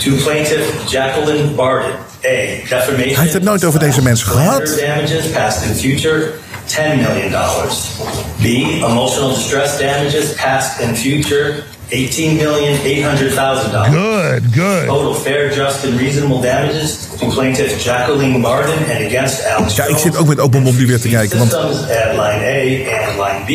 To 0.00 0.16
plaintiff 0.24 0.90
Jacqueline 0.90 1.54
Barden. 1.56 1.96
A. 2.24 2.60
Defamation. 2.68 2.96
Hij 2.96 3.22
heeft 3.22 3.32
het 3.32 3.42
nooit 3.42 3.64
over 3.64 3.78
deze 3.80 4.02
mensen 4.02 4.28
gehad. 4.28 4.76
Damages 4.80 5.26
past 5.26 5.66
and 5.66 5.76
future, 5.80 6.32
$10 6.68 6.98
million. 7.02 7.32
B. 8.42 8.78
Emotional 8.80 9.28
distress 9.30 9.78
damages 9.78 10.32
past 10.34 10.80
and 10.80 10.96
future, 10.96 11.64
$18,800,000. 11.90 13.90
Good. 13.90 14.52
Good. 14.54 14.86
Total 14.88 15.14
fair, 15.14 15.50
just, 15.50 15.84
and 15.84 16.00
reasonable 16.00 16.40
damages 16.40 16.96
to 17.18 17.26
plaintiff 17.30 17.78
Jacqueline 17.84 18.40
Barden 18.42 18.78
and 18.90 19.04
against 19.06 19.42
Alex 19.44 19.76
Ja, 19.76 19.84
ik 19.84 19.96
zit 19.98 20.16
ook 20.16 20.26
met 20.26 20.40
open 20.40 20.62
mond 20.62 20.78
nu 20.78 20.86
weer 20.86 21.00
te 21.00 21.08
kijken. 21.08 21.38
Want 21.38 21.50
Systems 21.50 21.80
at 21.82 22.12
line 22.12 22.44
A 22.44 22.86
and 22.96 23.18
line 23.18 23.44
B, 23.46 23.50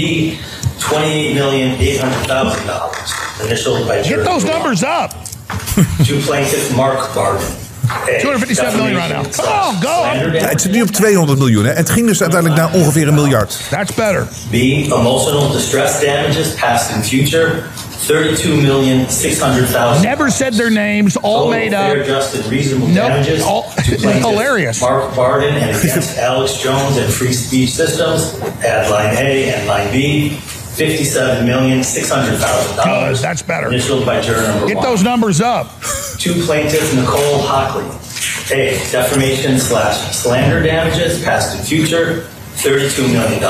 $28,800,000. 0.80 3.44
Initialed 3.44 3.88
by 3.88 4.02
Get 4.04 4.24
those 4.26 4.46
numbers 4.46 4.84
up. 4.84 5.14
to 6.06 6.14
plaintiff 6.26 6.76
Mark 6.76 7.14
Barden. 7.14 7.48
Eh, 7.88 8.16
A. 8.16 8.20
257 8.20 8.78
million 8.78 8.96
right 8.98 9.14
now. 9.14 9.24
Defamation 9.24 9.46
Come 9.46 9.68
on, 9.68 9.82
go. 9.82 10.04
slander 10.04 10.36
ja, 10.42 10.48
het 10.48 10.62
zit 10.62 10.72
nu 10.72 10.82
op 10.82 10.92
200 10.92 11.40
miljoen. 11.40 11.66
Hè? 11.66 11.72
En 11.72 11.78
het 11.78 11.90
ging 11.90 12.08
dus 12.08 12.22
uiteindelijk 12.22 12.60
naar 12.62 12.74
ongeveer 12.74 13.08
een 13.08 13.14
miljard. 13.14 13.60
That's 13.70 13.94
better. 13.94 14.28
B. 14.50 14.54
Emotional 14.54 15.52
distress 15.52 16.00
damages 16.02 16.48
past 16.60 16.92
and 16.94 17.08
future, 17.08 17.52
32,600,000. 18.08 20.02
Never 20.04 20.30
said 20.32 20.56
their 20.58 20.72
names. 20.72 21.18
All 21.22 21.44
Total 21.46 21.50
made 21.50 21.74
up. 21.74 22.06
just, 22.06 22.36
and 22.36 22.46
reasonable 22.50 22.88
Nope, 22.88 23.08
damages 23.08 23.42
all- 23.44 23.66
to 23.86 23.96
plaintiff 24.02 24.24
hilarious. 24.24 24.80
Mark 24.80 25.16
Barden 25.16 25.56
and 25.56 25.76
against 25.84 26.18
Alex 26.18 26.62
Jones 26.62 26.98
and 26.98 27.12
Free 27.14 27.34
Speech 27.34 27.70
Systems 27.70 28.34
at 28.64 28.90
line 28.90 29.16
A 29.18 29.54
and 29.54 29.68
line 29.68 29.92
B, 29.92 30.38
$57,600,000. 30.78 32.84
Good. 32.84 33.16
That's 33.18 33.42
better. 33.42 33.68
Initialed 33.68 34.06
by 34.06 34.22
juror 34.22 34.42
number 34.44 34.68
Get 34.68 34.76
one. 34.78 34.86
those 34.86 35.04
numbers 35.04 35.42
up. 35.42 35.68
Two 36.20 36.34
plaintiff 36.46 36.94
Nicole 36.96 37.42
Hockley. 37.42 37.86
A. 38.56 38.78
Defamation 38.92 39.58
slash 39.60 39.98
slander 40.16 40.62
damages, 40.64 41.22
past 41.24 41.58
and 41.58 41.68
future, 41.68 42.28
$32 42.56 43.12
million. 43.12 43.42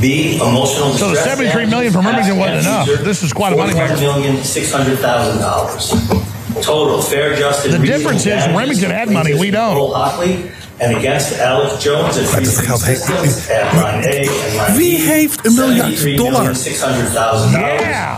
B. 0.00 0.36
Emotional 0.36 0.92
So 0.92 1.08
the 1.08 1.14
distress 1.14 1.38
73 1.38 1.66
million 1.66 1.92
from 1.92 2.04
damages, 2.04 2.28
Remington 2.28 2.38
wasn't 2.38 2.58
past 2.58 2.58
and 2.58 2.66
enough. 2.66 2.86
future, 2.86 3.02
This 3.04 3.22
is 3.22 3.32
quite 3.32 3.52
a 3.52 3.56
moneymaker. 3.56 3.96
$41,600,000. 3.96 6.62
Total 6.62 7.00
fair, 7.02 7.34
just, 7.36 7.64
and 7.66 7.74
The 7.74 7.78
reasonable 7.80 7.98
difference 7.98 8.20
is 8.20 8.24
damages 8.26 8.56
Remington 8.56 8.88
to 8.90 8.94
had 8.94 9.10
money, 9.10 9.32
we 9.32 9.36
plaintiff 9.38 9.52
don't. 9.52 9.74
Nicole 9.74 9.94
Hockley 9.94 10.50
and 10.78 10.96
against 10.96 11.38
Alex 11.38 11.82
Jones 11.82 12.16
and 12.16 12.26
Free 12.28 12.44
dat 12.44 12.52
Speech 12.52 12.66
geld 12.66 12.84
heeft- 12.84 13.04
Systems 13.04 13.48
at 13.50 13.72
line 13.72 13.84
A 13.84 14.18
and 14.18 14.52
line 14.54 14.76
Wie 14.76 14.98
B, 14.98 15.06
heeft 15.06 15.46
een 15.46 15.54
miljard 15.54 16.16
dollar? 16.16 16.54
$73,600,000. 16.54 17.50
Yeah. 17.80 18.16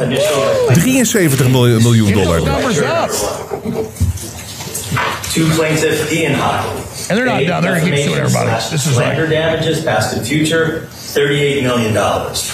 Initial 0.00 0.64
by 0.68 0.74
73 0.74 1.48
miljoen, 1.50 1.82
miljoen 1.82 2.06
Get 2.06 2.14
dollar. 2.24 2.38
those 2.38 2.50
numbers 2.50 2.78
up. 2.80 3.10
To 5.34 5.40
plaintiff 5.56 6.10
Ian 6.12 6.34
Hockley. 6.34 6.82
And 7.08 7.18
they're 7.18 7.24
not 7.26 7.40
A, 7.42 7.44
done. 7.46 7.62
They're 7.62 7.80
gonna 7.80 7.90
keep 7.90 8.04
suing 8.04 8.14
defamation 8.14 8.24
everybody. 8.24 8.48
slash 8.48 8.68
This 8.70 8.86
is 8.86 8.92
slander 8.94 9.20
like- 9.26 9.30
damages, 9.30 9.78
past 9.82 10.12
and 10.16 10.26
future, 10.26 10.88
$38 11.14 11.62
million. 11.62 11.92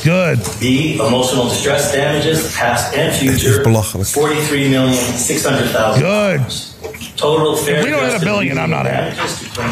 Good. 0.02 0.38
B, 0.60 0.94
emotional 0.98 1.48
distress 1.48 1.92
damages, 1.92 2.52
past 2.56 2.94
and 2.94 3.12
future. 3.14 3.50
is 3.60 3.66
belachelijk. 3.66 4.08
$43,600,000. 4.08 5.98
Good. 6.00 6.40
Total 7.14 7.56
fair 7.56 7.82
we 7.84 7.90
don't 7.90 8.04
hit 8.04 8.14
a 8.14 8.18
billion, 8.24 8.56
I'm 8.56 8.70
not 8.70 8.86
happy. 8.86 9.14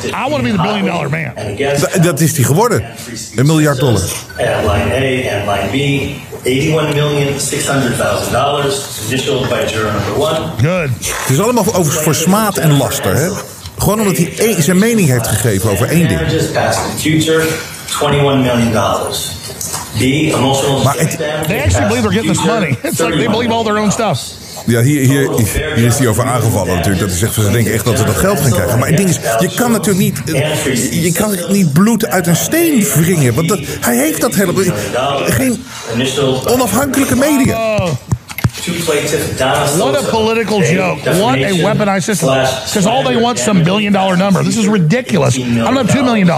to 0.08 0.16
I 0.16 0.28
wanna 0.30 0.42
be 0.42 0.50
the 0.50 0.62
billion 0.62 0.84
dollar 0.86 1.08
man. 1.10 1.32
dat 2.02 2.20
is 2.20 2.34
die 2.34 2.44
geworden. 2.44 2.84
Een 3.36 3.46
miljard 3.46 3.78
dollar. 3.78 4.02
And 4.38 4.66
line 4.66 4.92
A 4.92 5.36
and 5.36 5.46
line 5.48 5.68
B, 5.70 5.74
$81,600,000, 6.44 9.08
initialed 9.08 9.48
by 9.48 9.64
juror 9.72 9.92
number 9.92 10.14
one. 10.18 10.40
Good. 10.62 10.90
Het 10.98 11.30
is 11.30 11.40
allemaal 11.40 11.74
over 11.74 11.92
voor 11.92 12.14
smaad 12.14 12.56
en 12.56 12.76
laster. 12.76 13.14
Hè? 13.16 13.28
Gewoon 13.78 13.98
omdat 14.00 14.16
hij 14.16 14.32
één- 14.38 14.62
zijn 14.62 14.78
mening 14.78 15.08
heeft 15.08 15.26
gegeven 15.26 15.70
over 15.70 15.88
één 15.88 16.08
ding. 16.08 16.20
Damages 17.96 18.32
past 18.32 18.42
and 18.42 18.42
future, 18.42 18.42
$21 18.42 18.42
million. 18.42 18.72
B, 19.98 20.32
emotional 20.34 20.82
Maar. 20.82 20.96
They 21.46 21.60
actually 21.60 21.88
believe 21.88 22.02
they're 22.02 22.12
getting 22.12 22.32
this 22.32 22.44
money. 22.44 22.76
It's 22.82 23.00
like 23.00 23.14
they 23.14 23.26
believe 23.26 23.52
all 23.52 23.64
their 23.64 23.78
own 23.78 23.90
stuff. 23.90 24.20
Ja, 24.66 24.82
hier, 24.82 25.00
hier, 25.00 25.30
hier 25.74 25.86
is 25.86 25.98
hij 25.98 26.06
over 26.06 26.24
aangevallen 26.24 26.74
natuurlijk. 26.74 27.00
Dat 27.00 27.08
hij 27.08 27.18
zegt, 27.18 27.34
ze 27.34 27.50
denken 27.50 27.72
echt 27.72 27.84
dat 27.84 27.98
ze 27.98 28.04
dat 28.04 28.16
geld 28.16 28.40
gaan 28.40 28.50
krijgen. 28.50 28.78
Maar 28.78 28.88
het 28.88 28.96
ding 28.96 29.08
is, 29.08 29.18
je 29.38 29.50
kan 29.56 29.72
natuurlijk 29.72 29.98
niet, 29.98 30.22
je 31.02 31.12
kan 31.12 31.36
niet 31.48 31.72
bloed 31.72 32.06
uit 32.06 32.26
een 32.26 32.36
steen 32.36 32.84
wringen. 32.84 33.34
Want 33.34 33.48
dat, 33.48 33.58
hij 33.80 33.96
heeft 33.96 34.20
dat 34.20 34.34
helemaal 34.34 34.64
Geen 35.26 35.64
onafhankelijke 36.46 37.16
media. 37.16 37.76
Oh, 37.76 37.90
what 39.78 39.96
a 39.96 40.10
political 40.10 40.62
joke. 40.62 41.02
What 41.04 41.36
a 41.36 41.56
weaponized 41.56 42.02
system. 42.02 42.28
Because 42.28 42.88
all 42.88 43.04
they 43.04 43.20
want 43.20 43.38
is 43.38 43.44
some 43.44 43.62
billion 43.62 43.92
dollar 43.92 44.16
number. 44.16 44.44
This 44.44 44.56
is 44.56 44.66
ridiculous. 44.66 45.36
I 45.36 45.42
don't 45.42 45.76
have 45.76 45.98
$2 45.98 46.04
million. 46.04 46.28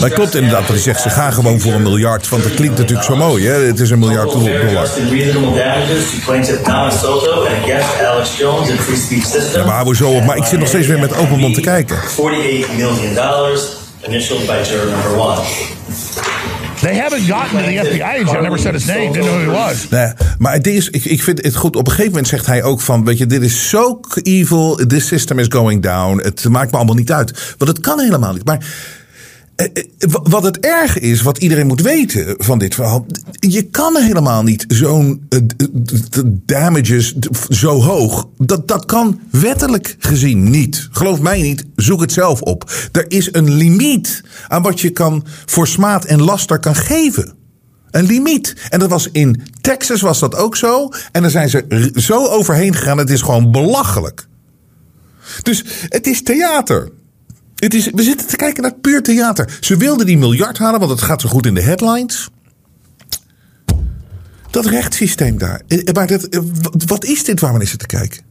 Maar 0.00 0.08
het 0.08 0.12
klopt 0.12 0.34
inderdaad 0.34 0.60
wat 0.60 0.68
hij 0.68 0.78
zegt. 0.78 1.00
Ze 1.00 1.10
gaan 1.10 1.32
gewoon 1.32 1.60
voor 1.60 1.72
een 1.72 1.82
miljard. 1.82 2.28
Want 2.28 2.42
dat 2.42 2.54
klinkt 2.54 2.78
natuurlijk 2.78 3.06
zo 3.06 3.16
mooi. 3.16 3.46
Hè? 3.46 3.52
Het 3.54 3.80
is 3.80 3.90
een 3.90 3.98
miljard 3.98 4.32
dollar. 4.32 4.50
Ja, 9.54 9.64
maar 9.64 9.86
er 9.86 9.96
zo 9.96 10.08
op. 10.08 10.24
Maar 10.24 10.36
ik 10.36 10.44
zit 10.44 10.58
nog 10.58 10.68
steeds 10.68 10.86
weer 10.86 10.98
met 10.98 11.16
open 11.16 11.38
mond 11.38 11.54
te 11.54 11.60
kijken. 11.60 11.96
48 11.96 12.72
million 12.76 13.14
dollars, 13.14 13.62
initialed 14.08 14.46
by 14.46 14.60
juror 14.68 14.86
number 14.90 15.18
one. 15.18 15.40
They 16.82 16.96
haven't 16.96 17.26
gotten 17.28 17.58
to 17.58 17.64
the 17.64 17.76
FBI 17.76 18.02
agent. 18.02 18.36
I 18.36 18.40
never 18.40 18.58
said 18.58 18.74
his 18.74 18.86
name. 18.86 19.12
Didn't 19.12 19.28
know 19.28 19.38
who 19.38 19.50
he 19.50 19.66
was. 19.66 19.88
Nee, 19.88 20.12
maar 20.38 20.52
het 20.52 20.66
is, 20.66 20.90
ik, 20.90 21.04
ik 21.04 21.22
vind 21.22 21.42
het 21.44 21.54
goed. 21.54 21.76
Op 21.76 21.84
een 21.86 21.90
gegeven 21.90 22.10
moment 22.10 22.28
zegt 22.28 22.46
hij 22.46 22.62
ook 22.62 22.80
van, 22.80 23.04
weet 23.04 23.18
je, 23.18 23.26
dit 23.26 23.42
is 23.42 23.68
zo 23.68 24.00
evil. 24.22 24.74
This 24.86 25.06
system 25.06 25.38
is 25.38 25.46
going 25.48 25.82
down. 25.82 26.20
Het 26.22 26.48
maakt 26.48 26.70
me 26.70 26.76
allemaal 26.76 26.94
niet 26.94 27.12
uit. 27.12 27.54
Want 27.58 27.70
het 27.70 27.80
kan 27.80 28.00
helemaal 28.00 28.32
niet. 28.32 28.44
Maar 28.44 28.66
wat 30.22 30.42
het 30.42 30.58
erg 30.58 30.98
is, 30.98 31.22
wat 31.22 31.38
iedereen 31.38 31.66
moet 31.66 31.80
weten 31.80 32.34
van 32.38 32.58
dit 32.58 32.74
verhaal. 32.74 33.06
Je 33.32 33.62
kan 33.62 33.96
helemaal 33.96 34.42
niet 34.42 34.64
zo'n 34.68 35.26
eh, 35.28 35.38
damages 36.24 37.14
zo 37.48 37.82
hoog. 37.82 38.28
Dat, 38.38 38.68
dat 38.68 38.84
kan 38.84 39.20
wettelijk 39.30 39.96
gezien 39.98 40.50
niet. 40.50 40.88
Geloof 40.90 41.20
mij 41.20 41.42
niet, 41.42 41.64
zoek 41.76 42.00
het 42.00 42.12
zelf 42.12 42.40
op. 42.40 42.72
Er 42.92 43.04
is 43.08 43.28
een 43.32 43.52
limiet 43.52 44.22
aan 44.48 44.62
wat 44.62 44.80
je 44.80 44.90
kan 44.90 45.24
voor 45.46 45.68
smaad 45.68 46.04
en 46.04 46.22
laster 46.22 46.58
kan 46.58 46.74
geven. 46.74 47.32
Een 47.90 48.04
limiet. 48.06 48.56
En 48.68 48.78
dat 48.78 48.90
was 48.90 49.08
in 49.12 49.42
Texas 49.60 50.00
was 50.00 50.18
dat 50.18 50.36
ook 50.36 50.56
zo. 50.56 50.88
En 51.12 51.22
daar 51.22 51.30
zijn 51.30 51.48
ze 51.48 51.90
zo 51.94 52.26
overheen 52.26 52.74
gegaan. 52.74 52.98
Het 52.98 53.10
is 53.10 53.22
gewoon 53.22 53.52
belachelijk. 53.52 54.26
Dus 55.42 55.64
het 55.88 56.06
is 56.06 56.22
theater. 56.22 56.90
Het 57.62 57.74
is, 57.74 57.90
we 57.90 58.02
zitten 58.02 58.26
te 58.26 58.36
kijken 58.36 58.62
naar 58.62 58.74
puur 58.74 59.02
theater. 59.02 59.56
Ze 59.60 59.76
wilden 59.76 60.06
die 60.06 60.18
miljard 60.18 60.58
halen, 60.58 60.78
want 60.80 60.92
het 60.92 61.02
gaat 61.02 61.20
zo 61.20 61.28
goed 61.28 61.46
in 61.46 61.54
de 61.54 61.62
headlines. 61.62 62.28
Dat 64.50 64.66
rechtssysteem 64.66 65.38
daar. 65.38 65.62
Eh, 65.68 65.94
Maar 65.94 66.06
dat, 66.06 66.24
eh, 66.24 66.40
wat- 66.86 67.04
is 67.04 67.24
dit 67.24 67.40
waar 67.40 67.52
we 67.52 67.58
naar 67.58 67.66
zitten 67.66 67.88
kijken? 67.88 68.22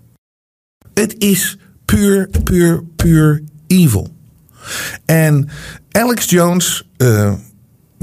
Het 0.93 1.15
is 1.17 1.57
puur, 1.85 2.29
puur, 2.43 2.83
puur 2.95 3.43
evil. 3.67 4.13
En 5.05 5.49
Alex 5.91 6.29
Jones 6.29 6.87
eh, 6.97 7.33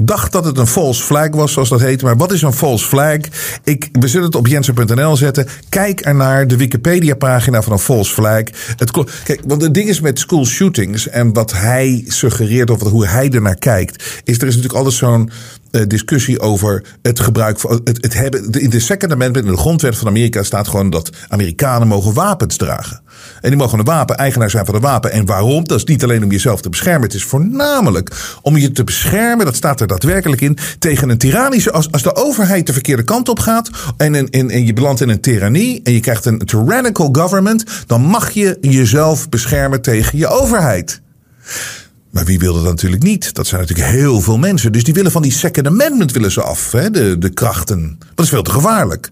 dacht 0.01 0.31
dat 0.31 0.45
het 0.45 0.57
een 0.57 0.67
false 0.67 1.03
flag 1.03 1.29
was, 1.29 1.53
zoals 1.53 1.69
dat 1.69 1.79
heet. 1.79 2.01
Maar 2.01 2.17
wat 2.17 2.31
is 2.31 2.41
een 2.41 2.53
false 2.53 2.87
flag? 2.87 3.17
Ik, 3.63 3.89
we 3.91 4.07
zullen 4.07 4.25
het 4.25 4.35
op 4.35 4.47
jensen.nl 4.47 5.15
zetten. 5.15 5.47
Kijk 5.69 6.01
ernaar 6.01 6.47
de 6.47 6.57
Wikipedia-pagina 6.57 7.61
van 7.61 7.73
een 7.73 7.79
false 7.79 8.13
flag. 8.13 8.43
Het, 8.75 8.91
kijk, 9.23 9.41
want 9.47 9.61
het 9.61 9.73
ding 9.73 9.89
is 9.89 9.99
met 9.99 10.19
school 10.19 10.45
shootings 10.45 11.07
en 11.07 11.33
wat 11.33 11.51
hij 11.51 12.03
suggereert 12.07 12.69
of 12.69 12.81
hoe 12.81 13.07
hij 13.07 13.29
ernaar 13.29 13.55
kijkt, 13.55 14.03
is 14.23 14.37
er 14.37 14.47
is 14.47 14.55
natuurlijk 14.55 14.73
altijd 14.73 14.95
zo'n 14.95 15.31
discussie 15.87 16.39
over 16.39 16.83
het 17.01 17.19
gebruik 17.19 17.59
van 17.59 17.81
het, 17.83 17.97
het 18.01 18.13
hebben. 18.13 18.51
In 18.51 18.69
de 18.69 18.79
Second 18.79 19.11
Amendment, 19.11 19.45
in 19.45 19.51
de 19.51 19.57
grondwet 19.57 19.97
van 19.97 20.07
Amerika, 20.07 20.43
staat 20.43 20.67
gewoon 20.67 20.89
dat 20.89 21.09
Amerikanen 21.27 21.87
mogen 21.87 22.13
wapens 22.13 22.55
dragen. 22.55 23.01
En 23.41 23.49
die 23.49 23.57
mogen 23.57 23.79
een 23.79 23.85
wapen, 23.85 24.17
eigenaar 24.17 24.49
zijn 24.49 24.65
van 24.65 24.75
een 24.75 24.81
wapen. 24.81 25.11
En 25.11 25.25
waarom? 25.25 25.67
Dat 25.67 25.77
is 25.77 25.83
niet 25.83 26.03
alleen 26.03 26.23
om 26.23 26.31
jezelf 26.31 26.61
te 26.61 26.69
beschermen. 26.69 27.01
Het 27.01 27.13
is 27.13 27.23
voornamelijk 27.23 28.37
om 28.41 28.57
je 28.57 28.71
te 28.71 28.83
beschermen, 28.83 29.45
dat 29.45 29.55
staat 29.55 29.81
er 29.81 29.87
daadwerkelijk 29.87 30.41
in, 30.41 30.57
tegen 30.79 31.09
een 31.09 31.17
tyrannische. 31.17 31.71
Als, 31.71 31.91
als 31.91 32.03
de 32.03 32.15
overheid 32.15 32.67
de 32.67 32.73
verkeerde 32.73 33.03
kant 33.03 33.29
op 33.29 33.39
gaat 33.39 33.69
en, 33.97 34.15
en, 34.15 34.29
en, 34.29 34.49
en 34.49 34.65
je 34.65 34.73
belandt 34.73 35.01
in 35.01 35.09
een 35.09 35.21
tirannie 35.21 35.81
en 35.83 35.93
je 35.93 35.99
krijgt 35.99 36.25
een 36.25 36.37
tyrannical 36.37 37.09
government, 37.11 37.63
dan 37.85 38.01
mag 38.01 38.31
je 38.31 38.57
jezelf 38.61 39.29
beschermen 39.29 39.81
tegen 39.81 40.17
je 40.17 40.27
overheid. 40.27 41.01
Maar 42.09 42.25
wie 42.25 42.39
wil 42.39 42.53
dat 42.53 42.63
natuurlijk 42.63 43.03
niet? 43.03 43.33
Dat 43.33 43.47
zijn 43.47 43.61
natuurlijk 43.61 43.89
heel 43.89 44.21
veel 44.21 44.37
mensen. 44.37 44.71
Dus 44.71 44.83
die 44.83 44.93
willen 44.93 45.11
van 45.11 45.21
die 45.21 45.31
Second 45.31 45.67
Amendment 45.67 46.11
willen 46.11 46.31
ze 46.31 46.41
af, 46.41 46.71
hè? 46.71 46.89
De, 46.89 47.17
de 47.17 47.29
krachten. 47.29 47.97
Dat 48.15 48.25
is 48.25 48.31
veel 48.31 48.43
te 48.43 48.51
gevaarlijk. 48.51 49.11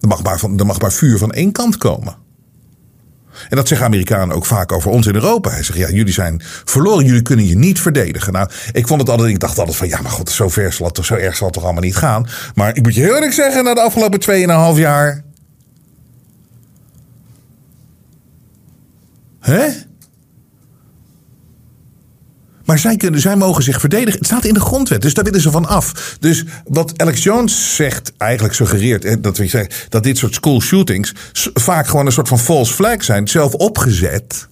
Er 0.00 0.08
mag, 0.08 0.22
maar 0.22 0.38
van, 0.38 0.58
er 0.58 0.66
mag 0.66 0.80
maar 0.80 0.92
vuur 0.92 1.18
van 1.18 1.32
één 1.32 1.52
kant 1.52 1.76
komen. 1.76 2.16
En 3.48 3.56
dat 3.56 3.68
zeggen 3.68 3.86
Amerikanen 3.86 4.36
ook 4.36 4.46
vaak 4.46 4.72
over 4.72 4.90
ons 4.90 5.06
in 5.06 5.14
Europa. 5.14 5.50
Hij 5.50 5.62
zegt, 5.62 5.78
ja, 5.78 5.90
jullie 5.90 6.12
zijn 6.12 6.42
verloren, 6.64 7.04
jullie 7.04 7.22
kunnen 7.22 7.46
je 7.46 7.56
niet 7.56 7.80
verdedigen. 7.80 8.32
Nou, 8.32 8.48
ik 8.72 8.86
vond 8.86 9.00
het 9.00 9.10
altijd, 9.10 9.30
ik 9.30 9.40
dacht 9.40 9.58
altijd 9.58 9.76
van, 9.76 9.88
ja, 9.88 10.00
maar 10.00 10.10
god, 10.10 10.30
zo 10.30 10.48
ver 10.48 10.72
zal 10.72 10.86
het 10.86 10.94
toch, 10.94 11.04
zo 11.04 11.14
erg 11.14 11.36
zal 11.36 11.46
het 11.46 11.54
toch 11.54 11.64
allemaal 11.64 11.82
niet 11.82 11.96
gaan. 11.96 12.26
Maar 12.54 12.76
ik 12.76 12.82
moet 12.82 12.94
je 12.94 13.00
heel 13.00 13.14
eerlijk 13.14 13.32
zeggen, 13.32 13.64
na 13.64 13.74
de 13.74 13.80
afgelopen 13.80 14.20
2,5 14.74 14.80
jaar. 14.80 15.24
Hè? 19.40 19.68
Maar 22.72 22.80
zij, 22.80 22.96
kunnen, 22.96 23.20
zij 23.20 23.36
mogen 23.36 23.62
zich 23.62 23.80
verdedigen. 23.80 24.18
Het 24.18 24.26
staat 24.26 24.44
in 24.44 24.54
de 24.54 24.60
grondwet, 24.60 25.02
dus 25.02 25.14
daar 25.14 25.24
willen 25.24 25.40
ze 25.40 25.50
van 25.50 25.66
af. 25.66 26.16
Dus 26.20 26.44
wat 26.64 26.92
Alex 26.96 27.22
Jones 27.22 27.74
zegt, 27.76 28.12
eigenlijk 28.18 28.54
suggereert 28.54 29.22
dat, 29.22 29.40
dat 29.88 30.02
dit 30.02 30.18
soort 30.18 30.34
school 30.34 30.60
shootings 30.60 31.12
vaak 31.54 31.86
gewoon 31.86 32.06
een 32.06 32.12
soort 32.12 32.28
van 32.28 32.38
false 32.38 32.72
flag 32.72 33.04
zijn, 33.04 33.28
zelf 33.28 33.54
opgezet. 33.54 34.48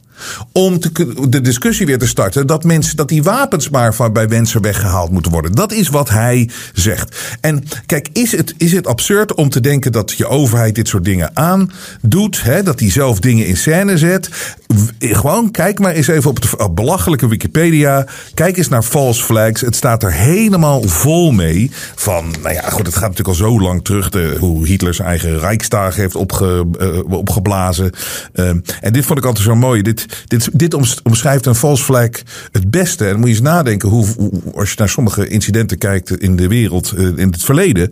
Om 0.52 0.80
te, 0.80 1.14
de 1.28 1.40
discussie 1.40 1.86
weer 1.86 1.98
te 1.98 2.06
starten 2.06 2.46
dat 2.46 2.64
mensen 2.64 2.96
dat 2.96 3.08
die 3.08 3.22
wapens 3.22 3.68
maar 3.68 4.12
bij 4.12 4.26
mensen 4.26 4.62
weggehaald 4.62 5.10
moeten 5.10 5.32
worden. 5.32 5.52
Dat 5.52 5.72
is 5.72 5.88
wat 5.88 6.08
hij 6.08 6.50
zegt. 6.72 7.16
En 7.40 7.64
kijk, 7.86 8.08
is 8.12 8.36
het, 8.36 8.54
is 8.56 8.72
het 8.72 8.86
absurd 8.86 9.34
om 9.34 9.48
te 9.48 9.60
denken 9.60 9.92
dat 9.92 10.12
je 10.16 10.26
overheid 10.26 10.74
dit 10.74 10.88
soort 10.88 11.04
dingen 11.04 11.36
aandoet? 11.36 12.42
Hè, 12.42 12.62
dat 12.62 12.78
die 12.78 12.90
zelf 12.90 13.20
dingen 13.20 13.46
in 13.46 13.56
scène 13.56 13.98
zet? 13.98 14.28
W- 14.66 14.88
Gewoon 14.98 15.50
kijk 15.50 15.78
maar 15.78 15.92
eens 15.92 16.06
even 16.08 16.30
op 16.30 16.42
het 16.58 16.74
belachelijke 16.74 17.28
Wikipedia. 17.28 18.06
Kijk 18.34 18.56
eens 18.56 18.68
naar 18.68 18.82
false 18.82 19.22
flags. 19.22 19.60
Het 19.60 19.76
staat 19.76 20.02
er 20.02 20.12
helemaal 20.12 20.82
vol 20.82 21.30
mee. 21.30 21.70
Van, 21.94 22.34
nou 22.42 22.54
ja, 22.54 22.70
goed, 22.70 22.86
het 22.86 22.94
gaat 22.96 23.08
natuurlijk 23.08 23.28
al 23.28 23.34
zo 23.34 23.60
lang 23.60 23.84
terug. 23.84 24.08
De, 24.08 24.36
hoe 24.38 24.66
Hitler 24.66 24.94
zijn 24.94 25.08
eigen 25.08 25.38
Rijksdag 25.38 25.96
heeft 25.96 26.14
opge, 26.14 26.66
eh, 26.78 27.12
opgeblazen. 27.12 27.90
Ehm, 28.32 28.58
en 28.80 28.92
dit 28.92 29.04
vond 29.04 29.18
ik 29.18 29.24
altijd 29.24 29.44
zo 29.46 29.54
mooi. 29.54 29.82
Dit, 29.82 30.06
dit, 30.26 30.48
dit 30.52 30.74
oms- 30.74 31.00
omschrijft 31.02 31.46
een 31.46 31.54
false 31.54 31.84
flag 31.84 32.08
het 32.52 32.70
beste. 32.70 33.06
En 33.06 33.16
moet 33.16 33.28
je 33.28 33.34
eens 33.34 33.42
nadenken 33.42 33.88
hoe, 33.88 34.06
als 34.54 34.70
je 34.70 34.74
naar 34.78 34.88
sommige 34.88 35.28
incidenten 35.28 35.78
kijkt 35.78 36.20
in 36.20 36.36
de 36.36 36.48
wereld, 36.48 36.92
eh, 36.96 37.04
in 37.04 37.28
het 37.30 37.42
verleden. 37.42 37.90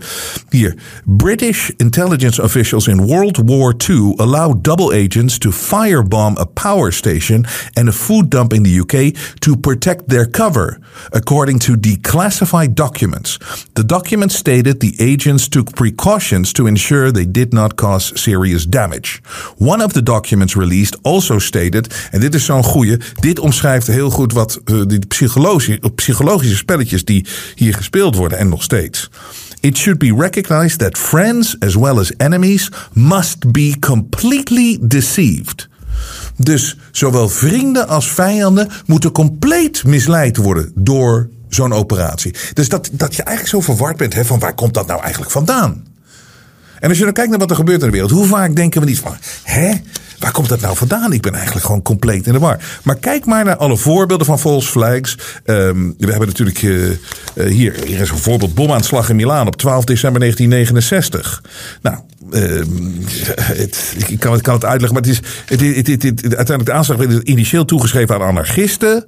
Hier. 0.48 0.74
British 1.04 1.68
intelligence 1.76 2.42
officials 2.42 2.86
in 2.86 3.06
World 3.06 3.40
War 3.44 3.74
II 3.88 4.12
allow 4.16 4.54
double 4.62 5.04
agents 5.06 5.38
to 5.38 5.50
firebomb 5.50 6.38
a 6.38 6.44
power 6.44 6.92
station 6.92 7.46
and 7.72 7.88
a 7.88 7.92
food 7.92 8.30
dump 8.30 8.52
in 8.52 8.62
the 8.62 8.78
UK 8.78 9.14
to 9.38 9.56
protect 9.56 10.08
their 10.08 10.30
cover, 10.30 10.78
according 11.10 11.60
to 11.60 11.76
declassified 11.80 12.74
documents. 12.74 13.38
The 13.72 13.86
documents 13.86 14.36
stated 14.36 14.80
the 14.80 14.94
agents 14.98 15.48
took 15.48 15.74
precautions 15.74 16.52
to 16.52 16.66
ensure 16.66 17.10
they 17.10 17.30
did 17.30 17.52
not 17.52 17.74
cause 17.74 18.12
serious 18.14 18.66
damage. 18.66 19.20
One 19.58 19.84
of 19.84 19.92
the 19.92 20.02
documents 20.02 20.54
released 20.54 20.96
also 21.02 21.38
stated, 21.38 22.07
en 22.10 22.20
dit 22.20 22.34
is 22.34 22.44
zo'n 22.44 22.64
goeie, 22.64 22.96
dit 23.20 23.38
omschrijft 23.38 23.86
heel 23.86 24.10
goed 24.10 24.32
wat 24.32 24.60
eh, 24.64 24.82
die 24.86 25.06
psychologische, 25.06 25.80
psychologische 25.94 26.56
spelletjes 26.56 27.04
die 27.04 27.26
hier 27.54 27.74
gespeeld 27.74 28.14
worden 28.14 28.38
en 28.38 28.48
nog 28.48 28.62
steeds. 28.62 29.10
It 29.60 29.76
should 29.76 29.98
be 29.98 30.14
recognized 30.18 30.78
that 30.78 30.98
friends 30.98 31.56
as 31.58 31.74
well 31.74 31.98
as 31.98 32.12
enemies 32.16 32.70
must 32.92 33.52
be 33.52 33.74
completely 33.80 34.78
deceived. 34.80 35.68
Dus 36.36 36.76
zowel 36.92 37.28
vrienden 37.28 37.88
als 37.88 38.10
vijanden 38.10 38.68
moeten 38.86 39.12
compleet 39.12 39.84
misleid 39.84 40.36
worden 40.36 40.72
door 40.74 41.28
zo'n 41.48 41.72
operatie. 41.72 42.34
Dus 42.52 42.68
dat, 42.68 42.90
dat 42.92 43.14
je 43.14 43.22
eigenlijk 43.22 43.56
zo 43.56 43.72
verward 43.72 43.96
bent 43.96 44.14
hè, 44.14 44.24
van 44.24 44.38
waar 44.38 44.54
komt 44.54 44.74
dat 44.74 44.86
nou 44.86 45.00
eigenlijk 45.00 45.30
vandaan? 45.30 45.86
En 46.80 46.88
als 46.88 46.98
je 46.98 47.04
dan 47.04 47.12
kijkt 47.12 47.30
naar 47.30 47.38
wat 47.38 47.50
er 47.50 47.56
gebeurt 47.56 47.80
in 47.80 47.86
de 47.86 47.92
wereld, 47.92 48.10
hoe 48.10 48.26
vaak 48.26 48.56
denken 48.56 48.80
we 48.80 48.86
niet 48.86 48.98
van, 48.98 49.16
hè, 49.42 49.72
waar 50.18 50.32
komt 50.32 50.48
dat 50.48 50.60
nou 50.60 50.76
vandaan? 50.76 51.12
Ik 51.12 51.22
ben 51.22 51.34
eigenlijk 51.34 51.66
gewoon 51.66 51.82
compleet 51.82 52.26
in 52.26 52.32
de 52.32 52.38
war. 52.38 52.80
Maar 52.82 52.96
kijk 52.96 53.26
maar 53.26 53.44
naar 53.44 53.56
alle 53.56 53.76
voorbeelden 53.76 54.26
van 54.26 54.38
false 54.38 54.70
flags. 54.70 55.16
Um, 55.44 55.94
we 55.98 56.10
hebben 56.10 56.28
natuurlijk 56.28 56.62
uh, 56.62 56.96
hier, 57.34 57.74
hier 57.84 58.00
is 58.00 58.10
een 58.10 58.18
voorbeeld 58.18 58.54
bomaanslag 58.54 59.08
in 59.08 59.16
Milaan 59.16 59.46
op 59.46 59.56
12 59.56 59.84
december 59.84 60.20
1969. 60.20 61.42
Nou, 61.82 61.98
het, 62.30 63.94
ik 64.06 64.20
kan 64.20 64.32
het, 64.32 64.64
uitleggen, 64.64 64.92
maar 64.92 65.02
het 65.02 65.06
is, 65.06 65.20
het, 65.44 65.60
het, 65.60 66.02
het, 66.02 66.22
uiteindelijk 66.22 66.66
de 66.66 66.72
aanslag 66.72 66.98
werd 66.98 67.28
initieel 67.28 67.64
toegeschreven 67.64 68.14
aan 68.14 68.22
anarchisten. 68.22 69.04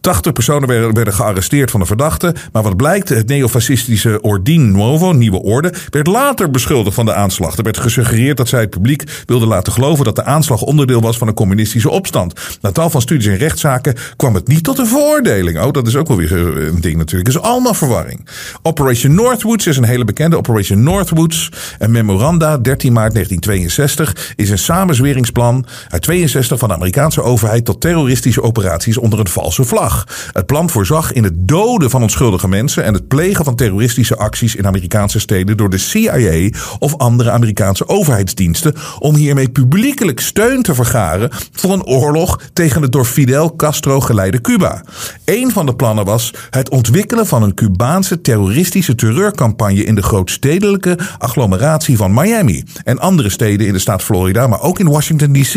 80 0.00 0.32
personen 0.32 0.68
werden, 0.68 0.94
werden 0.94 1.14
gearresteerd 1.14 1.70
van 1.70 1.80
de 1.80 1.86
verdachte. 1.86 2.34
Maar 2.52 2.62
wat 2.62 2.76
blijkt, 2.76 3.08
het 3.08 3.28
neofascistische 3.28 4.20
Ordine 4.20 4.64
Nuovo, 4.64 5.12
Nieuwe 5.12 5.42
Orde, 5.42 5.72
werd 5.90 6.06
later 6.06 6.50
beschuldigd 6.50 6.94
van 6.94 7.04
de 7.04 7.14
aanslag. 7.14 7.56
Er 7.56 7.62
werd 7.62 7.78
gesuggereerd 7.78 8.36
dat 8.36 8.48
zij 8.48 8.60
het 8.60 8.70
publiek 8.70 9.04
wilden 9.26 9.48
laten 9.48 9.72
geloven 9.72 10.04
dat 10.04 10.16
de 10.16 10.24
aanslag 10.24 10.62
onderdeel 10.62 11.00
was 11.00 11.18
van 11.18 11.28
een 11.28 11.34
communistische 11.34 11.90
opstand. 11.90 12.58
Na 12.60 12.72
tal 12.72 12.90
van 12.90 13.00
studies 13.00 13.26
en 13.26 13.36
rechtszaken 13.36 13.94
kwam 14.16 14.34
het 14.34 14.48
niet 14.48 14.64
tot 14.64 14.78
een 14.78 14.86
veroordeling. 14.86 15.60
Oh, 15.60 15.72
dat 15.72 15.86
is 15.86 15.96
ook 15.96 16.08
wel 16.08 16.16
weer 16.16 16.32
een 16.32 16.80
ding 16.80 16.96
natuurlijk. 16.96 17.26
Het 17.26 17.36
is 17.36 17.50
allemaal 17.50 17.74
verwarring. 17.74 18.28
Operation 18.62 19.14
Northwoods 19.14 19.66
is 19.66 19.76
een 19.76 19.84
hele 19.84 20.04
bekende. 20.04 20.36
Operation 20.36 20.82
Northwoods 20.82 21.48
en 21.78 21.90
memoranda 21.90 22.56
13 22.64 22.92
maart 22.92 23.12
1962 23.12 24.32
is 24.36 24.50
een 24.50 24.58
samenzweringsplan 24.58 25.66
uit 25.88 26.02
62 26.02 26.58
van 26.58 26.68
de 26.68 26.74
Amerikaanse 26.74 27.22
overheid 27.22 27.64
tot 27.64 27.80
terroristische 27.80 28.42
operaties 28.42 28.98
onder 28.98 29.18
een 29.18 29.28
valse 29.28 29.64
vlag. 29.64 30.06
Het 30.32 30.46
plan 30.46 30.70
voorzag 30.70 31.12
in 31.12 31.24
het 31.24 31.48
doden 31.48 31.90
van 31.90 32.02
onschuldige 32.02 32.48
mensen 32.48 32.84
en 32.84 32.94
het 32.94 33.08
plegen 33.08 33.44
van 33.44 33.54
terroristische 33.54 34.16
acties 34.16 34.56
in 34.56 34.66
Amerikaanse 34.66 35.18
steden 35.18 35.56
door 35.56 35.70
de 35.70 35.78
CIA 35.78 36.48
of 36.78 36.98
andere 36.98 37.30
Amerikaanse 37.30 37.88
overheidsdiensten 37.88 38.74
om 38.98 39.14
hiermee 39.14 39.48
publiekelijk 39.48 40.20
steun 40.20 40.62
te 40.62 40.74
vergaren 40.74 41.30
voor 41.52 41.72
een 41.72 41.84
oorlog 41.84 42.40
tegen 42.52 42.82
het 42.82 42.92
door 42.92 43.04
Fidel 43.04 43.56
Castro 43.56 44.00
geleide 44.00 44.40
Cuba. 44.40 44.84
Een 45.24 45.50
van 45.50 45.66
de 45.66 45.74
plannen 45.74 46.04
was 46.04 46.32
het 46.50 46.70
ontwikkelen 46.70 47.26
van 47.26 47.42
een 47.42 47.54
Cubaanse 47.54 48.20
terroristische 48.20 48.94
terreurcampagne 48.94 49.84
in 49.84 49.94
de 49.94 50.02
grootstedelijke 50.02 50.98
agglomeratie 51.18 51.96
van 51.96 52.14
Miami 52.14 52.53
en 52.84 52.98
andere 52.98 53.30
steden 53.30 53.66
in 53.66 53.72
de 53.72 53.78
staat 53.78 54.02
Florida, 54.02 54.46
maar 54.46 54.60
ook 54.60 54.78
in 54.78 54.88
Washington 54.88 55.32
DC. 55.32 55.52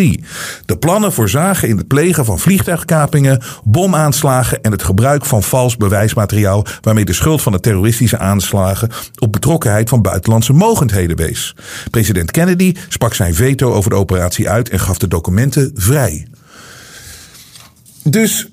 De 0.66 0.78
plannen 0.80 1.14
voorzagen 1.14 1.68
in 1.68 1.78
het 1.78 1.88
plegen 1.88 2.26
van 2.26 2.40
vliegtuigkapingen, 2.40 3.42
bomaanslagen 3.64 4.62
en 4.62 4.72
het 4.72 4.84
gebruik 4.84 5.26
van 5.26 5.44
vals 5.44 5.78
bewijsmateriaal 5.78 6.66
waarmee 6.82 7.06
de 7.06 7.14
schuld 7.14 7.42
van 7.42 7.52
de 7.52 7.60
terroristische 7.60 8.18
aanslagen 8.18 8.90
op 9.20 9.32
betrokkenheid 9.32 9.90
van 9.90 10.02
buitenlandse 10.02 10.54
mogendheden 10.54 11.18
wees. 11.18 11.56
President 11.92 12.32
Kennedy 12.32 12.74
sprak 12.88 13.14
zijn 13.14 13.36
veto 13.36 13.74
over 13.74 13.90
de 13.90 13.96
operatie 13.96 14.50
uit 14.50 14.70
en 14.70 14.80
gaf 14.80 14.98
de 14.98 15.08
documenten 15.08 15.72
vrij. 15.76 16.28
Dus 18.04 18.48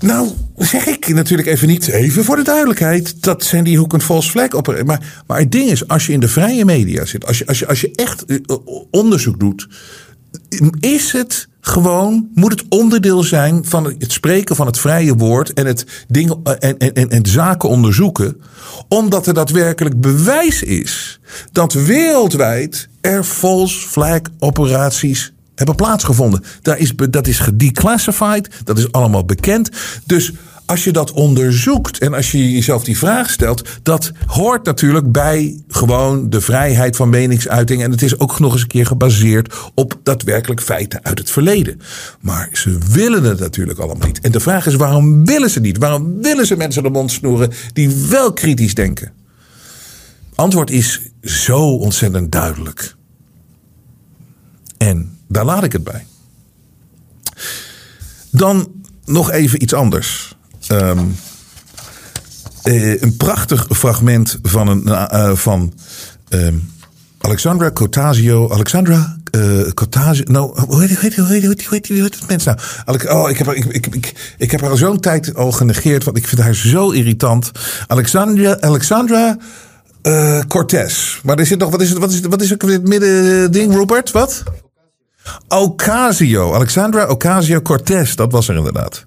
nou, 0.00 0.28
zeg 0.56 0.86
ik 0.86 1.08
natuurlijk 1.08 1.48
even 1.48 1.68
niet, 1.68 1.88
even 1.88 2.24
voor 2.24 2.36
de 2.36 2.42
duidelijkheid, 2.42 3.22
dat 3.22 3.44
Sandy 3.44 3.76
Hook 3.76 3.92
een 3.92 4.00
false 4.00 4.30
flag 4.30 4.52
op. 4.52 4.84
Maar, 4.84 5.22
maar 5.26 5.38
het 5.38 5.52
ding 5.52 5.70
is, 5.70 5.88
als 5.88 6.06
je 6.06 6.12
in 6.12 6.20
de 6.20 6.28
vrije 6.28 6.64
media 6.64 7.04
zit, 7.04 7.26
als 7.26 7.38
je, 7.38 7.46
als 7.46 7.58
je, 7.58 7.66
als 7.66 7.80
je 7.80 7.90
echt 7.94 8.24
eh, 8.24 8.38
onderzoek 8.90 9.40
doet, 9.40 9.68
is 10.80 11.12
het 11.12 11.48
gewoon, 11.60 12.28
moet 12.34 12.50
het 12.50 12.64
onderdeel 12.68 13.22
zijn 13.22 13.64
van 13.64 13.84
het 13.98 14.12
spreken 14.12 14.56
van 14.56 14.66
het 14.66 14.78
vrije 14.78 15.14
woord 15.14 15.52
en 15.52 15.66
het 15.66 15.86
dingen 16.08 16.40
en, 16.44 16.78
en, 16.78 16.92
en, 16.92 17.10
en 17.10 17.26
zaken 17.26 17.68
onderzoeken, 17.68 18.40
omdat 18.88 19.26
er 19.26 19.34
daadwerkelijk 19.34 20.00
bewijs 20.00 20.62
is 20.62 21.20
dat 21.52 21.72
wereldwijd 21.72 22.88
er 23.00 23.24
false 23.24 23.88
flag 23.88 24.20
operaties 24.38 25.32
hebben 25.56 25.74
plaatsgevonden. 25.74 26.44
Daar 26.62 26.78
is, 26.78 26.92
dat 27.10 27.26
is 27.26 27.38
gedeclassified, 27.38 28.48
dat 28.64 28.78
is 28.78 28.92
allemaal 28.92 29.24
bekend. 29.24 29.70
Dus 30.04 30.32
als 30.66 30.84
je 30.84 30.92
dat 30.92 31.12
onderzoekt 31.12 31.98
en 31.98 32.14
als 32.14 32.30
je 32.30 32.52
jezelf 32.52 32.84
die 32.84 32.98
vraag 32.98 33.30
stelt, 33.30 33.68
dat 33.82 34.12
hoort 34.26 34.64
natuurlijk 34.64 35.12
bij 35.12 35.60
gewoon 35.68 36.30
de 36.30 36.40
vrijheid 36.40 36.96
van 36.96 37.08
meningsuiting. 37.08 37.82
En 37.82 37.90
het 37.90 38.02
is 38.02 38.18
ook 38.18 38.38
nog 38.38 38.52
eens 38.52 38.62
een 38.62 38.68
keer 38.68 38.86
gebaseerd 38.86 39.54
op 39.74 40.00
daadwerkelijk 40.02 40.62
feiten 40.62 41.04
uit 41.04 41.18
het 41.18 41.30
verleden. 41.30 41.80
Maar 42.20 42.48
ze 42.52 42.78
willen 42.90 43.24
het 43.24 43.38
natuurlijk 43.38 43.78
allemaal 43.78 44.06
niet. 44.06 44.20
En 44.20 44.32
de 44.32 44.40
vraag 44.40 44.66
is: 44.66 44.74
waarom 44.74 45.24
willen 45.24 45.50
ze 45.50 45.60
niet? 45.60 45.78
Waarom 45.78 46.22
willen 46.22 46.46
ze 46.46 46.56
mensen 46.56 46.82
de 46.82 46.90
mond 46.90 47.10
snoeren 47.10 47.52
die 47.72 47.90
wel 48.08 48.32
kritisch 48.32 48.74
denken? 48.74 49.12
Antwoord 50.34 50.70
is 50.70 51.00
zo 51.22 51.58
ontzettend 51.58 52.32
duidelijk. 52.32 52.95
Daar 55.36 55.44
laat 55.44 55.64
ik 55.64 55.72
het 55.72 55.84
bij. 55.84 56.06
Dan 58.30 58.72
nog 59.04 59.30
even 59.30 59.62
iets 59.62 59.72
anders. 59.72 60.36
Um, 60.68 61.16
een 62.62 63.16
prachtig 63.16 63.66
fragment 63.70 64.38
van, 64.42 64.68
een, 64.68 64.82
uh, 64.86 65.34
van 65.34 65.74
um, 66.28 66.70
Alexandra 67.20 67.70
Cotasio. 67.70 68.50
Alexandra 68.52 69.16
uh, 69.36 69.70
Cotasio. 69.70 70.24
Nou, 70.26 70.60
hoe 70.60 70.80
heet, 70.80 70.90
hoe, 70.90 70.98
heet, 71.00 71.16
hoe, 71.16 71.26
heet, 71.26 71.66
hoe, 71.88 71.96
heet, 72.00 72.14
het 72.14 72.28
mens 72.28 72.44
nou? 72.44 72.58
Oh, 73.08 73.30
ik 73.30 73.38
heb, 73.38 73.52
ik, 73.52 73.64
ik, 73.64 73.86
ik, 73.86 74.34
ik 74.38 74.50
heb 74.50 74.60
haar 74.60 74.70
al 74.70 74.76
zo'n 74.76 75.00
tijd 75.00 75.34
al 75.34 75.52
genegeerd, 75.52 76.04
want 76.04 76.16
ik 76.16 76.26
vind 76.26 76.40
haar 76.40 76.54
zo 76.54 76.90
irritant. 76.90 77.50
Alexandra, 77.86 78.60
Alexandra 78.60 79.36
uh, 80.02 80.40
Cortez. 80.48 81.20
Maar 81.22 81.38
er 81.38 81.46
zit 81.46 81.58
nog, 81.58 81.70
wat 81.70 81.80
is 81.80 81.88
het, 81.88 81.98
wat 81.98 82.10
is 82.10 82.16
het, 82.16 82.26
wat 82.26 82.42
is 82.42 82.50
het 82.50 82.88
midden 82.88 83.52
ding, 83.52 83.74
Robert? 83.74 84.10
Wat? 84.10 84.42
Ocasio, 85.48 86.54
Alexandra 86.54 87.06
Ocasio-Cortez, 87.06 88.14
dat 88.14 88.32
was 88.32 88.48
er 88.48 88.56
inderdaad. 88.56 89.06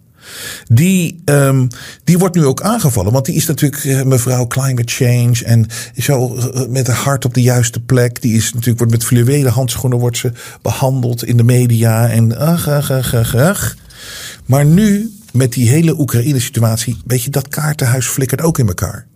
Die, 0.67 1.21
um, 1.25 1.67
die 2.03 2.17
wordt 2.17 2.35
nu 2.35 2.45
ook 2.45 2.61
aangevallen, 2.61 3.13
want 3.13 3.25
die 3.25 3.35
is 3.35 3.45
natuurlijk 3.45 3.83
uh, 3.83 4.01
mevrouw 4.01 4.47
climate 4.47 4.93
change 4.93 5.43
en 5.45 5.67
zo 5.97 6.35
uh, 6.35 6.67
met 6.67 6.87
haar 6.87 6.95
hart 6.95 7.25
op 7.25 7.33
de 7.33 7.41
juiste 7.41 7.79
plek. 7.79 8.21
Die 8.21 8.35
is 8.35 8.53
natuurlijk 8.53 8.77
wordt 8.77 8.93
met 8.93 9.03
fluwelen 9.03 9.51
handschoenen 9.51 9.99
wordt 9.99 10.17
ze 10.17 10.31
behandeld 10.61 11.23
in 11.23 11.37
de 11.37 11.43
media 11.43 12.09
en 12.09 12.37
ach, 12.37 12.67
ach, 12.67 12.91
ach, 12.91 13.15
ach, 13.15 13.35
ach. 13.35 13.75
Maar 14.45 14.65
nu 14.65 15.13
met 15.31 15.53
die 15.53 15.69
hele 15.69 15.99
Oekraïne-situatie, 15.99 17.01
weet 17.05 17.23
je, 17.23 17.29
dat 17.29 17.47
kaartenhuis 17.47 18.07
flikkert 18.07 18.41
ook 18.41 18.57
in 18.57 18.67
elkaar. 18.67 19.07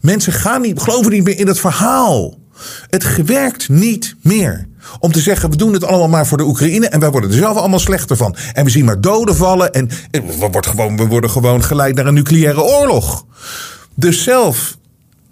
Mensen 0.00 0.32
gaan 0.32 0.60
niet, 0.60 0.80
geloven 0.80 1.12
niet 1.12 1.24
meer 1.24 1.38
in 1.38 1.46
het 1.46 1.60
verhaal. 1.60 2.38
Het 2.90 3.24
werkt 3.24 3.68
niet 3.68 4.16
meer. 4.22 4.68
Om 4.98 5.12
te 5.12 5.20
zeggen, 5.20 5.50
we 5.50 5.56
doen 5.56 5.72
het 5.72 5.84
allemaal 5.84 6.08
maar 6.08 6.26
voor 6.26 6.38
de 6.38 6.44
Oekraïne 6.44 6.88
en 6.88 7.00
wij 7.00 7.10
worden 7.10 7.30
er 7.30 7.36
zelf 7.36 7.56
allemaal 7.56 7.78
slechter 7.78 8.16
van. 8.16 8.36
En 8.52 8.64
we 8.64 8.70
zien 8.70 8.84
maar 8.84 9.00
doden 9.00 9.36
vallen 9.36 9.72
en 9.72 9.88
we, 10.10 10.36
worden 10.38 10.64
gewoon, 10.64 10.96
we 10.96 11.06
worden 11.06 11.30
gewoon 11.30 11.62
geleid 11.64 11.94
naar 11.94 12.06
een 12.06 12.14
nucleaire 12.14 12.62
oorlog. 12.62 13.24
Dus 13.94 14.22
zelf 14.22 14.76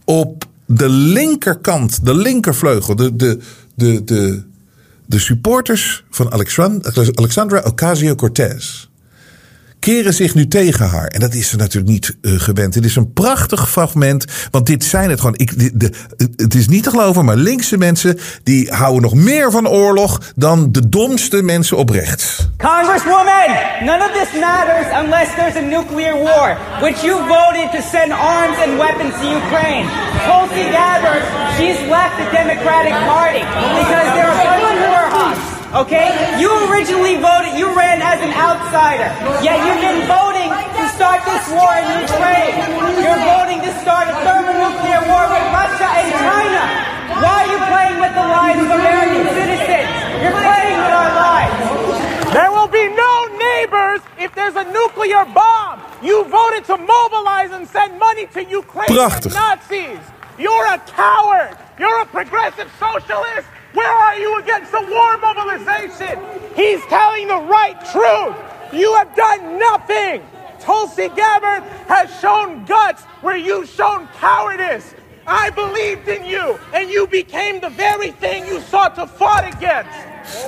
op 0.05 0.45
de 0.67 0.89
linkerkant, 0.89 2.05
de 2.05 2.15
linkervleugel, 2.15 2.97
de, 2.97 3.17
de, 3.17 3.39
de, 3.75 4.05
de, 4.05 4.43
de 5.07 5.19
supporters 5.19 6.05
van 6.11 6.33
Alexandra 7.15 7.63
Ocasio-Cortez 7.65 8.88
keren 9.79 10.15
zich 10.15 10.35
nu 10.35 10.49
tegen 10.49 10.89
haar. 10.89 11.07
En 11.07 11.21
dat 11.21 11.35
is 11.35 11.49
ze 11.49 11.57
natuurlijk 11.57 11.93
niet 11.93 12.17
uh, 12.23 12.41
gewend. 12.41 12.75
Het 12.75 12.85
is 12.85 12.97
een 12.97 13.13
prachtig 13.13 13.71
fragment. 13.71 14.25
Want 14.51 14.67
dit 14.67 14.85
zijn 14.85 15.11
het 15.11 15.21
gewoon. 15.21 15.37
Ik, 15.37 15.81
de, 15.81 15.93
het 16.37 16.55
is 16.55 16.69
niet 16.69 16.83
te 16.83 16.91
geloven, 16.91 17.25
maar 17.25 17.37
linkse 17.37 17.79
mensen. 17.79 18.19
die 18.43 18.71
houden 18.71 19.03
nog 19.03 19.15
meer 19.15 19.51
van 19.51 19.69
oorlog. 19.69 20.21
dan 20.37 20.73
de 20.73 20.89
domste 20.89 21.43
mensen 21.43 21.77
op 21.77 21.91
rechts. 21.91 22.49
Congresswoman, 22.57 23.51
none 23.81 24.03
of 24.07 24.13
this 24.21 24.41
matters 24.41 24.87
unless 25.03 25.35
there's 25.35 25.57
a 25.57 25.67
nuclear 25.77 26.15
war. 26.15 26.57
Which 26.81 27.03
you 27.03 27.15
voted 27.37 27.69
to 27.77 27.81
send 27.93 28.13
arms 28.13 28.59
and 28.65 28.79
weapons 28.79 29.15
to 29.21 29.27
Ukraine. 29.43 29.87
Tulsi 30.27 30.65
Gabbard, 30.77 31.23
she's 31.57 31.81
left 31.95 32.15
the 32.21 32.29
Democratic 32.41 32.95
Party 33.13 33.45
because 33.81 34.07
they're 34.15 34.35
a 34.35 34.43
bunch 34.49 34.49
of 34.49 34.49
warhawks. 34.49 34.58
Okay? 35.75 36.09
You 36.41 36.49
originally 36.73 37.21
voted, 37.21 37.53
you 37.53 37.69
ran 37.77 38.01
as 38.01 38.25
an 38.25 38.33
outsider. 38.33 39.13
Yet 39.45 39.61
you've 39.69 39.85
been 39.85 40.01
voting 40.09 40.49
to 40.49 40.85
start 40.97 41.21
this 41.29 41.45
war 41.53 41.69
in 41.77 42.09
Ukraine. 42.09 42.57
You're 43.05 43.21
voting 43.21 43.61
to 43.61 43.73
start 43.85 44.09
a 44.09 44.17
thermonuclear 44.25 45.05
war 45.05 45.29
with 45.29 45.45
Russia 45.53 45.89
and 45.93 46.09
China. 46.25 46.65
Why 47.21 47.45
are 47.45 47.51
you 47.53 47.61
playing 47.69 47.99
with 48.01 48.15
the 48.17 48.27
lives 48.33 48.61
of 48.65 48.71
American 48.81 49.25
citizens? 49.29 49.93
You're 50.25 50.41
playing 50.41 50.79
with 50.81 50.95
our 50.97 51.13
lives. 51.13 52.33
There 52.33 52.51
will 52.51 52.69
be 52.73 52.89
no 52.89 53.13
neighbors 53.37 54.01
if 54.17 54.35
there's 54.35 54.57
a 54.57 54.65
nuclear 54.73 55.25
bomb. 55.37 55.85
You 56.03 56.25
voted 56.25 56.65
to 56.65 56.79
mobilize 56.79 57.53
and 57.53 57.69
send 57.69 57.99
money 57.99 58.27
to 58.29 58.41
Ukraine 58.45 58.89
Prachtig. 58.89 59.35
Nazis. 59.35 60.01
You're 60.39 60.67
a 60.73 60.79
coward. 60.79 61.59
You're 61.79 62.01
a 62.01 62.07
progressive 62.07 62.71
socialist. 62.81 63.49
Where 63.75 63.93
are 63.93 64.19
you 64.19 64.39
against 64.39 64.73
the 64.73 64.81
war 64.81 65.19
mobilization? 65.19 66.19
He's 66.57 66.85
telling 66.87 67.29
the 67.29 67.41
right 67.41 67.79
truth. 67.93 68.37
You 68.73 68.95
have 68.95 69.15
done 69.15 69.59
nothing. 69.59 70.23
Tulsi 70.61 71.09
Gabbard 71.11 71.63
has 71.87 72.11
shown 72.21 72.65
guts 72.65 73.03
where 73.23 73.37
you've 73.37 73.69
shown 73.69 74.09
cowardice. 74.09 74.95
I 75.27 75.51
believed 75.51 76.09
in 76.09 76.25
you, 76.25 76.59
and 76.73 76.91
you 76.91 77.07
became 77.07 77.61
the 77.61 77.69
very 77.69 78.13
thing 78.13 78.47
you 78.47 78.61
sought 78.61 78.95
to 78.95 79.07
fight 79.07 79.55
against. 79.55 79.91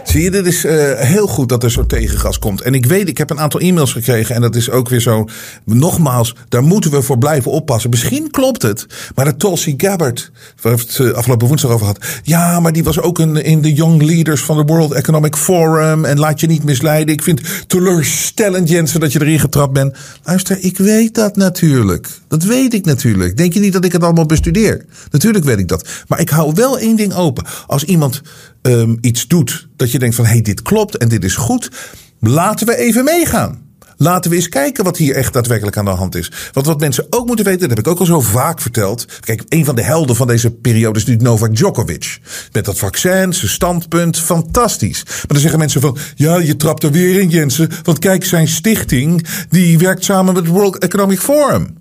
Zie 0.05 0.23
je, 0.23 0.31
dit 0.31 0.47
is 0.47 0.65
uh, 0.65 0.73
heel 0.95 1.27
goed 1.27 1.49
dat 1.49 1.63
er 1.63 1.71
zo 1.71 1.87
tegengas 1.87 2.39
komt. 2.39 2.61
En 2.61 2.75
ik 2.75 2.87
weet, 2.87 3.09
ik 3.09 3.19
heb 3.19 3.31
een 3.31 3.41
aantal 3.41 3.61
e-mails 3.61 3.93
gekregen. 3.93 4.35
En 4.35 4.41
dat 4.41 4.55
is 4.55 4.71
ook 4.71 4.89
weer 4.89 5.01
zo. 5.01 5.25
Nogmaals, 5.65 6.35
daar 6.49 6.63
moeten 6.63 6.91
we 6.91 7.03
voor 7.03 7.19
blijven 7.19 7.51
oppassen. 7.51 7.91
Misschien 7.91 8.31
klopt 8.31 8.63
het. 8.63 8.87
Maar 9.15 9.25
de 9.25 9.37
Tulsi 9.37 9.75
Gabbard, 9.77 10.31
waar 10.61 10.77
we 10.77 10.81
het 10.83 10.99
uh, 10.99 11.13
afgelopen 11.13 11.47
woensdag 11.47 11.71
over 11.71 11.87
had. 11.87 12.05
Ja, 12.23 12.61
maar 12.61 12.73
die 12.73 12.85
was 12.85 13.01
ook 13.01 13.19
een, 13.19 13.37
in 13.37 13.61
de 13.61 13.73
Young 13.73 14.03
Leaders 14.03 14.43
van 14.43 14.57
de 14.57 14.65
World 14.65 14.93
Economic 14.93 15.37
Forum. 15.37 16.05
En 16.05 16.19
laat 16.19 16.41
je 16.41 16.47
niet 16.47 16.65
misleiden. 16.65 17.15
Ik 17.15 17.23
vind 17.23 17.41
teleurstellend, 17.67 18.69
Jensen, 18.69 19.01
dat 19.01 19.13
je 19.13 19.21
erin 19.21 19.41
getrapt 19.41 19.73
bent. 19.73 19.97
Luister, 20.25 20.59
ik 20.61 20.79
weet 20.79 21.15
dat 21.15 21.37
natuurlijk. 21.37 22.20
Dat 22.31 22.43
weet 22.43 22.75
ik 22.75 22.85
natuurlijk. 22.85 23.37
Denk 23.37 23.53
je 23.53 23.61
niet 23.61 23.73
dat 23.73 23.85
ik 23.85 23.93
het 23.93 24.03
allemaal 24.03 24.27
bestudeer? 24.27 24.85
Natuurlijk 25.11 25.45
weet 25.45 25.59
ik 25.59 25.69
dat. 25.69 25.89
Maar 26.09 26.21
ik 26.21 26.29
hou 26.29 26.53
wel 26.55 26.79
één 26.79 26.97
ding 26.97 27.15
open. 27.15 27.45
Als 27.67 27.85
iemand 27.85 28.21
um, 28.63 28.99
iets 29.01 29.27
doet 29.27 29.69
dat 29.77 29.91
je 29.91 29.99
denkt 29.99 30.15
van 30.15 30.25
hé, 30.25 30.31
hey, 30.31 30.43
dit 30.43 30.63
klopt 30.63 30.97
en 30.97 31.09
dit 31.09 31.25
is 31.25 31.37
goed. 31.37 31.71
Laten 32.21 32.67
we 32.67 32.77
even 32.77 33.05
meegaan. 33.05 33.69
Laten 33.97 34.31
we 34.31 34.37
eens 34.37 34.49
kijken 34.49 34.85
wat 34.85 34.97
hier 34.97 35.15
echt 35.15 35.33
daadwerkelijk 35.33 35.77
aan 35.77 35.85
de 35.85 35.91
hand 35.91 36.15
is. 36.15 36.33
Want 36.53 36.67
wat 36.67 36.81
mensen 36.81 37.07
ook 37.11 37.27
moeten 37.27 37.45
weten, 37.45 37.61
dat 37.61 37.77
heb 37.77 37.87
ik 37.87 37.93
ook 37.93 37.99
al 37.99 38.07
zo 38.07 38.21
vaak 38.21 38.61
verteld. 38.61 39.07
Kijk, 39.21 39.43
een 39.49 39.65
van 39.65 39.75
de 39.75 39.83
helden 39.83 40.17
van 40.17 40.27
deze 40.27 40.51
periode 40.51 40.99
is 40.99 41.05
natuurlijk 41.05 41.31
Novak 41.31 41.57
Djokovic. 41.57 42.19
Met 42.53 42.65
dat 42.65 42.79
vaccin, 42.79 43.33
zijn 43.33 43.51
standpunt, 43.51 44.19
fantastisch. 44.19 45.05
Maar 45.05 45.25
dan 45.27 45.41
zeggen 45.41 45.59
mensen 45.59 45.81
van, 45.81 45.99
ja, 46.15 46.39
je 46.39 46.57
trapt 46.57 46.83
er 46.83 46.91
weer 46.91 47.21
in 47.21 47.29
Jensen. 47.29 47.71
Want 47.83 47.99
kijk, 47.99 48.25
zijn 48.25 48.49
stichting, 48.49 49.27
die 49.49 49.79
werkt 49.79 50.05
samen 50.05 50.35
met 50.35 50.43
het 50.43 50.53
World 50.53 50.79
Economic 50.79 51.21
Forum. 51.21 51.79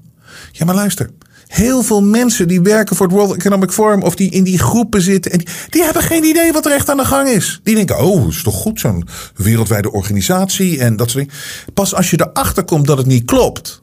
Ja, 0.60 0.66
maar 0.66 0.76
luister. 0.76 1.10
Heel 1.47 1.84
veel 1.84 2.01
mensen 2.01 2.47
die 2.47 2.62
werken 2.62 2.95
voor 2.95 3.05
het 3.05 3.16
World 3.16 3.36
Economic 3.36 3.72
Forum 3.72 4.01
of 4.01 4.16
die 4.16 4.32
in 4.32 4.43
die 4.43 4.60
groepen 4.60 5.01
zitten, 5.01 5.32
en 5.32 5.38
die, 5.38 5.47
die 5.70 5.84
hebben 5.84 6.03
geen 6.03 6.24
idee 6.24 6.51
wat 6.51 6.66
er 6.66 6.72
echt 6.72 6.89
aan 6.89 6.97
de 6.97 7.05
gang 7.05 7.28
is. 7.28 7.60
Die 7.64 7.76
denken, 7.76 7.99
oh, 7.99 8.28
is 8.28 8.43
toch 8.43 8.55
goed 8.55 8.80
zo'n 8.80 9.07
wereldwijde 9.36 9.91
organisatie 9.91 10.80
en 10.80 10.95
dat 10.95 11.10
soort 11.10 11.24
dingen. 11.24 11.41
Pas 11.74 11.95
als 11.95 12.10
je 12.10 12.28
erachter 12.30 12.64
komt 12.64 12.88
dat 12.88 12.97
het 12.97 13.07
niet 13.07 13.26
klopt, 13.26 13.82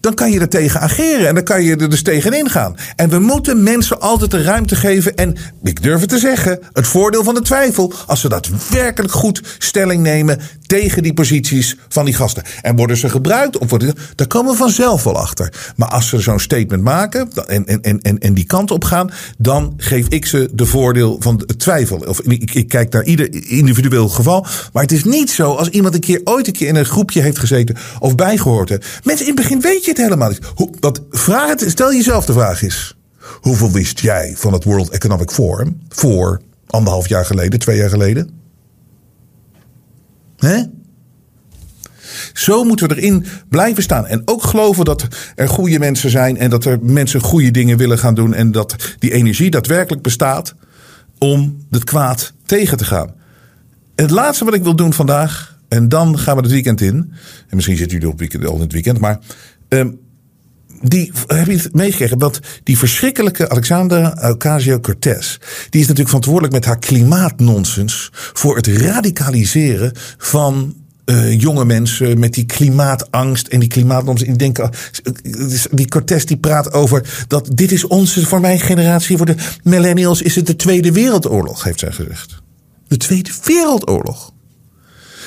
dan 0.00 0.14
kan 0.14 0.30
je 0.30 0.40
er 0.40 0.48
tegen 0.48 0.80
ageren 0.80 1.28
en 1.28 1.34
dan 1.34 1.44
kan 1.44 1.62
je 1.62 1.76
er 1.76 1.90
dus 1.90 2.02
tegenin 2.02 2.50
gaan. 2.50 2.76
En 2.96 3.08
we 3.08 3.18
moeten 3.18 3.62
mensen 3.62 4.00
altijd 4.00 4.30
de 4.30 4.42
ruimte 4.42 4.76
geven. 4.76 5.16
En 5.16 5.36
ik 5.62 5.82
durf 5.82 6.00
het 6.00 6.08
te 6.08 6.18
zeggen, 6.18 6.58
het 6.72 6.86
voordeel 6.86 7.24
van 7.24 7.34
de 7.34 7.42
twijfel. 7.42 7.92
Als 8.06 8.20
ze 8.20 8.28
daadwerkelijk 8.28 9.12
goed 9.12 9.56
stelling 9.58 10.02
nemen 10.02 10.40
tegen 10.78 11.02
die 11.02 11.14
posities 11.14 11.76
van 11.88 12.04
die 12.04 12.14
gasten. 12.14 12.42
En 12.62 12.76
worden 12.76 12.96
ze 12.96 13.08
gebruikt? 13.08 13.58
Of 13.58 13.70
worden, 13.70 13.94
daar 14.14 14.26
komen 14.26 14.52
we 14.52 14.58
vanzelf 14.58 15.04
wel 15.04 15.16
achter. 15.16 15.72
Maar 15.76 15.88
als 15.88 16.08
ze 16.08 16.20
zo'n 16.20 16.40
statement 16.40 16.82
maken 16.82 17.32
en, 17.46 17.66
en, 17.66 18.00
en, 18.02 18.18
en 18.18 18.34
die 18.34 18.44
kant 18.44 18.70
op 18.70 18.84
gaan, 18.84 19.10
dan 19.38 19.74
geef 19.76 20.06
ik 20.08 20.26
ze 20.26 20.48
de 20.52 20.66
voordeel 20.66 21.16
van 21.20 21.36
de 21.46 21.56
twijfel. 21.56 21.96
Of 21.96 22.20
ik, 22.20 22.54
ik 22.54 22.68
kijk 22.68 22.92
naar 22.92 23.04
ieder 23.04 23.48
individueel 23.48 24.08
geval. 24.08 24.46
Maar 24.72 24.82
het 24.82 24.92
is 24.92 25.04
niet 25.04 25.30
zo 25.30 25.54
als 25.54 25.68
iemand 25.68 25.94
een 25.94 26.00
keer 26.00 26.20
ooit 26.24 26.46
een 26.46 26.52
keer 26.52 26.68
in 26.68 26.76
een 26.76 26.84
groepje 26.84 27.20
heeft 27.20 27.38
gezeten 27.38 27.76
of 27.98 28.14
bijgehoord 28.14 28.68
heeft. 28.68 28.86
Mensen, 29.02 29.26
in 29.26 29.32
het 29.32 29.42
begin 29.42 29.60
weet 29.60 29.84
je 29.84 29.90
het 29.90 30.00
helemaal 30.00 30.28
niet. 30.28 30.40
Hoe, 30.54 30.70
vraag 31.10 31.48
het, 31.48 31.64
stel 31.70 31.92
jezelf 31.92 32.24
de 32.24 32.32
vraag 32.32 32.62
is. 32.62 32.96
Hoeveel 33.40 33.70
wist 33.70 34.00
jij 34.00 34.34
van 34.36 34.52
het 34.52 34.64
World 34.64 34.90
Economic 34.90 35.30
Forum 35.30 35.80
voor 35.88 36.40
anderhalf 36.66 37.08
jaar 37.08 37.24
geleden, 37.24 37.58
twee 37.58 37.76
jaar 37.76 37.90
geleden? 37.90 38.41
Hè? 40.42 40.62
Zo 42.32 42.64
moeten 42.64 42.88
we 42.88 42.96
erin 42.96 43.24
blijven 43.48 43.82
staan. 43.82 44.06
En 44.06 44.22
ook 44.24 44.42
geloven 44.42 44.84
dat 44.84 45.06
er 45.34 45.48
goede 45.48 45.78
mensen 45.78 46.10
zijn. 46.10 46.36
En 46.36 46.50
dat 46.50 46.64
er 46.64 46.78
mensen 46.82 47.20
goede 47.20 47.50
dingen 47.50 47.78
willen 47.78 47.98
gaan 47.98 48.14
doen. 48.14 48.34
En 48.34 48.52
dat 48.52 48.76
die 48.98 49.12
energie 49.12 49.50
daadwerkelijk 49.50 50.02
bestaat 50.02 50.54
om 51.18 51.66
het 51.70 51.84
kwaad 51.84 52.32
tegen 52.46 52.76
te 52.76 52.84
gaan. 52.84 53.14
Het 53.94 54.10
laatste 54.10 54.44
wat 54.44 54.54
ik 54.54 54.62
wil 54.62 54.76
doen 54.76 54.92
vandaag. 54.92 55.58
En 55.68 55.88
dan 55.88 56.18
gaan 56.18 56.36
we 56.36 56.42
het 56.42 56.50
weekend 56.50 56.80
in. 56.80 56.94
En 57.48 57.56
misschien 57.56 57.76
zitten 57.76 57.96
jullie 57.98 58.12
op 58.12 58.18
weekend, 58.18 58.46
al 58.46 58.54
in 58.54 58.60
het 58.60 58.72
weekend. 58.72 58.98
Maar 58.98 59.18
um, 59.68 59.98
die, 60.82 61.12
heb 61.26 61.46
je 61.46 61.56
het 61.56 61.74
meegekregen? 61.74 62.18
Want 62.18 62.40
die 62.62 62.78
verschrikkelijke 62.78 63.48
Alexandra 63.48 64.30
Ocasio-Cortez... 64.30 65.38
die 65.70 65.80
is 65.80 65.86
natuurlijk 65.86 66.08
verantwoordelijk 66.08 66.52
met 66.52 66.64
haar 66.64 66.78
klimaatnonsens... 66.78 68.10
voor 68.12 68.56
het 68.56 68.66
radicaliseren 68.66 69.92
van 70.18 70.74
uh, 71.06 71.40
jonge 71.40 71.64
mensen 71.64 72.18
met 72.18 72.34
die 72.34 72.46
klimaatangst 72.46 73.46
en 73.46 73.60
die 73.60 73.68
klimaatnonsens. 73.68 74.30
Ik 74.30 74.38
denk, 74.38 74.68
die 75.70 75.88
Cortez 75.88 76.24
die 76.24 76.36
praat 76.36 76.72
over 76.72 77.24
dat 77.28 77.48
dit 77.52 77.72
is 77.72 77.84
onze, 77.84 78.26
voor 78.26 78.40
mijn 78.40 78.60
generatie, 78.60 79.16
voor 79.16 79.26
de 79.26 79.36
millennials, 79.62 80.22
is 80.22 80.34
het 80.34 80.46
de 80.46 80.56
Tweede 80.56 80.92
Wereldoorlog, 80.92 81.64
heeft 81.64 81.78
zij 81.78 81.92
gezegd. 81.92 82.42
De 82.88 82.96
Tweede 82.96 83.30
Wereldoorlog. 83.44 84.32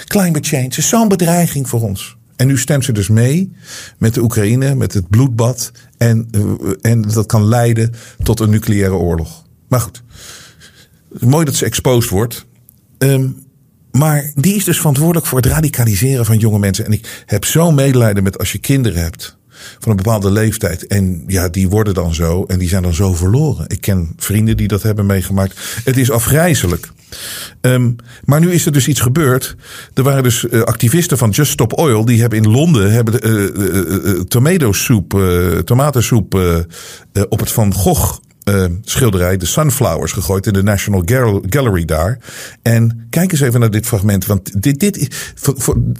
Climate 0.05 0.49
change 0.49 0.71
is 0.75 0.87
zo'n 0.87 1.07
bedreiging 1.07 1.69
voor 1.69 1.81
ons. 1.81 2.17
En 2.35 2.47
nu 2.47 2.57
stemt 2.57 2.85
ze 2.85 2.91
dus 2.91 3.07
mee 3.07 3.51
met 3.97 4.13
de 4.13 4.21
Oekraïne, 4.21 4.75
met 4.75 4.93
het 4.93 5.09
bloedbad. 5.09 5.71
En, 5.97 6.27
uh, 6.31 6.71
en 6.81 7.01
dat 7.01 7.25
kan 7.25 7.45
leiden 7.45 7.93
tot 8.23 8.39
een 8.39 8.49
nucleaire 8.49 8.95
oorlog. 8.95 9.45
Maar 9.67 9.79
goed, 9.79 10.03
mooi 11.19 11.45
dat 11.45 11.55
ze 11.55 11.65
exposed 11.65 12.09
wordt. 12.09 12.45
Um, 12.97 13.43
maar 13.91 14.31
die 14.35 14.55
is 14.55 14.63
dus 14.63 14.77
verantwoordelijk 14.77 15.25
voor 15.25 15.37
het 15.37 15.47
radicaliseren 15.47 16.25
van 16.25 16.37
jonge 16.37 16.59
mensen. 16.59 16.85
En 16.85 16.91
ik 16.91 17.23
heb 17.25 17.45
zo 17.45 17.71
medelijden 17.71 18.23
met 18.23 18.37
als 18.37 18.51
je 18.51 18.57
kinderen 18.57 19.01
hebt 19.01 19.37
van 19.79 19.91
een 19.91 19.97
bepaalde 19.97 20.31
leeftijd. 20.31 20.87
En 20.87 21.23
ja, 21.27 21.49
die 21.49 21.69
worden 21.69 21.93
dan 21.93 22.13
zo 22.13 22.43
en 22.43 22.59
die 22.59 22.69
zijn 22.69 22.83
dan 22.83 22.93
zo 22.93 23.13
verloren. 23.13 23.65
Ik 23.67 23.81
ken 23.81 24.13
vrienden 24.17 24.57
die 24.57 24.67
dat 24.67 24.83
hebben 24.83 25.05
meegemaakt. 25.05 25.81
Het 25.83 25.97
is 25.97 26.11
afgrijzelijk. 26.11 26.91
Um, 27.61 27.95
maar 28.23 28.39
nu 28.39 28.51
is 28.51 28.65
er 28.65 28.71
dus 28.71 28.87
iets 28.87 28.99
gebeurd. 28.99 29.55
Er 29.93 30.03
waren 30.03 30.23
dus 30.23 30.43
uh, 30.43 30.61
activisten 30.61 31.17
van 31.17 31.29
Just 31.29 31.51
Stop 31.51 31.79
Oil. 31.79 32.05
Die 32.05 32.21
hebben 32.21 32.39
in 32.39 32.49
Londen 32.49 32.91
hebben, 32.91 33.27
uh, 33.29 34.19
tomatensoep 35.63 36.33
op 37.29 37.39
het 37.39 37.51
Van 37.51 37.73
Gogh 37.73 38.19
schilderij, 38.81 39.37
de 39.37 39.45
Sunflowers, 39.45 40.11
gegooid 40.11 40.47
in 40.47 40.53
de 40.53 40.63
National 40.63 41.03
Gallery 41.49 41.85
daar. 41.85 42.19
En 42.61 43.07
kijk 43.09 43.31
eens 43.31 43.41
even 43.41 43.59
naar 43.59 43.71
dit 43.71 43.85
fragment. 43.85 44.25
Want 44.25 44.61
dit, 44.63 44.79
dit, 44.79 45.09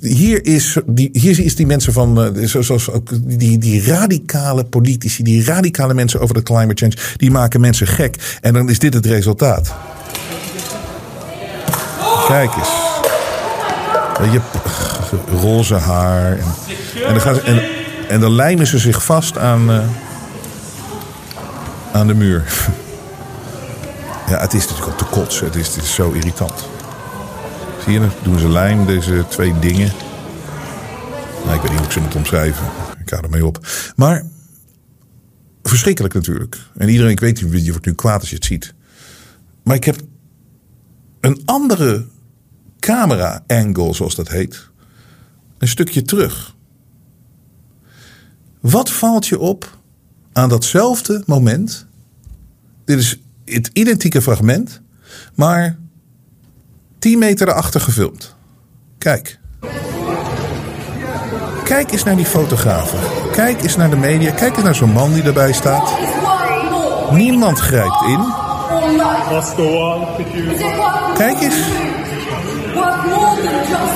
hier, 0.02 0.46
is, 0.46 0.78
die, 0.86 1.10
hier 1.12 1.40
is 1.40 1.56
die 1.56 1.66
mensen 1.66 1.94
van, 1.94 2.38
zoals 2.44 2.92
ook 2.92 3.10
die, 3.40 3.58
die 3.58 3.86
radicale 3.86 4.64
politici, 4.64 5.24
die 5.24 5.44
radicale 5.44 5.94
mensen 5.94 6.20
over 6.20 6.36
de 6.36 6.44
climate 6.44 6.86
change, 6.86 7.16
die 7.18 7.32
maken 7.32 7.62
mensen 7.62 7.88
gek. 7.88 8.38
En 8.42 8.54
dan 8.54 8.70
is 8.70 8.80
dit 8.80 8.94
het 8.94 9.06
resultaat. 9.06 9.76
Kijk 12.28 12.56
eens. 12.56 12.70
Je, 14.32 14.42
roze 15.42 15.76
haar. 15.76 16.32
En, 16.32 16.46
en, 17.06 17.14
dan 17.14 17.22
gaan 17.22 17.36
ze, 17.36 17.42
en, 17.42 17.64
en 18.08 18.20
dan 18.20 18.32
lijmen 18.32 18.68
ze 18.68 18.78
zich 18.78 19.04
vast 19.04 19.38
aan. 19.38 19.72
Uh, 19.72 19.80
aan 21.92 22.08
de 22.08 22.14
muur. 22.14 22.44
Ja, 24.30 24.40
het 24.40 24.54
is 24.54 24.68
natuurlijk 24.68 24.88
ook 24.88 24.98
te 24.98 25.06
kotsen. 25.06 25.46
Het 25.46 25.56
is, 25.56 25.76
het 25.76 25.84
is 25.84 25.94
zo 25.94 26.12
irritant. 26.12 26.68
Zie 27.84 27.94
je, 27.94 28.00
dan 28.00 28.12
doen 28.24 28.40
ze 28.40 28.50
lijm, 28.50 28.86
deze 28.86 29.26
twee 29.30 29.60
dingen. 29.60 29.92
Nou, 31.44 31.56
ik 31.56 31.62
weet 31.62 31.70
niet 31.70 31.80
hoe 31.80 31.88
ik 31.88 31.92
ze 31.92 32.00
moet 32.00 32.16
omschrijven. 32.16 32.66
Ik 33.00 33.10
ga 33.10 33.22
ermee 33.22 33.46
op. 33.46 33.68
Maar 33.96 34.24
verschrikkelijk 35.64 36.14
natuurlijk. 36.14 36.58
En 36.78 36.90
iedereen, 36.90 37.12
ik 37.12 37.20
weet, 37.20 37.40
je 37.40 37.72
wordt 37.72 37.86
nu 37.86 37.94
kwaad 37.94 38.20
als 38.20 38.30
je 38.30 38.36
het 38.36 38.46
ziet. 38.46 38.74
Maar 39.64 39.76
ik 39.76 39.84
heb 39.84 39.96
een 41.20 41.42
andere 41.46 42.06
camera-angle, 42.86 43.94
zoals 43.94 44.16
dat 44.16 44.28
heet. 44.28 44.70
Een 45.58 45.68
stukje 45.68 46.02
terug. 46.02 46.56
Wat 48.60 48.92
valt 48.92 49.28
je 49.28 49.40
op 49.40 49.78
aan 50.34 50.50
datzelfde 50.50 51.24
moment. 51.26 51.88
Dit 52.86 53.00
is 53.00 53.20
het 53.46 53.70
identieke 53.74 54.22
fragment, 54.22 54.82
maar 55.36 55.78
10 57.00 57.20
meter 57.20 57.48
erachter 57.48 57.82
gefilmd. 57.82 58.36
Kijk. 58.98 59.40
Kijk 61.64 61.92
eens 61.92 62.04
naar 62.04 62.16
die 62.16 62.26
fotografen. 62.26 63.00
Kijk 63.32 63.62
eens 63.62 63.76
naar 63.76 63.90
de 63.90 63.98
media. 63.98 64.32
Kijk 64.32 64.56
eens 64.56 64.64
naar 64.64 64.76
zo'n 64.76 64.92
man 64.92 65.14
die 65.14 65.24
erbij 65.24 65.54
staat. 65.54 65.98
Niemand 67.12 67.60
grijpt 67.60 68.02
in. 68.08 68.34
Kijk 71.16 71.42
eens. 71.42 71.94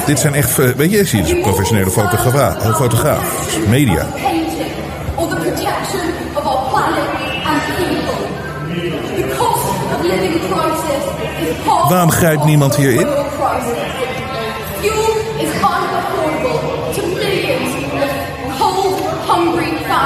Dit 0.05 0.19
zijn 0.19 0.33
echt, 0.33 0.59
eh, 0.59 0.69
weet 0.69 0.91
je, 0.91 1.05
zie 1.05 1.25
je, 1.25 1.41
professionele 1.41 1.91
fotograaf, 1.91 2.75
fotograaf, 2.75 3.57
media. 3.67 4.05
Waarom 11.89 12.11
grijpt 12.11 12.43
niemand 12.43 12.75
hierin? 12.75 13.07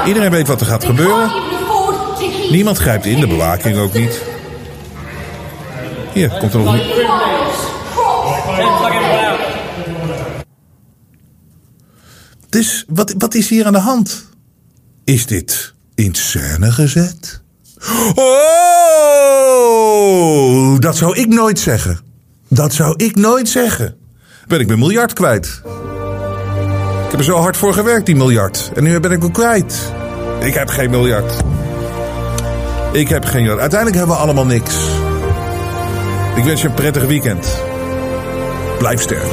Iedereen 0.06 0.32
weet 0.32 0.48
wat 0.48 0.62
er 0.62 0.68
gaat 0.68 0.86
gebeuren. 0.86 1.32
Niemand 2.50 2.78
grijpt 2.78 3.06
in, 3.06 3.20
de 3.20 3.28
bewaking 3.28 3.78
ook 3.78 3.94
niet. 3.94 4.22
Hier, 6.14 6.30
komt 6.40 6.54
er 6.54 6.60
nog 6.60 6.74
niet. 6.74 6.84
Dus 12.50 12.86
wat, 12.88 13.14
wat 13.18 13.34
is 13.34 13.50
hier 13.50 13.66
aan 13.66 13.74
de 13.74 13.80
hand? 13.80 14.26
Is 15.04 15.26
dit 15.26 15.74
in 15.96 16.16
scène 16.16 16.72
gezet? 16.72 17.42
Oh, 18.16 18.24
dat 20.80 20.98
zou 20.98 21.18
ik 21.18 21.28
nooit 21.28 21.60
zeggen. 21.60 22.00
Dat 22.48 22.74
zou 22.74 22.94
ik 22.98 23.16
nooit 23.16 23.50
zeggen. 23.50 23.96
Ben 24.48 24.60
ik 24.60 24.68
mijn 24.68 24.80
miljard 24.80 25.14
kwijt. 25.14 25.62
Ik 27.06 27.12
heb 27.12 27.20
er 27.20 27.24
zo 27.24 27.38
hard 27.38 27.58
voor 27.58 27.74
gewerkt, 27.74 28.06
die 28.06 28.16
miljard. 28.16 28.72
En 28.76 28.84
nu 28.84 29.00
ben 29.00 29.12
ik 29.12 29.22
hem 29.22 29.32
kwijt. 29.32 29.92
Ik 30.40 30.54
heb 30.54 30.68
geen 30.68 30.90
miljard. 30.90 31.34
Ik 32.92 33.08
heb 33.08 33.26
geen 33.26 33.42
miljard. 33.42 33.60
Uiteindelijk 33.60 34.00
hebben 34.00 34.16
we 34.16 34.22
allemaal 34.22 34.46
niks. 34.46 34.76
Ik 36.36 36.44
wens 36.44 36.62
je 36.62 36.68
een 36.68 36.74
prettig 36.74 37.06
weekend. 37.06 37.48
Blijf 38.84 39.02
sterk. 39.02 39.28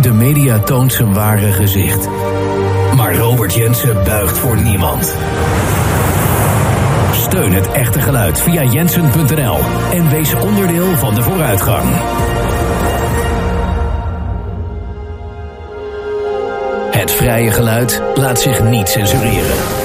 De 0.00 0.12
media 0.12 0.58
toont 0.58 0.92
zijn 0.92 1.12
ware 1.12 1.52
gezicht. 1.52 2.08
Maar 2.96 3.14
Robert 3.14 3.54
Jensen 3.54 4.04
buigt 4.04 4.38
voor 4.38 4.62
niemand. 4.62 5.14
Steun 7.12 7.52
het 7.52 7.70
echte 7.70 8.00
geluid 8.00 8.40
via 8.40 8.62
jensen.nl 8.62 9.58
en 9.92 10.10
wees 10.10 10.34
onderdeel 10.34 10.96
van 10.96 11.14
de 11.14 11.22
vooruitgang. 11.22 11.84
Het 16.90 17.10
vrije 17.10 17.50
geluid 17.50 18.02
laat 18.14 18.40
zich 18.40 18.62
niet 18.62 18.88
censureren. 18.88 19.79